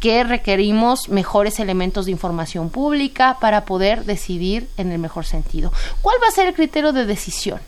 que 0.00 0.24
requerimos 0.24 1.08
mejores 1.08 1.58
elementos 1.58 2.04
de 2.06 2.12
información 2.12 2.70
pública 2.70 3.38
para 3.40 3.64
poder 3.64 4.04
decidir 4.04 4.68
en 4.76 4.92
el 4.92 4.98
mejor 4.98 5.24
sentido. 5.24 5.72
¿Cuál 6.02 6.16
va 6.22 6.28
a 6.28 6.32
ser 6.32 6.48
el 6.48 6.54
criterio 6.54 6.92
de 6.92 7.06
decisión? 7.06 7.60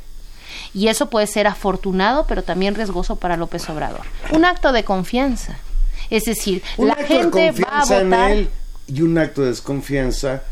Y 0.75 0.89
eso 0.89 1.09
puede 1.09 1.27
ser 1.27 1.47
afortunado, 1.47 2.27
pero 2.27 2.43
también 2.43 2.75
riesgoso 2.75 3.17
para 3.17 3.37
López 3.37 3.69
Obrador. 3.71 4.03
Un 4.33 4.45
acto 4.45 4.73
de 4.73 4.85
confianza. 4.85 5.59
Es 6.11 6.25
decir, 6.25 6.63
Un 6.77 6.89
la 6.89 6.95
acto 6.95 7.03
de 7.15 7.21
gente 7.21 7.51
va 7.53 7.69
a 7.69 7.81
confianza 7.81 8.01
en 8.01 8.11
votar. 8.11 8.31
él 8.31 8.51
y 8.89 9.03
un 9.03 9.19
acto 9.19 9.43
de 9.43 9.49
desconfianza 9.49 10.43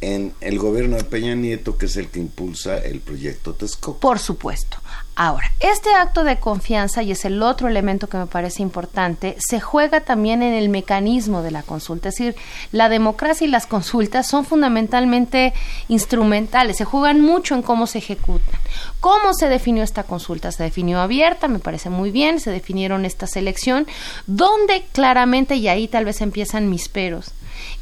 en 0.00 0.34
el 0.42 0.58
gobierno 0.58 0.96
de 0.96 1.04
Peña 1.04 1.34
Nieto, 1.34 1.78
que 1.78 1.86
es 1.86 1.96
el 1.96 2.08
que 2.08 2.20
impulsa 2.20 2.76
el 2.78 3.00
proyecto 3.00 3.54
Texcoco. 3.54 3.98
Por 3.98 4.18
supuesto. 4.18 4.76
Ahora, 5.18 5.50
este 5.60 5.94
acto 5.94 6.24
de 6.24 6.38
confianza, 6.38 7.02
y 7.02 7.10
es 7.10 7.24
el 7.24 7.42
otro 7.42 7.68
elemento 7.68 8.06
que 8.06 8.18
me 8.18 8.26
parece 8.26 8.60
importante, 8.60 9.34
se 9.38 9.60
juega 9.60 10.02
también 10.02 10.42
en 10.42 10.52
el 10.52 10.68
mecanismo 10.68 11.40
de 11.40 11.50
la 11.50 11.62
consulta. 11.62 12.10
Es 12.10 12.16
decir, 12.16 12.36
la 12.70 12.90
democracia 12.90 13.46
y 13.46 13.50
las 13.50 13.66
consultas 13.66 14.26
son 14.26 14.44
fundamentalmente 14.44 15.54
instrumentales, 15.88 16.76
se 16.76 16.84
juegan 16.84 17.22
mucho 17.22 17.54
en 17.54 17.62
cómo 17.62 17.86
se 17.86 17.96
ejecutan. 17.96 18.60
¿Cómo 19.00 19.32
se 19.32 19.48
definió 19.48 19.82
esta 19.84 20.02
consulta? 20.02 20.52
Se 20.52 20.64
definió 20.64 21.00
abierta, 21.00 21.48
me 21.48 21.60
parece 21.60 21.88
muy 21.88 22.10
bien, 22.10 22.38
se 22.38 22.50
definieron 22.50 23.06
esta 23.06 23.26
selección, 23.26 23.86
donde 24.26 24.84
claramente, 24.92 25.56
y 25.56 25.68
ahí 25.68 25.88
tal 25.88 26.04
vez 26.04 26.20
empiezan 26.20 26.68
mis 26.68 26.90
peros, 26.90 27.32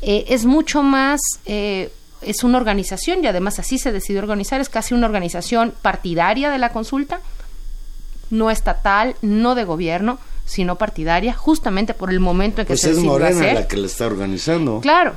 eh, 0.02 0.26
es 0.28 0.44
mucho 0.44 0.84
más... 0.84 1.20
eh, 1.46 1.90
es 2.26 2.44
una 2.44 2.58
organización 2.58 3.22
y 3.24 3.26
además 3.26 3.58
así 3.58 3.78
se 3.78 3.92
decidió 3.92 4.20
organizar, 4.20 4.60
es 4.60 4.68
casi 4.68 4.94
una 4.94 5.06
organización 5.06 5.72
partidaria 5.82 6.50
de 6.50 6.58
la 6.58 6.70
consulta, 6.70 7.20
no 8.30 8.50
estatal, 8.50 9.16
no 9.22 9.54
de 9.54 9.64
gobierno, 9.64 10.18
sino 10.46 10.76
partidaria, 10.76 11.32
justamente 11.34 11.94
por 11.94 12.10
el 12.10 12.20
momento 12.20 12.60
en 12.60 12.66
que 12.66 12.72
Pues 12.72 12.80
se 12.82 12.90
es 12.90 12.96
decidió 12.96 13.12
Morena 13.12 13.40
hacer. 13.40 13.54
la 13.54 13.68
que 13.68 13.76
la 13.76 13.86
está 13.86 14.06
organizando. 14.06 14.80
Claro, 14.80 15.14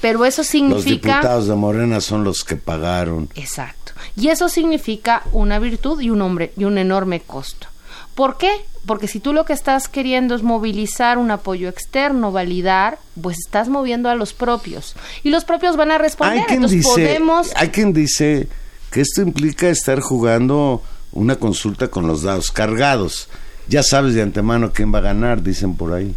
pero 0.00 0.24
eso 0.24 0.40
Los 0.42 0.48
significa... 0.48 1.16
diputados 1.16 1.46
de 1.48 1.54
Morena 1.54 2.00
son 2.00 2.24
los 2.24 2.44
que 2.44 2.56
pagaron. 2.56 3.28
Exacto. 3.34 3.92
Y 4.16 4.28
eso 4.28 4.48
significa 4.48 5.22
una 5.32 5.58
virtud 5.58 6.00
y 6.00 6.10
un 6.10 6.22
hombre 6.22 6.52
y 6.56 6.64
un 6.64 6.78
enorme 6.78 7.20
costo. 7.20 7.66
¿Por 8.14 8.38
qué? 8.38 8.50
Porque 8.86 9.08
si 9.08 9.18
tú 9.18 9.32
lo 9.32 9.44
que 9.44 9.52
estás 9.52 9.88
queriendo 9.88 10.34
es 10.34 10.42
movilizar 10.42 11.18
un 11.18 11.30
apoyo 11.30 11.68
externo, 11.68 12.32
validar, 12.32 12.98
pues 13.20 13.38
estás 13.44 13.68
moviendo 13.68 14.08
a 14.08 14.14
los 14.14 14.32
propios. 14.32 14.94
Y 15.22 15.30
los 15.30 15.44
propios 15.44 15.76
van 15.76 15.90
a 15.90 15.98
responder. 15.98 16.40
Hay 16.40 16.44
quien 16.44 16.56
Entonces 16.56 16.78
dice, 16.78 16.90
podemos 16.90 17.52
hay 17.56 17.68
quien 17.70 17.92
dice 17.92 18.48
que 18.90 19.00
esto 19.00 19.22
implica 19.22 19.68
estar 19.68 20.00
jugando 20.00 20.82
una 21.12 21.36
consulta 21.36 21.88
con 21.88 22.06
los 22.06 22.22
dados 22.22 22.50
cargados. 22.50 23.28
Ya 23.68 23.82
sabes 23.82 24.14
de 24.14 24.22
antemano 24.22 24.72
quién 24.72 24.92
va 24.94 24.98
a 24.98 25.02
ganar, 25.02 25.42
dicen 25.42 25.76
por 25.76 25.94
ahí. 25.94 26.14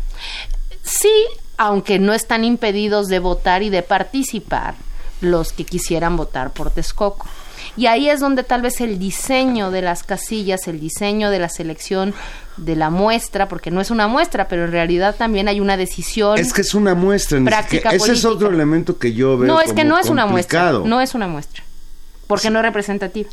Sí, 0.84 1.26
aunque 1.58 2.00
no 2.00 2.14
están 2.14 2.43
impedidos 2.43 3.08
de 3.08 3.20
votar 3.20 3.64
y 3.64 3.70
de 3.70 3.82
participar 3.82 4.76
los 5.22 5.51
que 5.53 5.65
quisieran 5.65 6.15
votar 6.18 6.51
por 6.51 6.72
Texcoco. 6.72 7.26
Y 7.76 7.88
ahí 7.88 8.09
es 8.09 8.20
donde 8.20 8.43
tal 8.43 8.61
vez 8.61 8.82
el 8.82 8.97
diseño 8.99 9.72
de 9.72 9.82
las 9.82 10.03
casillas, 10.03 10.68
el 10.68 10.80
diseño 10.80 11.30
de 11.30 11.39
la 11.39 11.49
selección 11.49 12.13
de 12.55 12.76
la 12.76 12.89
muestra, 12.89 13.47
porque 13.47 13.72
no 13.72 13.82
es 13.82 13.91
una 13.91 14.07
muestra, 14.07 14.47
pero 14.47 14.65
en 14.65 14.72
realidad 14.72 15.15
también 15.15 15.47
hay 15.47 15.59
una 15.59 15.78
decisión. 15.78 16.38
Es 16.38 16.53
que 16.53 16.61
es 16.61 16.74
una 16.74 16.95
muestra. 16.95 17.39
Práctica 17.43 17.89
ese 17.91 18.13
es 18.13 18.26
otro 18.26 18.49
elemento 18.49 18.97
que 18.97 19.13
yo 19.13 19.38
veo. 19.38 19.47
no, 19.47 19.61
es 19.61 19.74
que 19.74 19.84
no 19.84 19.97
es 19.99 20.09
una 20.09 20.26
muestra. 20.26 20.72
No 20.72 21.01
es 21.01 21.13
una 21.13 21.28
muestra. 21.28 21.63
Porque 22.28 22.49
no 22.49 22.59
es 22.59 22.65
representativa. 22.65 23.30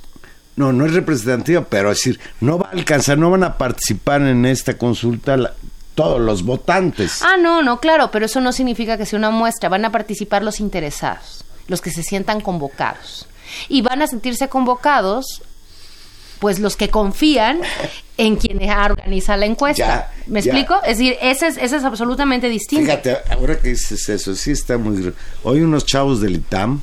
No, 0.56 0.72
no 0.72 0.86
es 0.86 0.92
representativa, 0.94 1.64
pero 1.64 1.90
es 1.90 1.98
decir, 1.98 2.20
no 2.40 2.58
va 2.58 2.68
a 2.68 2.72
alcanzar, 2.72 3.18
no 3.18 3.30
van 3.30 3.42
a 3.44 3.58
participar 3.58 4.22
en 4.22 4.44
esta 4.46 4.78
consulta 4.78 5.36
la- 5.36 5.52
todos 5.96 6.20
los 6.20 6.44
votantes. 6.44 7.22
Ah, 7.22 7.36
no, 7.40 7.62
no, 7.62 7.80
claro, 7.80 8.10
pero 8.12 8.26
eso 8.26 8.40
no 8.40 8.52
significa 8.52 8.96
que 8.96 9.04
sea 9.06 9.18
una 9.18 9.30
muestra. 9.30 9.68
Van 9.68 9.84
a 9.84 9.90
participar 9.92 10.42
los 10.44 10.60
interesados, 10.60 11.44
los 11.68 11.80
que 11.80 11.90
se 11.90 12.02
sientan 12.02 12.40
convocados. 12.40 13.26
Y 13.68 13.82
van 13.82 14.02
a 14.02 14.06
sentirse 14.06 14.48
convocados, 14.48 15.42
pues 16.38 16.58
los 16.58 16.76
que 16.76 16.90
confían 16.90 17.60
en 18.16 18.36
quien 18.36 18.60
organiza 18.70 19.36
la 19.36 19.46
encuesta. 19.46 19.86
Ya, 19.86 20.12
¿Me 20.26 20.42
ya. 20.42 20.50
explico? 20.50 20.80
Es 20.82 20.98
decir, 20.98 21.16
ese 21.20 21.48
es, 21.48 21.56
ese 21.56 21.76
es 21.76 21.84
absolutamente 21.84 22.48
distinto. 22.48 22.86
Fíjate, 22.86 23.16
ahora 23.30 23.58
que 23.58 23.70
dices 23.70 24.08
eso, 24.08 24.34
sí 24.34 24.52
está 24.52 24.78
muy... 24.78 25.12
Hoy 25.42 25.60
unos 25.60 25.84
chavos 25.86 26.20
del 26.20 26.36
ITAM, 26.36 26.80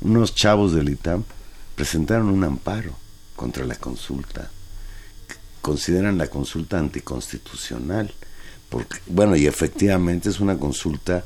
unos 0.00 0.34
chavos 0.34 0.74
del 0.74 0.88
ITAM, 0.88 1.24
presentaron 1.74 2.28
un 2.28 2.44
amparo 2.44 2.92
contra 3.36 3.64
la 3.64 3.76
consulta. 3.76 4.50
Consideran 5.60 6.18
la 6.18 6.28
consulta 6.28 6.78
anticonstitucional. 6.78 8.12
Porque, 8.68 8.98
bueno, 9.06 9.34
y 9.36 9.46
efectivamente 9.46 10.28
es 10.28 10.40
una 10.40 10.58
consulta 10.58 11.24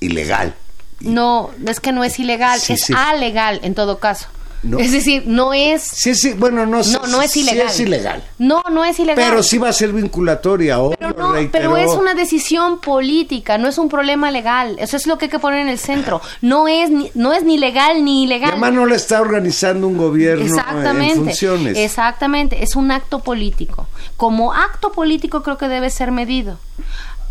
ilegal. 0.00 0.54
No, 1.00 1.50
es 1.66 1.80
que 1.80 1.92
no 1.92 2.04
es 2.04 2.18
ilegal, 2.18 2.60
Sí, 2.60 2.74
es 2.74 2.82
sí. 2.84 2.92
alegal 2.96 3.60
en 3.62 3.74
todo 3.74 3.98
caso. 3.98 4.26
No. 4.62 4.78
Es 4.78 4.92
decir, 4.92 5.22
no 5.26 5.54
es... 5.54 5.80
Sí, 5.82 6.14
sí, 6.14 6.34
bueno, 6.34 6.66
no, 6.66 6.82
No, 6.82 7.06
no 7.06 7.22
es 7.22 7.30
sí 7.30 7.40
ilegal. 7.40 7.68
es 7.68 7.80
ilegal. 7.80 8.22
No, 8.38 8.62
no 8.70 8.84
es 8.84 8.98
ilegal. 9.00 9.24
Pero 9.26 9.42
sí 9.42 9.56
va 9.56 9.70
a 9.70 9.72
ser 9.72 9.90
vinculatoria. 9.90 10.76
Pero, 10.98 11.14
no, 11.16 11.32
reiteró. 11.32 11.50
pero 11.72 11.76
es 11.78 11.90
una 11.98 12.12
decisión 12.12 12.78
política, 12.78 13.56
no 13.56 13.68
es 13.68 13.78
un 13.78 13.88
problema 13.88 14.30
legal. 14.30 14.76
Eso 14.78 14.98
es 14.98 15.06
lo 15.06 15.16
que 15.16 15.24
hay 15.24 15.30
que 15.30 15.38
poner 15.38 15.60
en 15.60 15.68
el 15.70 15.78
centro. 15.78 16.20
No 16.42 16.68
es 16.68 16.90
ni, 16.90 17.10
no 17.14 17.32
es 17.32 17.42
ni 17.42 17.56
legal 17.56 18.04
ni 18.04 18.24
ilegal. 18.24 18.50
además 18.50 18.74
no 18.74 18.84
la 18.84 18.96
está 18.96 19.22
organizando 19.22 19.88
un 19.88 19.96
gobierno 19.96 20.42
en 20.44 20.48
Exactamente. 20.50 21.14
funciones. 21.16 21.78
Exactamente, 21.78 22.62
es 22.62 22.76
un 22.76 22.90
acto 22.90 23.20
político. 23.20 23.88
Como 24.18 24.52
acto 24.52 24.92
político 24.92 25.42
creo 25.42 25.56
que 25.56 25.68
debe 25.68 25.88
ser 25.88 26.10
medido. 26.10 26.58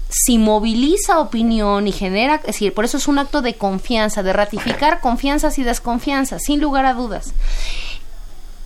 Si 0.09 0.39
moviliza 0.39 1.19
opinión 1.19 1.87
y 1.87 1.91
genera, 1.91 2.35
es 2.35 2.43
decir, 2.43 2.73
por 2.73 2.83
eso 2.83 2.97
es 2.97 3.07
un 3.07 3.19
acto 3.19 3.41
de 3.41 3.55
confianza, 3.55 4.23
de 4.23 4.33
ratificar 4.33 5.01
confianzas 5.01 5.59
y 5.59 5.63
desconfianzas, 5.63 6.41
sin 6.43 6.59
lugar 6.59 6.85
a 6.85 6.95
dudas. 6.95 7.33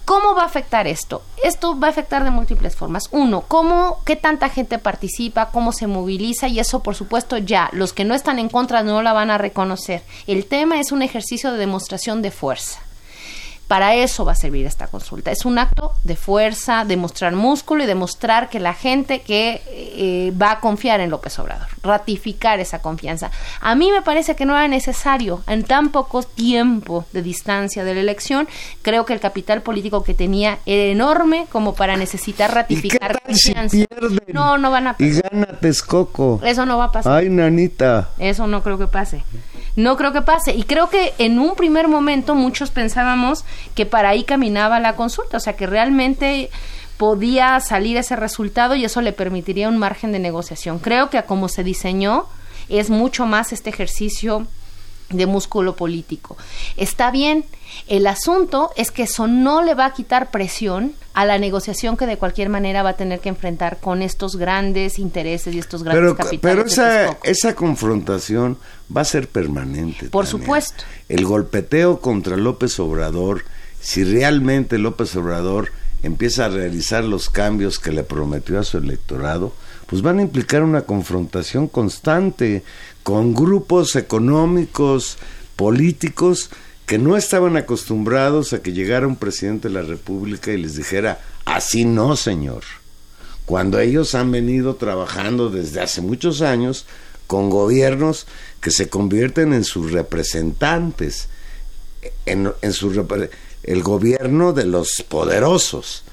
¿Cómo 0.05 0.35
va 0.35 0.43
a 0.43 0.47
afectar 0.47 0.85
esto? 0.87 1.21
Esto 1.43 1.79
va 1.79 1.87
a 1.87 1.89
afectar 1.91 2.25
de 2.25 2.31
múltiples 2.31 2.75
formas. 2.75 3.07
Uno, 3.11 3.41
cómo, 3.47 3.99
qué 4.05 4.17
tanta 4.17 4.49
gente 4.49 4.77
participa, 4.77 5.49
cómo 5.51 5.71
se 5.71 5.87
moviliza 5.87 6.47
y 6.47 6.59
eso, 6.59 6.81
por 6.81 6.95
supuesto, 6.95 7.37
ya 7.37 7.69
los 7.71 7.93
que 7.93 8.03
no 8.03 8.13
están 8.13 8.37
en 8.39 8.49
contra 8.49 8.83
no 8.83 9.01
la 9.01 9.13
van 9.13 9.29
a 9.29 9.37
reconocer. 9.37 10.01
El 10.27 10.45
tema 10.45 10.79
es 10.79 10.91
un 10.91 11.03
ejercicio 11.03 11.51
de 11.51 11.57
demostración 11.57 12.21
de 12.21 12.31
fuerza. 12.31 12.79
Para 13.73 13.95
eso 13.95 14.23
va 14.23 14.33
a 14.33 14.35
servir 14.35 14.67
esta 14.67 14.85
consulta. 14.85 15.31
Es 15.31 15.45
un 15.45 15.57
acto 15.57 15.93
de 16.03 16.15
fuerza, 16.15 16.85
de 16.85 16.95
mostrar 16.95 17.33
músculo 17.33 17.83
y 17.83 17.87
demostrar 17.87 18.47
que 18.47 18.59
la 18.59 18.75
gente 18.75 19.21
que 19.23 19.63
eh, 19.67 20.31
va 20.39 20.51
a 20.51 20.59
confiar 20.59 20.99
en 20.99 21.09
López 21.09 21.39
Obrador, 21.39 21.65
ratificar 21.81 22.59
esa 22.59 22.83
confianza. 22.83 23.31
A 23.61 23.73
mí 23.73 23.89
me 23.91 24.03
parece 24.03 24.35
que 24.35 24.45
no 24.45 24.55
era 24.55 24.67
necesario 24.67 25.41
en 25.47 25.63
tan 25.63 25.89
poco 25.89 26.21
tiempo 26.21 27.05
de 27.13 27.23
distancia 27.23 27.83
de 27.83 27.95
la 27.95 28.01
elección. 28.01 28.47
Creo 28.83 29.07
que 29.07 29.13
el 29.13 29.19
capital 29.19 29.63
político 29.63 30.03
que 30.03 30.13
tenía 30.13 30.59
era 30.67 30.91
enorme 30.91 31.47
como 31.51 31.73
para 31.73 31.97
necesitar 31.97 32.51
¿Y 32.51 32.53
qué 32.53 32.55
ratificar 32.59 33.19
tal 33.25 33.35
si 33.35 33.55
confianza. 33.55 33.87
no, 34.33 34.59
no 34.59 34.69
van 34.69 34.85
a 34.85 34.95
Y 34.99 35.09
pasar. 35.15 35.31
gana 35.31 35.47
Texcoco. 35.59 36.39
Eso 36.43 36.67
no 36.67 36.77
va 36.77 36.85
a 36.85 36.91
pasar. 36.91 37.11
Ay, 37.23 37.29
nanita. 37.31 38.11
Eso 38.19 38.45
no 38.45 38.61
creo 38.61 38.77
que 38.77 38.85
pase. 38.85 39.23
No 39.75 39.97
creo 39.97 40.11
que 40.13 40.21
pase. 40.21 40.53
Y 40.53 40.63
creo 40.63 40.89
que 40.89 41.13
en 41.17 41.39
un 41.39 41.55
primer 41.55 41.87
momento 41.87 42.35
muchos 42.35 42.71
pensábamos 42.71 43.43
que 43.75 43.85
para 43.85 44.09
ahí 44.09 44.23
caminaba 44.23 44.79
la 44.79 44.95
consulta, 44.95 45.37
o 45.37 45.39
sea, 45.39 45.55
que 45.55 45.67
realmente 45.67 46.49
podía 46.97 47.59
salir 47.59 47.97
ese 47.97 48.15
resultado 48.15 48.75
y 48.75 48.85
eso 48.85 49.01
le 49.01 49.13
permitiría 49.13 49.69
un 49.69 49.77
margen 49.77 50.11
de 50.11 50.19
negociación. 50.19 50.79
Creo 50.79 51.09
que 51.09 51.17
a 51.17 51.25
como 51.25 51.49
se 51.49 51.63
diseñó 51.63 52.27
es 52.69 52.89
mucho 52.89 53.25
más 53.25 53.51
este 53.51 53.69
ejercicio 53.69 54.47
de 55.13 55.25
músculo 55.25 55.75
político. 55.75 56.37
Está 56.77 57.11
bien, 57.11 57.45
el 57.87 58.07
asunto 58.07 58.71
es 58.75 58.91
que 58.91 59.03
eso 59.03 59.27
no 59.27 59.61
le 59.63 59.73
va 59.73 59.85
a 59.85 59.93
quitar 59.93 60.31
presión 60.31 60.93
a 61.13 61.25
la 61.25 61.37
negociación 61.37 61.97
que 61.97 62.05
de 62.05 62.17
cualquier 62.17 62.49
manera 62.49 62.83
va 62.83 62.89
a 62.89 62.97
tener 62.97 63.19
que 63.19 63.29
enfrentar 63.29 63.77
con 63.79 64.01
estos 64.01 64.35
grandes 64.35 64.99
intereses 64.99 65.53
y 65.53 65.59
estos 65.59 65.83
grandes 65.83 66.01
Pero, 66.01 66.15
capitales. 66.15 66.41
pero 66.41 66.65
esa, 66.67 67.17
esa 67.23 67.55
confrontación 67.55 68.57
va 68.95 69.01
a 69.01 69.05
ser 69.05 69.27
permanente. 69.27 70.09
Por 70.09 70.25
Tania. 70.25 70.39
supuesto. 70.39 70.83
El 71.09 71.25
golpeteo 71.25 71.99
contra 71.99 72.35
López 72.37 72.79
Obrador, 72.79 73.43
si 73.79 74.03
realmente 74.03 74.77
López 74.77 75.15
Obrador 75.15 75.71
empieza 76.03 76.45
a 76.45 76.49
realizar 76.49 77.03
los 77.03 77.29
cambios 77.29 77.79
que 77.79 77.91
le 77.91 78.03
prometió 78.03 78.59
a 78.59 78.63
su 78.63 78.77
electorado, 78.77 79.53
pues 79.87 80.01
van 80.01 80.19
a 80.19 80.23
implicar 80.23 80.63
una 80.63 80.81
confrontación 80.81 81.67
constante 81.67 82.63
con 83.03 83.33
grupos 83.33 83.95
económicos, 83.95 85.17
políticos, 85.55 86.49
que 86.85 86.97
no 86.97 87.15
estaban 87.15 87.55
acostumbrados 87.57 88.53
a 88.53 88.61
que 88.61 88.73
llegara 88.73 89.07
un 89.07 89.15
presidente 89.15 89.67
de 89.67 89.73
la 89.75 89.81
República 89.81 90.51
y 90.51 90.57
les 90.57 90.75
dijera, 90.75 91.21
así 91.45 91.85
no, 91.85 92.15
señor. 92.15 92.63
Cuando 93.45 93.79
ellos 93.79 94.15
han 94.15 94.31
venido 94.31 94.75
trabajando 94.75 95.49
desde 95.49 95.81
hace 95.81 96.01
muchos 96.01 96.41
años 96.41 96.85
con 97.27 97.49
gobiernos 97.49 98.25
que 98.61 98.71
se 98.71 98.89
convierten 98.89 99.53
en 99.53 99.63
sus 99.63 99.91
representantes, 99.91 101.27
en, 102.25 102.51
el 103.63 103.83
gobierno 103.83 104.53
de 104.53 104.65
los 104.65 105.03
poderosos. 105.07 106.03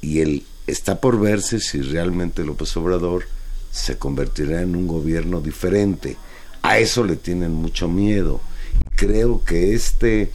Y 0.00 0.44
está 0.66 1.00
por 1.00 1.20
verse 1.20 1.60
si 1.60 1.82
realmente 1.82 2.44
López 2.44 2.76
Obrador 2.76 3.26
se 3.70 3.98
convertirá 3.98 4.62
en 4.62 4.76
un 4.76 4.86
gobierno 4.86 5.40
diferente. 5.40 6.16
A 6.62 6.78
eso 6.78 7.04
le 7.04 7.16
tienen 7.16 7.52
mucho 7.52 7.88
miedo. 7.88 8.40
Creo 8.96 9.44
que 9.44 9.74
este 9.74 10.30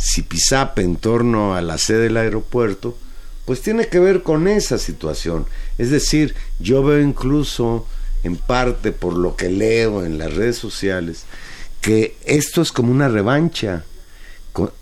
zipizape 0.00 0.82
en 0.82 0.96
torno 0.96 1.54
a 1.54 1.60
la 1.60 1.78
sede 1.78 2.04
del 2.04 2.16
aeropuerto, 2.16 2.96
pues 3.44 3.60
tiene 3.60 3.88
que 3.88 4.00
ver 4.00 4.22
con 4.22 4.48
esa 4.48 4.78
situación. 4.78 5.46
Es 5.78 5.90
decir, 5.90 6.34
yo 6.58 6.82
veo 6.82 7.00
incluso 7.00 7.86
en 8.22 8.36
parte 8.36 8.92
por 8.92 9.14
lo 9.14 9.36
que 9.36 9.50
leo 9.50 10.04
en 10.04 10.18
las 10.18 10.34
redes 10.34 10.56
sociales, 10.56 11.24
que 11.80 12.16
esto 12.24 12.62
es 12.62 12.72
como 12.72 12.92
una 12.92 13.08
revancha. 13.08 13.84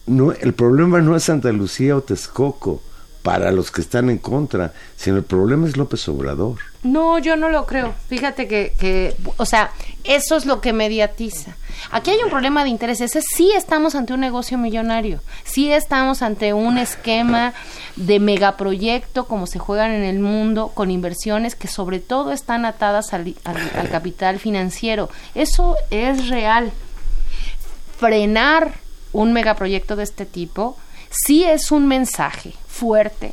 No, 0.06 0.32
el 0.32 0.54
problema 0.54 1.00
no 1.00 1.16
es 1.16 1.24
Santa 1.24 1.52
Lucía 1.52 1.96
o 1.96 2.02
Texcoco 2.02 2.82
para 3.22 3.52
los 3.52 3.70
que 3.70 3.80
están 3.80 4.10
en 4.10 4.18
contra, 4.18 4.72
sino 4.96 5.16
el 5.16 5.24
problema 5.24 5.68
es 5.68 5.76
López 5.76 6.08
Obrador. 6.08 6.58
No, 6.82 7.18
yo 7.18 7.36
no 7.36 7.48
lo 7.48 7.66
creo. 7.66 7.94
Fíjate 8.08 8.46
que, 8.46 8.72
que 8.78 9.16
o 9.36 9.44
sea, 9.44 9.72
eso 10.04 10.36
es 10.36 10.46
lo 10.46 10.60
que 10.60 10.72
mediatiza. 10.72 11.56
Aquí 11.90 12.10
hay 12.10 12.18
un 12.22 12.30
problema 12.30 12.62
de 12.64 12.70
intereses. 12.70 13.12
Sí 13.34 13.52
estamos 13.56 13.94
ante 13.94 14.12
un 14.12 14.20
negocio 14.20 14.58
millonario. 14.58 15.20
Sí 15.44 15.72
estamos 15.72 16.22
ante 16.22 16.52
un 16.52 16.78
esquema 16.78 17.52
de 17.96 18.20
megaproyecto 18.20 19.26
como 19.26 19.46
se 19.46 19.58
juegan 19.58 19.90
en 19.90 20.04
el 20.04 20.20
mundo 20.20 20.68
con 20.74 20.90
inversiones 20.90 21.54
que 21.54 21.68
sobre 21.68 21.98
todo 21.98 22.32
están 22.32 22.64
atadas 22.64 23.12
al, 23.12 23.34
al 23.44 23.90
capital 23.90 24.38
financiero. 24.38 25.08
Eso 25.34 25.76
es 25.90 26.28
real. 26.28 26.72
Frenar 27.98 28.74
un 29.12 29.32
megaproyecto 29.32 29.96
de 29.96 30.04
este 30.04 30.26
tipo 30.26 30.76
sí 31.10 31.42
es 31.44 31.72
un 31.72 31.86
mensaje 31.88 32.52
fuerte 32.68 33.32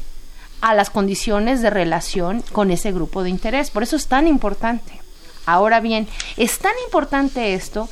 a 0.62 0.74
las 0.74 0.90
condiciones 0.90 1.62
de 1.62 1.70
relación 1.70 2.44
con 2.52 2.72
ese 2.72 2.92
grupo 2.92 3.24
de 3.24 3.30
interés. 3.30 3.72
Por 3.72 3.84
eso 3.84 3.96
es 3.96 4.08
tan 4.08 4.28
importante. 4.28 5.02
Ahora 5.46 5.80
bien, 5.80 6.08
es 6.38 6.60
tan 6.60 6.74
importante 6.86 7.54
esto 7.54 7.88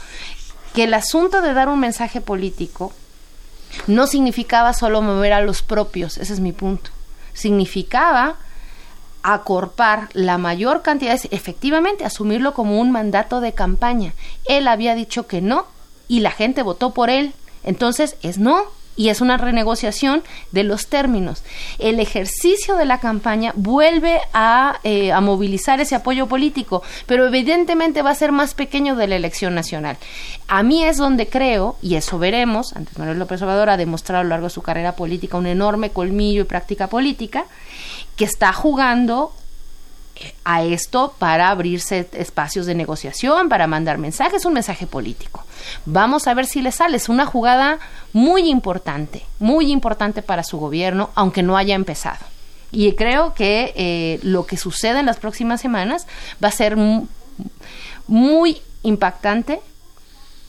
que 0.74 0.86
el 0.86 0.94
asunto 0.94 1.42
de 1.42 1.54
dar 1.54 1.70
un 1.70 1.80
mensaje 1.80 2.20
político 2.20 2.92
no 3.88 4.08
significaba 4.08 4.74
solo 4.74 5.02
mover 5.02 5.34
a 5.34 5.42
los 5.42 5.62
propios, 5.62 6.18
ese 6.18 6.34
es 6.34 6.40
mi 6.40 6.52
punto. 6.52 6.90
Significaba 7.34 8.38
acorpar 9.24 10.10
la 10.14 10.38
mayor 10.38 10.82
cantidad, 10.82 11.20
efectivamente, 11.32 12.06
asumirlo 12.06 12.54
como 12.54 12.80
un 12.80 12.92
mandato 12.92 13.40
de 13.40 13.54
campaña. 13.54 14.14
Él 14.46 14.68
había 14.68 14.96
dicho 14.96 15.28
que 15.28 15.42
no 15.42 15.66
y 16.08 16.20
la 16.20 16.32
gente 16.32 16.62
votó 16.62 16.94
por 16.94 17.10
él. 17.10 17.34
Entonces 17.64 18.18
es 18.22 18.38
no, 18.38 18.66
y 18.96 19.10
es 19.10 19.22
una 19.22 19.38
renegociación 19.38 20.24
de 20.52 20.64
los 20.64 20.88
términos. 20.88 21.44
El 21.80 22.00
ejercicio 22.00 22.76
de 22.76 22.86
la 22.86 23.00
campaña 23.00 23.54
vuelve 23.56 24.20
a, 24.34 24.80
eh, 24.84 25.12
a, 25.12 25.22
movilizar 25.22 25.80
ese 25.80 25.96
apoyo 25.96 26.28
político, 26.28 26.84
pero 27.06 27.28
evidentemente 27.28 28.02
va 28.02 28.12
a 28.12 28.16
ser 28.16 28.32
más 28.32 28.54
pequeño 28.54 28.96
de 28.96 29.08
la 29.08 29.16
elección 29.16 29.56
nacional. 29.56 29.98
A 30.48 30.64
mí 30.64 30.84
es 30.84 30.98
donde 30.98 31.28
creo, 31.28 31.78
y 31.82 31.96
eso 31.96 32.20
veremos, 32.20 32.74
antes 32.76 32.98
Manuel 32.98 33.20
López 33.20 33.42
Obrador 33.42 33.70
ha 33.70 33.78
demostrado 33.78 34.22
a 34.22 34.24
lo 34.24 34.30
largo 34.30 34.48
de 34.48 34.54
su 34.54 34.62
carrera 34.62 34.96
política 34.96 35.38
un 35.38 35.48
enorme 35.48 35.90
colmillo 35.90 36.42
y 36.42 36.46
práctica 36.46 36.88
política, 36.88 37.46
que 38.16 38.26
está 38.26 38.54
jugando 38.54 39.34
a 40.46 40.64
esto 40.64 41.16
para 41.18 41.50
abrirse 41.50 42.08
espacios 42.14 42.66
de 42.66 42.76
negociación, 42.76 43.50
para 43.50 43.68
mandar 43.68 43.98
mensajes, 43.98 44.46
un 44.46 44.54
mensaje 44.54 44.88
político. 44.88 45.46
Vamos 45.86 46.28
a 46.28 46.34
ver 46.34 46.46
si 46.46 46.62
le 46.62 46.72
sale. 46.72 46.98
Es 46.98 47.10
una 47.10 47.26
jugada 47.26 47.80
muy 48.12 48.50
importante, 48.50 49.26
muy 49.40 49.72
importante 49.72 50.22
para 50.22 50.44
su 50.44 50.58
gobierno, 50.58 51.10
aunque 51.16 51.44
no 51.44 51.58
haya 51.58 51.76
empezado. 51.76 52.26
Y 52.72 52.94
creo 52.94 53.34
que 53.34 53.74
eh, 53.76 54.20
lo 54.24 54.46
que 54.46 54.58
suceda 54.58 55.00
en 55.00 55.06
las 55.06 55.18
próximas 55.18 55.62
semanas 55.62 56.08
va 56.44 56.48
a 56.48 56.52
ser 56.52 56.76
muy 58.08 58.62
impactante 58.82 59.62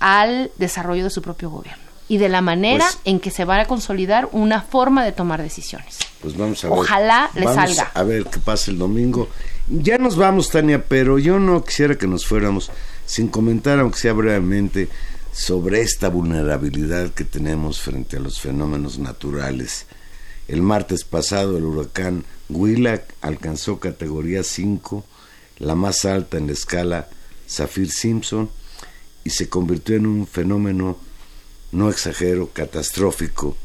al 0.01 0.51
desarrollo 0.57 1.05
de 1.05 1.11
su 1.11 1.23
propio 1.23 1.51
gobierno 1.51 1.85
y 2.09 2.19
de 2.19 2.29
la 2.29 2.41
manera 2.41 2.85
pues 2.85 2.99
en 3.05 3.21
que 3.21 3.31
se 3.31 3.45
va 3.45 3.61
a 3.61 3.65
consolidar 3.67 4.29
una 4.33 4.61
forma 4.61 5.05
de 5.05 5.12
tomar 5.12 5.43
decisiones. 5.43 5.99
Pues 6.21 6.37
vamos 6.37 6.62
a 6.65 6.69
ver. 6.69 6.79
Ojalá 6.79 7.31
le 7.35 7.45
salga. 7.45 7.91
A 7.95 8.03
ver 8.03 8.25
qué 8.25 8.39
pasa 8.39 8.71
el 8.71 8.79
domingo. 8.79 9.29
Ya 9.67 9.97
nos 9.97 10.17
vamos, 10.17 10.51
Tania, 10.51 10.85
pero 10.85 11.19
yo 11.19 11.39
no 11.39 11.65
quisiera 11.65 11.97
que 11.97 12.07
nos 12.07 12.27
fuéramos 12.27 12.71
sin 13.07 13.29
comentar, 13.29 13.79
aunque 13.79 13.99
sea 13.99 14.12
brevemente, 14.12 14.91
sobre 15.33 15.81
esta 15.81 16.11
vulnerabilidad 16.11 17.15
que 17.15 17.25
tenemos 17.25 17.81
frente 17.81 18.19
a 18.19 18.21
los 18.21 18.41
fenómenos 18.41 18.99
naturales. 18.99 19.87
El 20.49 20.61
martes 20.61 21.05
pasado 21.05 21.57
el 21.57 21.65
huracán 21.65 22.25
Huila 22.51 23.05
alcanzó 23.23 23.81
categoría 23.81 24.43
5, 24.43 25.03
la 25.61 25.75
más 25.75 26.05
alta 26.05 26.37
en 26.37 26.49
la 26.49 26.53
escala 26.53 27.09
Zafir 27.49 27.91
Simpson, 27.91 28.51
y 29.25 29.31
se 29.31 29.49
convirtió 29.49 29.97
en 29.97 30.05
un 30.05 30.27
fenómeno, 30.27 30.99
no 31.73 31.89
exagero, 31.89 32.51
catastrófico 32.53 33.57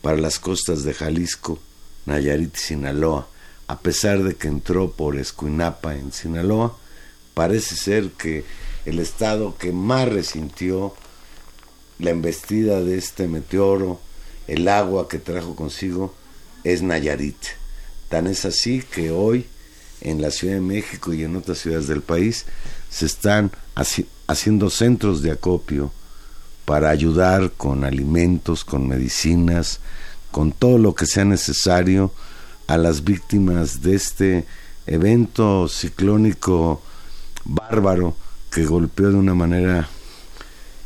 para 0.00 0.16
las 0.16 0.38
costas 0.38 0.84
de 0.84 0.94
Jalisco, 0.94 1.58
Nayarit 2.06 2.54
y 2.56 2.60
Sinaloa 2.60 3.26
a 3.70 3.78
pesar 3.78 4.24
de 4.24 4.34
que 4.34 4.48
entró 4.48 4.90
por 4.90 5.16
Escuinapa 5.16 5.94
en 5.94 6.10
Sinaloa, 6.12 6.76
parece 7.34 7.76
ser 7.76 8.10
que 8.10 8.44
el 8.84 8.98
estado 8.98 9.56
que 9.56 9.70
más 9.70 10.08
resintió 10.08 10.92
la 12.00 12.10
embestida 12.10 12.80
de 12.80 12.98
este 12.98 13.28
meteoro, 13.28 14.00
el 14.48 14.66
agua 14.66 15.08
que 15.08 15.20
trajo 15.20 15.54
consigo, 15.54 16.12
es 16.64 16.82
Nayarit. 16.82 17.36
Tan 18.08 18.26
es 18.26 18.44
así 18.44 18.82
que 18.82 19.12
hoy 19.12 19.46
en 20.00 20.20
la 20.20 20.32
Ciudad 20.32 20.54
de 20.54 20.62
México 20.62 21.12
y 21.12 21.22
en 21.22 21.36
otras 21.36 21.58
ciudades 21.58 21.86
del 21.86 22.02
país 22.02 22.46
se 22.90 23.06
están 23.06 23.52
haciendo 24.26 24.68
centros 24.68 25.22
de 25.22 25.30
acopio 25.30 25.92
para 26.64 26.90
ayudar 26.90 27.52
con 27.52 27.84
alimentos, 27.84 28.64
con 28.64 28.88
medicinas, 28.88 29.78
con 30.32 30.50
todo 30.50 30.76
lo 30.76 30.96
que 30.96 31.06
sea 31.06 31.24
necesario 31.24 32.12
a 32.70 32.78
las 32.78 33.02
víctimas 33.02 33.82
de 33.82 33.96
este 33.96 34.44
evento 34.86 35.66
ciclónico 35.66 36.80
bárbaro 37.44 38.14
que 38.48 38.64
golpeó 38.64 39.08
de 39.08 39.16
una 39.16 39.34
manera 39.34 39.88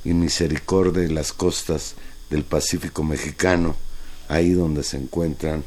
inmisericordia 0.03 1.07
las 1.11 1.35
costas 1.35 1.95
del 2.31 2.43
Pacífico 2.43 3.05
mexicano, 3.05 3.77
ahí 4.29 4.53
donde 4.53 4.83
se 4.83 4.97
encuentran 4.97 5.63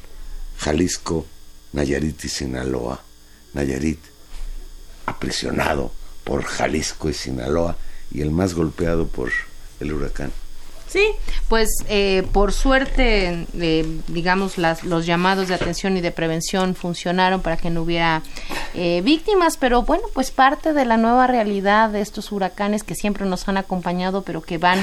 Jalisco, 0.57 1.28
Nayarit 1.74 2.26
y 2.26 2.30
Sinaloa. 2.30 2.99
Nayarit 3.53 3.99
aprisionado 5.05 5.91
por 6.24 6.41
Jalisco 6.45 7.11
y 7.11 7.13
Sinaloa 7.13 7.78
y 8.09 8.22
el 8.22 8.32
más 8.32 8.55
golpeado 8.55 9.05
por 9.05 9.32
el 9.80 9.93
huracán. 9.93 10.32
Sí, 10.88 11.05
pues 11.49 11.69
eh, 11.89 12.25
por 12.31 12.53
suerte, 12.53 13.45
eh, 13.59 13.99
digamos, 14.07 14.57
las, 14.57 14.85
los 14.85 15.05
llamados 15.05 15.49
de 15.49 15.53
atención 15.53 15.97
y 15.97 16.01
de 16.01 16.11
prevención 16.11 16.75
funcionaron 16.75 17.41
para 17.41 17.57
que 17.57 17.69
no 17.69 17.81
hubiera 17.81 18.21
eh, 18.73 19.01
víctimas, 19.03 19.57
pero 19.57 19.83
bueno, 19.83 20.03
pues 20.13 20.31
parte 20.31 20.71
de 20.71 20.85
la 20.85 20.95
nueva 20.95 21.27
realidad 21.27 21.89
de 21.89 21.99
estos 21.99 22.31
huracanes 22.31 22.83
que 22.83 22.95
siempre 22.95 23.25
nos 23.25 23.49
han 23.49 23.57
acompañado, 23.57 24.21
pero 24.21 24.41
que 24.41 24.57
van, 24.57 24.79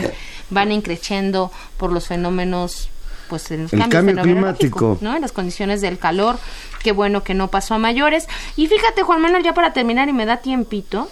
van 0.51 0.73
increciendo 0.73 1.51
por 1.79 1.91
los 1.91 2.07
fenómenos 2.07 2.91
pues 3.31 3.51
el 3.51 3.71
cambio 3.89 4.21
climático, 4.21 4.99
¿no? 5.01 5.17
En 5.17 5.23
las 5.23 5.33
condiciones 5.33 5.81
del 5.81 5.99
calor, 5.99 6.39
qué 6.83 6.93
bueno 6.93 7.25
que 7.25 7.33
no 7.33 7.49
pasó 7.49 7.73
a 7.73 7.79
mayores. 7.79 8.29
Y 8.57 8.67
fíjate, 8.67 9.03
Juan 9.03 9.23
Manuel, 9.23 9.43
ya 9.43 9.55
para 9.55 9.73
terminar 9.73 10.11
y 10.11 10.13
me 10.13 10.27
da 10.27 10.37
tiempito, 10.37 11.09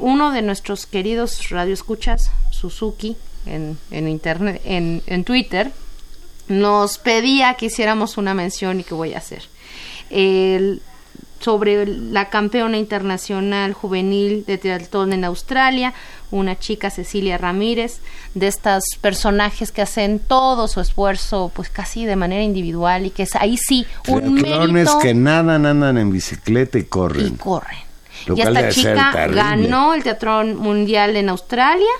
uno 0.00 0.32
de 0.32 0.42
nuestros 0.42 0.84
queridos 0.84 1.48
radioescuchas, 1.48 2.30
Suzuki, 2.50 3.16
en, 3.46 3.78
en 3.90 4.08
internet, 4.08 4.60
en, 4.64 5.02
en 5.06 5.24
Twitter, 5.24 5.70
nos 6.48 6.98
pedía 6.98 7.54
que 7.54 7.66
hiciéramos 7.66 8.16
una 8.16 8.34
mención 8.34 8.80
y 8.80 8.84
que 8.84 8.94
voy 8.94 9.14
a 9.14 9.18
hacer. 9.18 9.42
El, 10.10 10.82
sobre 11.42 11.86
la 11.86 12.28
campeona 12.28 12.78
internacional 12.78 13.72
juvenil 13.72 14.44
de 14.46 14.58
triatlón 14.58 15.12
en 15.12 15.24
Australia, 15.24 15.92
una 16.30 16.58
chica 16.58 16.90
Cecilia 16.90 17.36
Ramírez, 17.36 17.98
de 18.34 18.46
estos 18.46 18.84
personajes 19.00 19.72
que 19.72 19.82
hacen 19.82 20.18
todo 20.20 20.68
su 20.68 20.80
esfuerzo, 20.80 21.50
pues 21.54 21.68
casi 21.68 22.06
de 22.06 22.16
manera 22.16 22.42
individual 22.42 23.06
y 23.06 23.10
que 23.10 23.24
es 23.24 23.34
ahí 23.34 23.56
sí 23.56 23.86
un 24.08 24.34
mérito. 24.34 24.98
que 25.00 25.14
nadan, 25.14 25.66
andan 25.66 25.98
en 25.98 26.12
bicicleta 26.12 26.78
y 26.78 26.84
corren. 26.84 27.26
Y 27.26 27.30
corren 27.32 27.78
Lo 28.26 28.36
y 28.36 28.40
esta 28.40 28.68
chica 28.70 29.26
ganó 29.26 29.94
el 29.94 30.02
Teatro 30.04 30.44
Mundial 30.44 31.16
en 31.16 31.28
Australia 31.28 31.90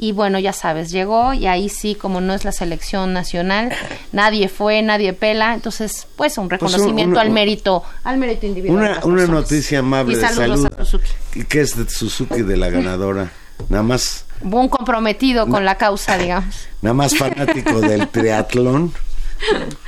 y 0.00 0.12
bueno, 0.12 0.38
ya 0.38 0.52
sabes, 0.52 0.90
llegó 0.92 1.34
y 1.34 1.46
ahí 1.48 1.68
sí, 1.68 1.96
como 1.96 2.20
no 2.20 2.32
es 2.32 2.44
la 2.44 2.52
selección 2.52 3.12
nacional, 3.12 3.72
nadie 4.12 4.48
fue, 4.48 4.80
nadie 4.80 5.12
pela, 5.12 5.54
entonces 5.54 6.06
pues 6.16 6.38
un 6.38 6.48
reconocimiento 6.48 7.12
una- 7.14 7.20
al 7.22 7.30
mérito, 7.30 7.82
al 8.04 8.16
mérito 8.16 8.46
individual. 8.46 9.00
Una, 9.02 9.26
noticia 9.26 9.80
amable 9.80 10.14
y 10.14 10.16
de 10.16 10.28
salud. 10.28 10.66
a 10.78 10.84
Suzuki. 10.84 11.10
¿Y 11.34 11.44
qué 11.44 11.60
es 11.62 11.76
de 11.76 11.90
Suzuki 11.90 12.42
de 12.42 12.56
la 12.56 12.70
ganadora? 12.70 13.32
Nada 13.68 13.82
más, 13.82 14.24
Un 14.40 14.68
comprometido 14.68 15.48
con 15.48 15.64
la 15.64 15.74
causa, 15.76 16.16
digamos. 16.16 16.54
nada 16.80 16.94
más 16.94 17.16
fanático 17.18 17.80
del 17.80 18.06
triatlón, 18.08 18.92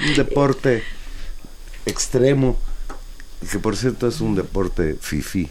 un 0.08 0.14
deporte 0.16 0.82
extremo, 1.86 2.56
que 3.50 3.58
por 3.60 3.76
cierto 3.76 4.08
es 4.08 4.20
un 4.20 4.34
deporte 4.34 4.96
fifi. 5.00 5.48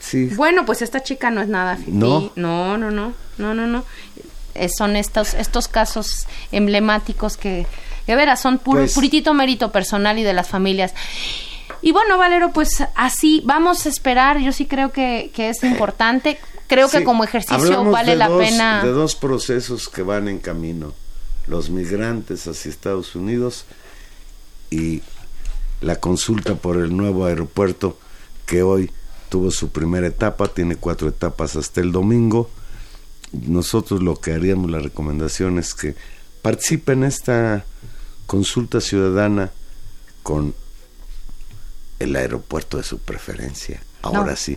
Sí, 0.00 0.26
Bueno, 0.36 0.64
pues 0.64 0.80
esta 0.82 1.02
chica 1.02 1.30
no 1.30 1.40
es 1.40 1.48
nada 1.48 1.76
fifí. 1.76 1.90
¿No? 1.90 2.30
no, 2.36 2.78
no, 2.78 2.90
no, 2.90 3.12
no, 3.38 3.54
no, 3.54 3.66
no. 3.66 3.84
Eh, 4.54 4.68
son 4.76 4.96
estos, 4.96 5.34
estos 5.34 5.68
casos 5.68 6.26
emblemáticos 6.52 7.36
que, 7.36 7.66
de 8.06 8.16
veras, 8.16 8.40
son 8.40 8.58
puro, 8.58 8.80
Pues- 8.80 8.94
puritito 8.94 9.34
mérito 9.34 9.70
personal 9.72 10.18
y 10.18 10.22
de 10.22 10.32
las 10.32 10.48
familias. 10.48 10.94
Y 11.82 11.92
bueno, 11.92 12.18
Valero, 12.18 12.52
pues 12.52 12.82
así 12.96 13.42
vamos 13.44 13.86
a 13.86 13.88
esperar. 13.88 14.38
Yo 14.40 14.52
sí 14.52 14.66
creo 14.66 14.90
que, 14.90 15.30
que 15.34 15.48
es 15.50 15.62
importante. 15.62 16.38
Creo 16.66 16.88
que 16.88 17.04
como 17.04 17.22
ejercicio 17.24 17.84
vale 17.84 18.16
la 18.16 18.28
dos- 18.28 18.42
pena. 18.42 18.82
De 18.82 18.90
dos 18.90 19.14
procesos 19.14 19.88
que 19.88 20.02
van 20.02 20.26
en 20.28 20.38
camino: 20.38 20.92
los 21.46 21.70
migrantes 21.70 22.46
hacia 22.48 22.70
Estados 22.70 23.14
Unidos 23.14 23.64
y 24.70 25.02
la 25.80 25.96
consulta 25.96 26.56
por 26.56 26.76
el 26.76 26.96
nuevo 26.96 27.26
aeropuerto 27.26 27.98
que 28.44 28.62
hoy 28.62 28.90
tuvo 29.28 29.50
su 29.50 29.70
primera 29.70 30.06
etapa, 30.06 30.48
tiene 30.48 30.76
cuatro 30.76 31.08
etapas 31.08 31.56
hasta 31.56 31.80
el 31.80 31.92
domingo. 31.92 32.50
Nosotros 33.32 34.02
lo 34.02 34.16
que 34.16 34.32
haríamos, 34.32 34.70
la 34.70 34.78
recomendación 34.78 35.58
es 35.58 35.74
que 35.74 35.94
participen 36.42 37.02
en 37.02 37.08
esta 37.08 37.64
consulta 38.26 38.80
ciudadana 38.80 39.50
con 40.22 40.54
el 41.98 42.16
aeropuerto 42.16 42.76
de 42.76 42.84
su 42.84 42.98
preferencia. 42.98 43.82
Ahora 44.02 44.30
No. 44.32 44.36
sí, 44.36 44.56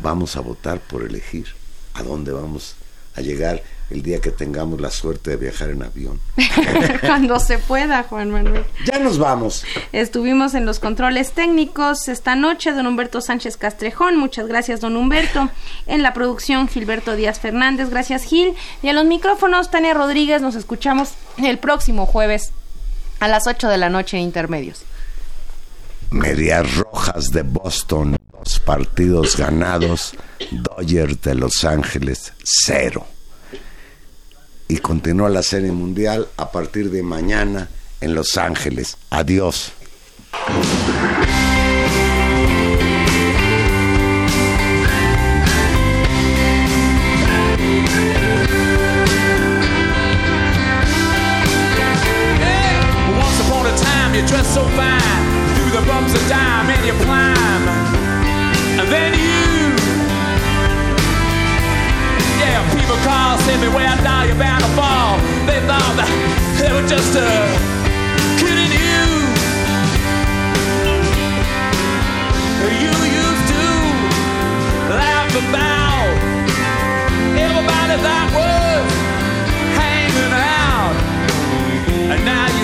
vamos 0.00 0.36
a 0.36 0.40
votar 0.40 0.80
por 0.80 1.02
elegir 1.02 1.46
a 1.94 2.02
dónde 2.02 2.32
vamos 2.32 2.76
a 3.14 3.20
llegar 3.20 3.62
el 3.90 4.02
día 4.02 4.20
que 4.20 4.30
tengamos 4.30 4.80
la 4.80 4.90
suerte 4.90 5.30
de 5.30 5.36
viajar 5.36 5.70
en 5.70 5.82
avión. 5.82 6.20
Cuando 7.00 7.38
se 7.38 7.58
pueda, 7.58 8.02
Juan 8.02 8.30
Manuel. 8.30 8.64
Ya 8.84 8.98
nos 8.98 9.18
vamos. 9.18 9.64
Estuvimos 9.92 10.54
en 10.54 10.66
los 10.66 10.80
controles 10.80 11.32
técnicos 11.32 12.08
esta 12.08 12.34
noche, 12.34 12.72
don 12.72 12.86
Humberto 12.86 13.20
Sánchez 13.20 13.56
Castrejón, 13.56 14.16
muchas 14.16 14.48
gracias 14.48 14.80
don 14.80 14.96
Humberto. 14.96 15.50
En 15.86 16.02
la 16.02 16.14
producción, 16.14 16.68
Gilberto 16.68 17.14
Díaz 17.14 17.38
Fernández, 17.38 17.90
gracias 17.90 18.24
Gil. 18.24 18.54
Y 18.82 18.88
a 18.88 18.92
los 18.92 19.04
micrófonos, 19.04 19.70
Tania 19.70 19.94
Rodríguez, 19.94 20.42
nos 20.42 20.56
escuchamos 20.56 21.12
el 21.38 21.58
próximo 21.58 22.06
jueves 22.06 22.52
a 23.20 23.28
las 23.28 23.46
8 23.46 23.68
de 23.68 23.78
la 23.78 23.88
noche 23.88 24.16
en 24.16 24.24
Intermedios. 24.24 24.82
Medias 26.10 26.76
Rojas 26.76 27.30
de 27.30 27.42
Boston, 27.42 28.16
dos 28.32 28.60
partidos 28.60 29.36
ganados. 29.36 30.14
Dodgers 30.50 31.20
de 31.22 31.34
Los 31.34 31.64
Ángeles, 31.64 32.32
cero. 32.44 33.06
Y 34.68 34.78
continúa 34.78 35.28
la 35.28 35.42
Serie 35.42 35.72
Mundial 35.72 36.28
a 36.36 36.50
partir 36.50 36.90
de 36.90 37.02
mañana 37.02 37.68
en 38.00 38.14
Los 38.14 38.36
Ángeles. 38.36 38.96
Adiós. 39.10 39.72
see 63.46 63.56
me 63.58 63.68
where 63.68 63.86
I 63.86 63.96
die, 64.02 64.24
you're 64.26 64.34
bound 64.34 64.62
to 64.64 64.70
fall. 64.74 65.18
They 65.46 65.60
thought 65.70 65.94
that 66.00 66.10
they 66.58 66.70
were 66.74 66.86
just 66.88 67.14
a 67.14 67.30
kidding 68.42 68.72
you. 68.74 69.04
You 72.82 72.94
used 73.22 73.46
to 73.54 73.64
laugh 74.98 75.30
about 75.30 76.10
everybody 77.38 77.96
that 78.06 78.26
was 78.34 78.84
hanging 79.78 80.34
out, 80.58 80.96
and 82.12 82.24
now. 82.24 82.55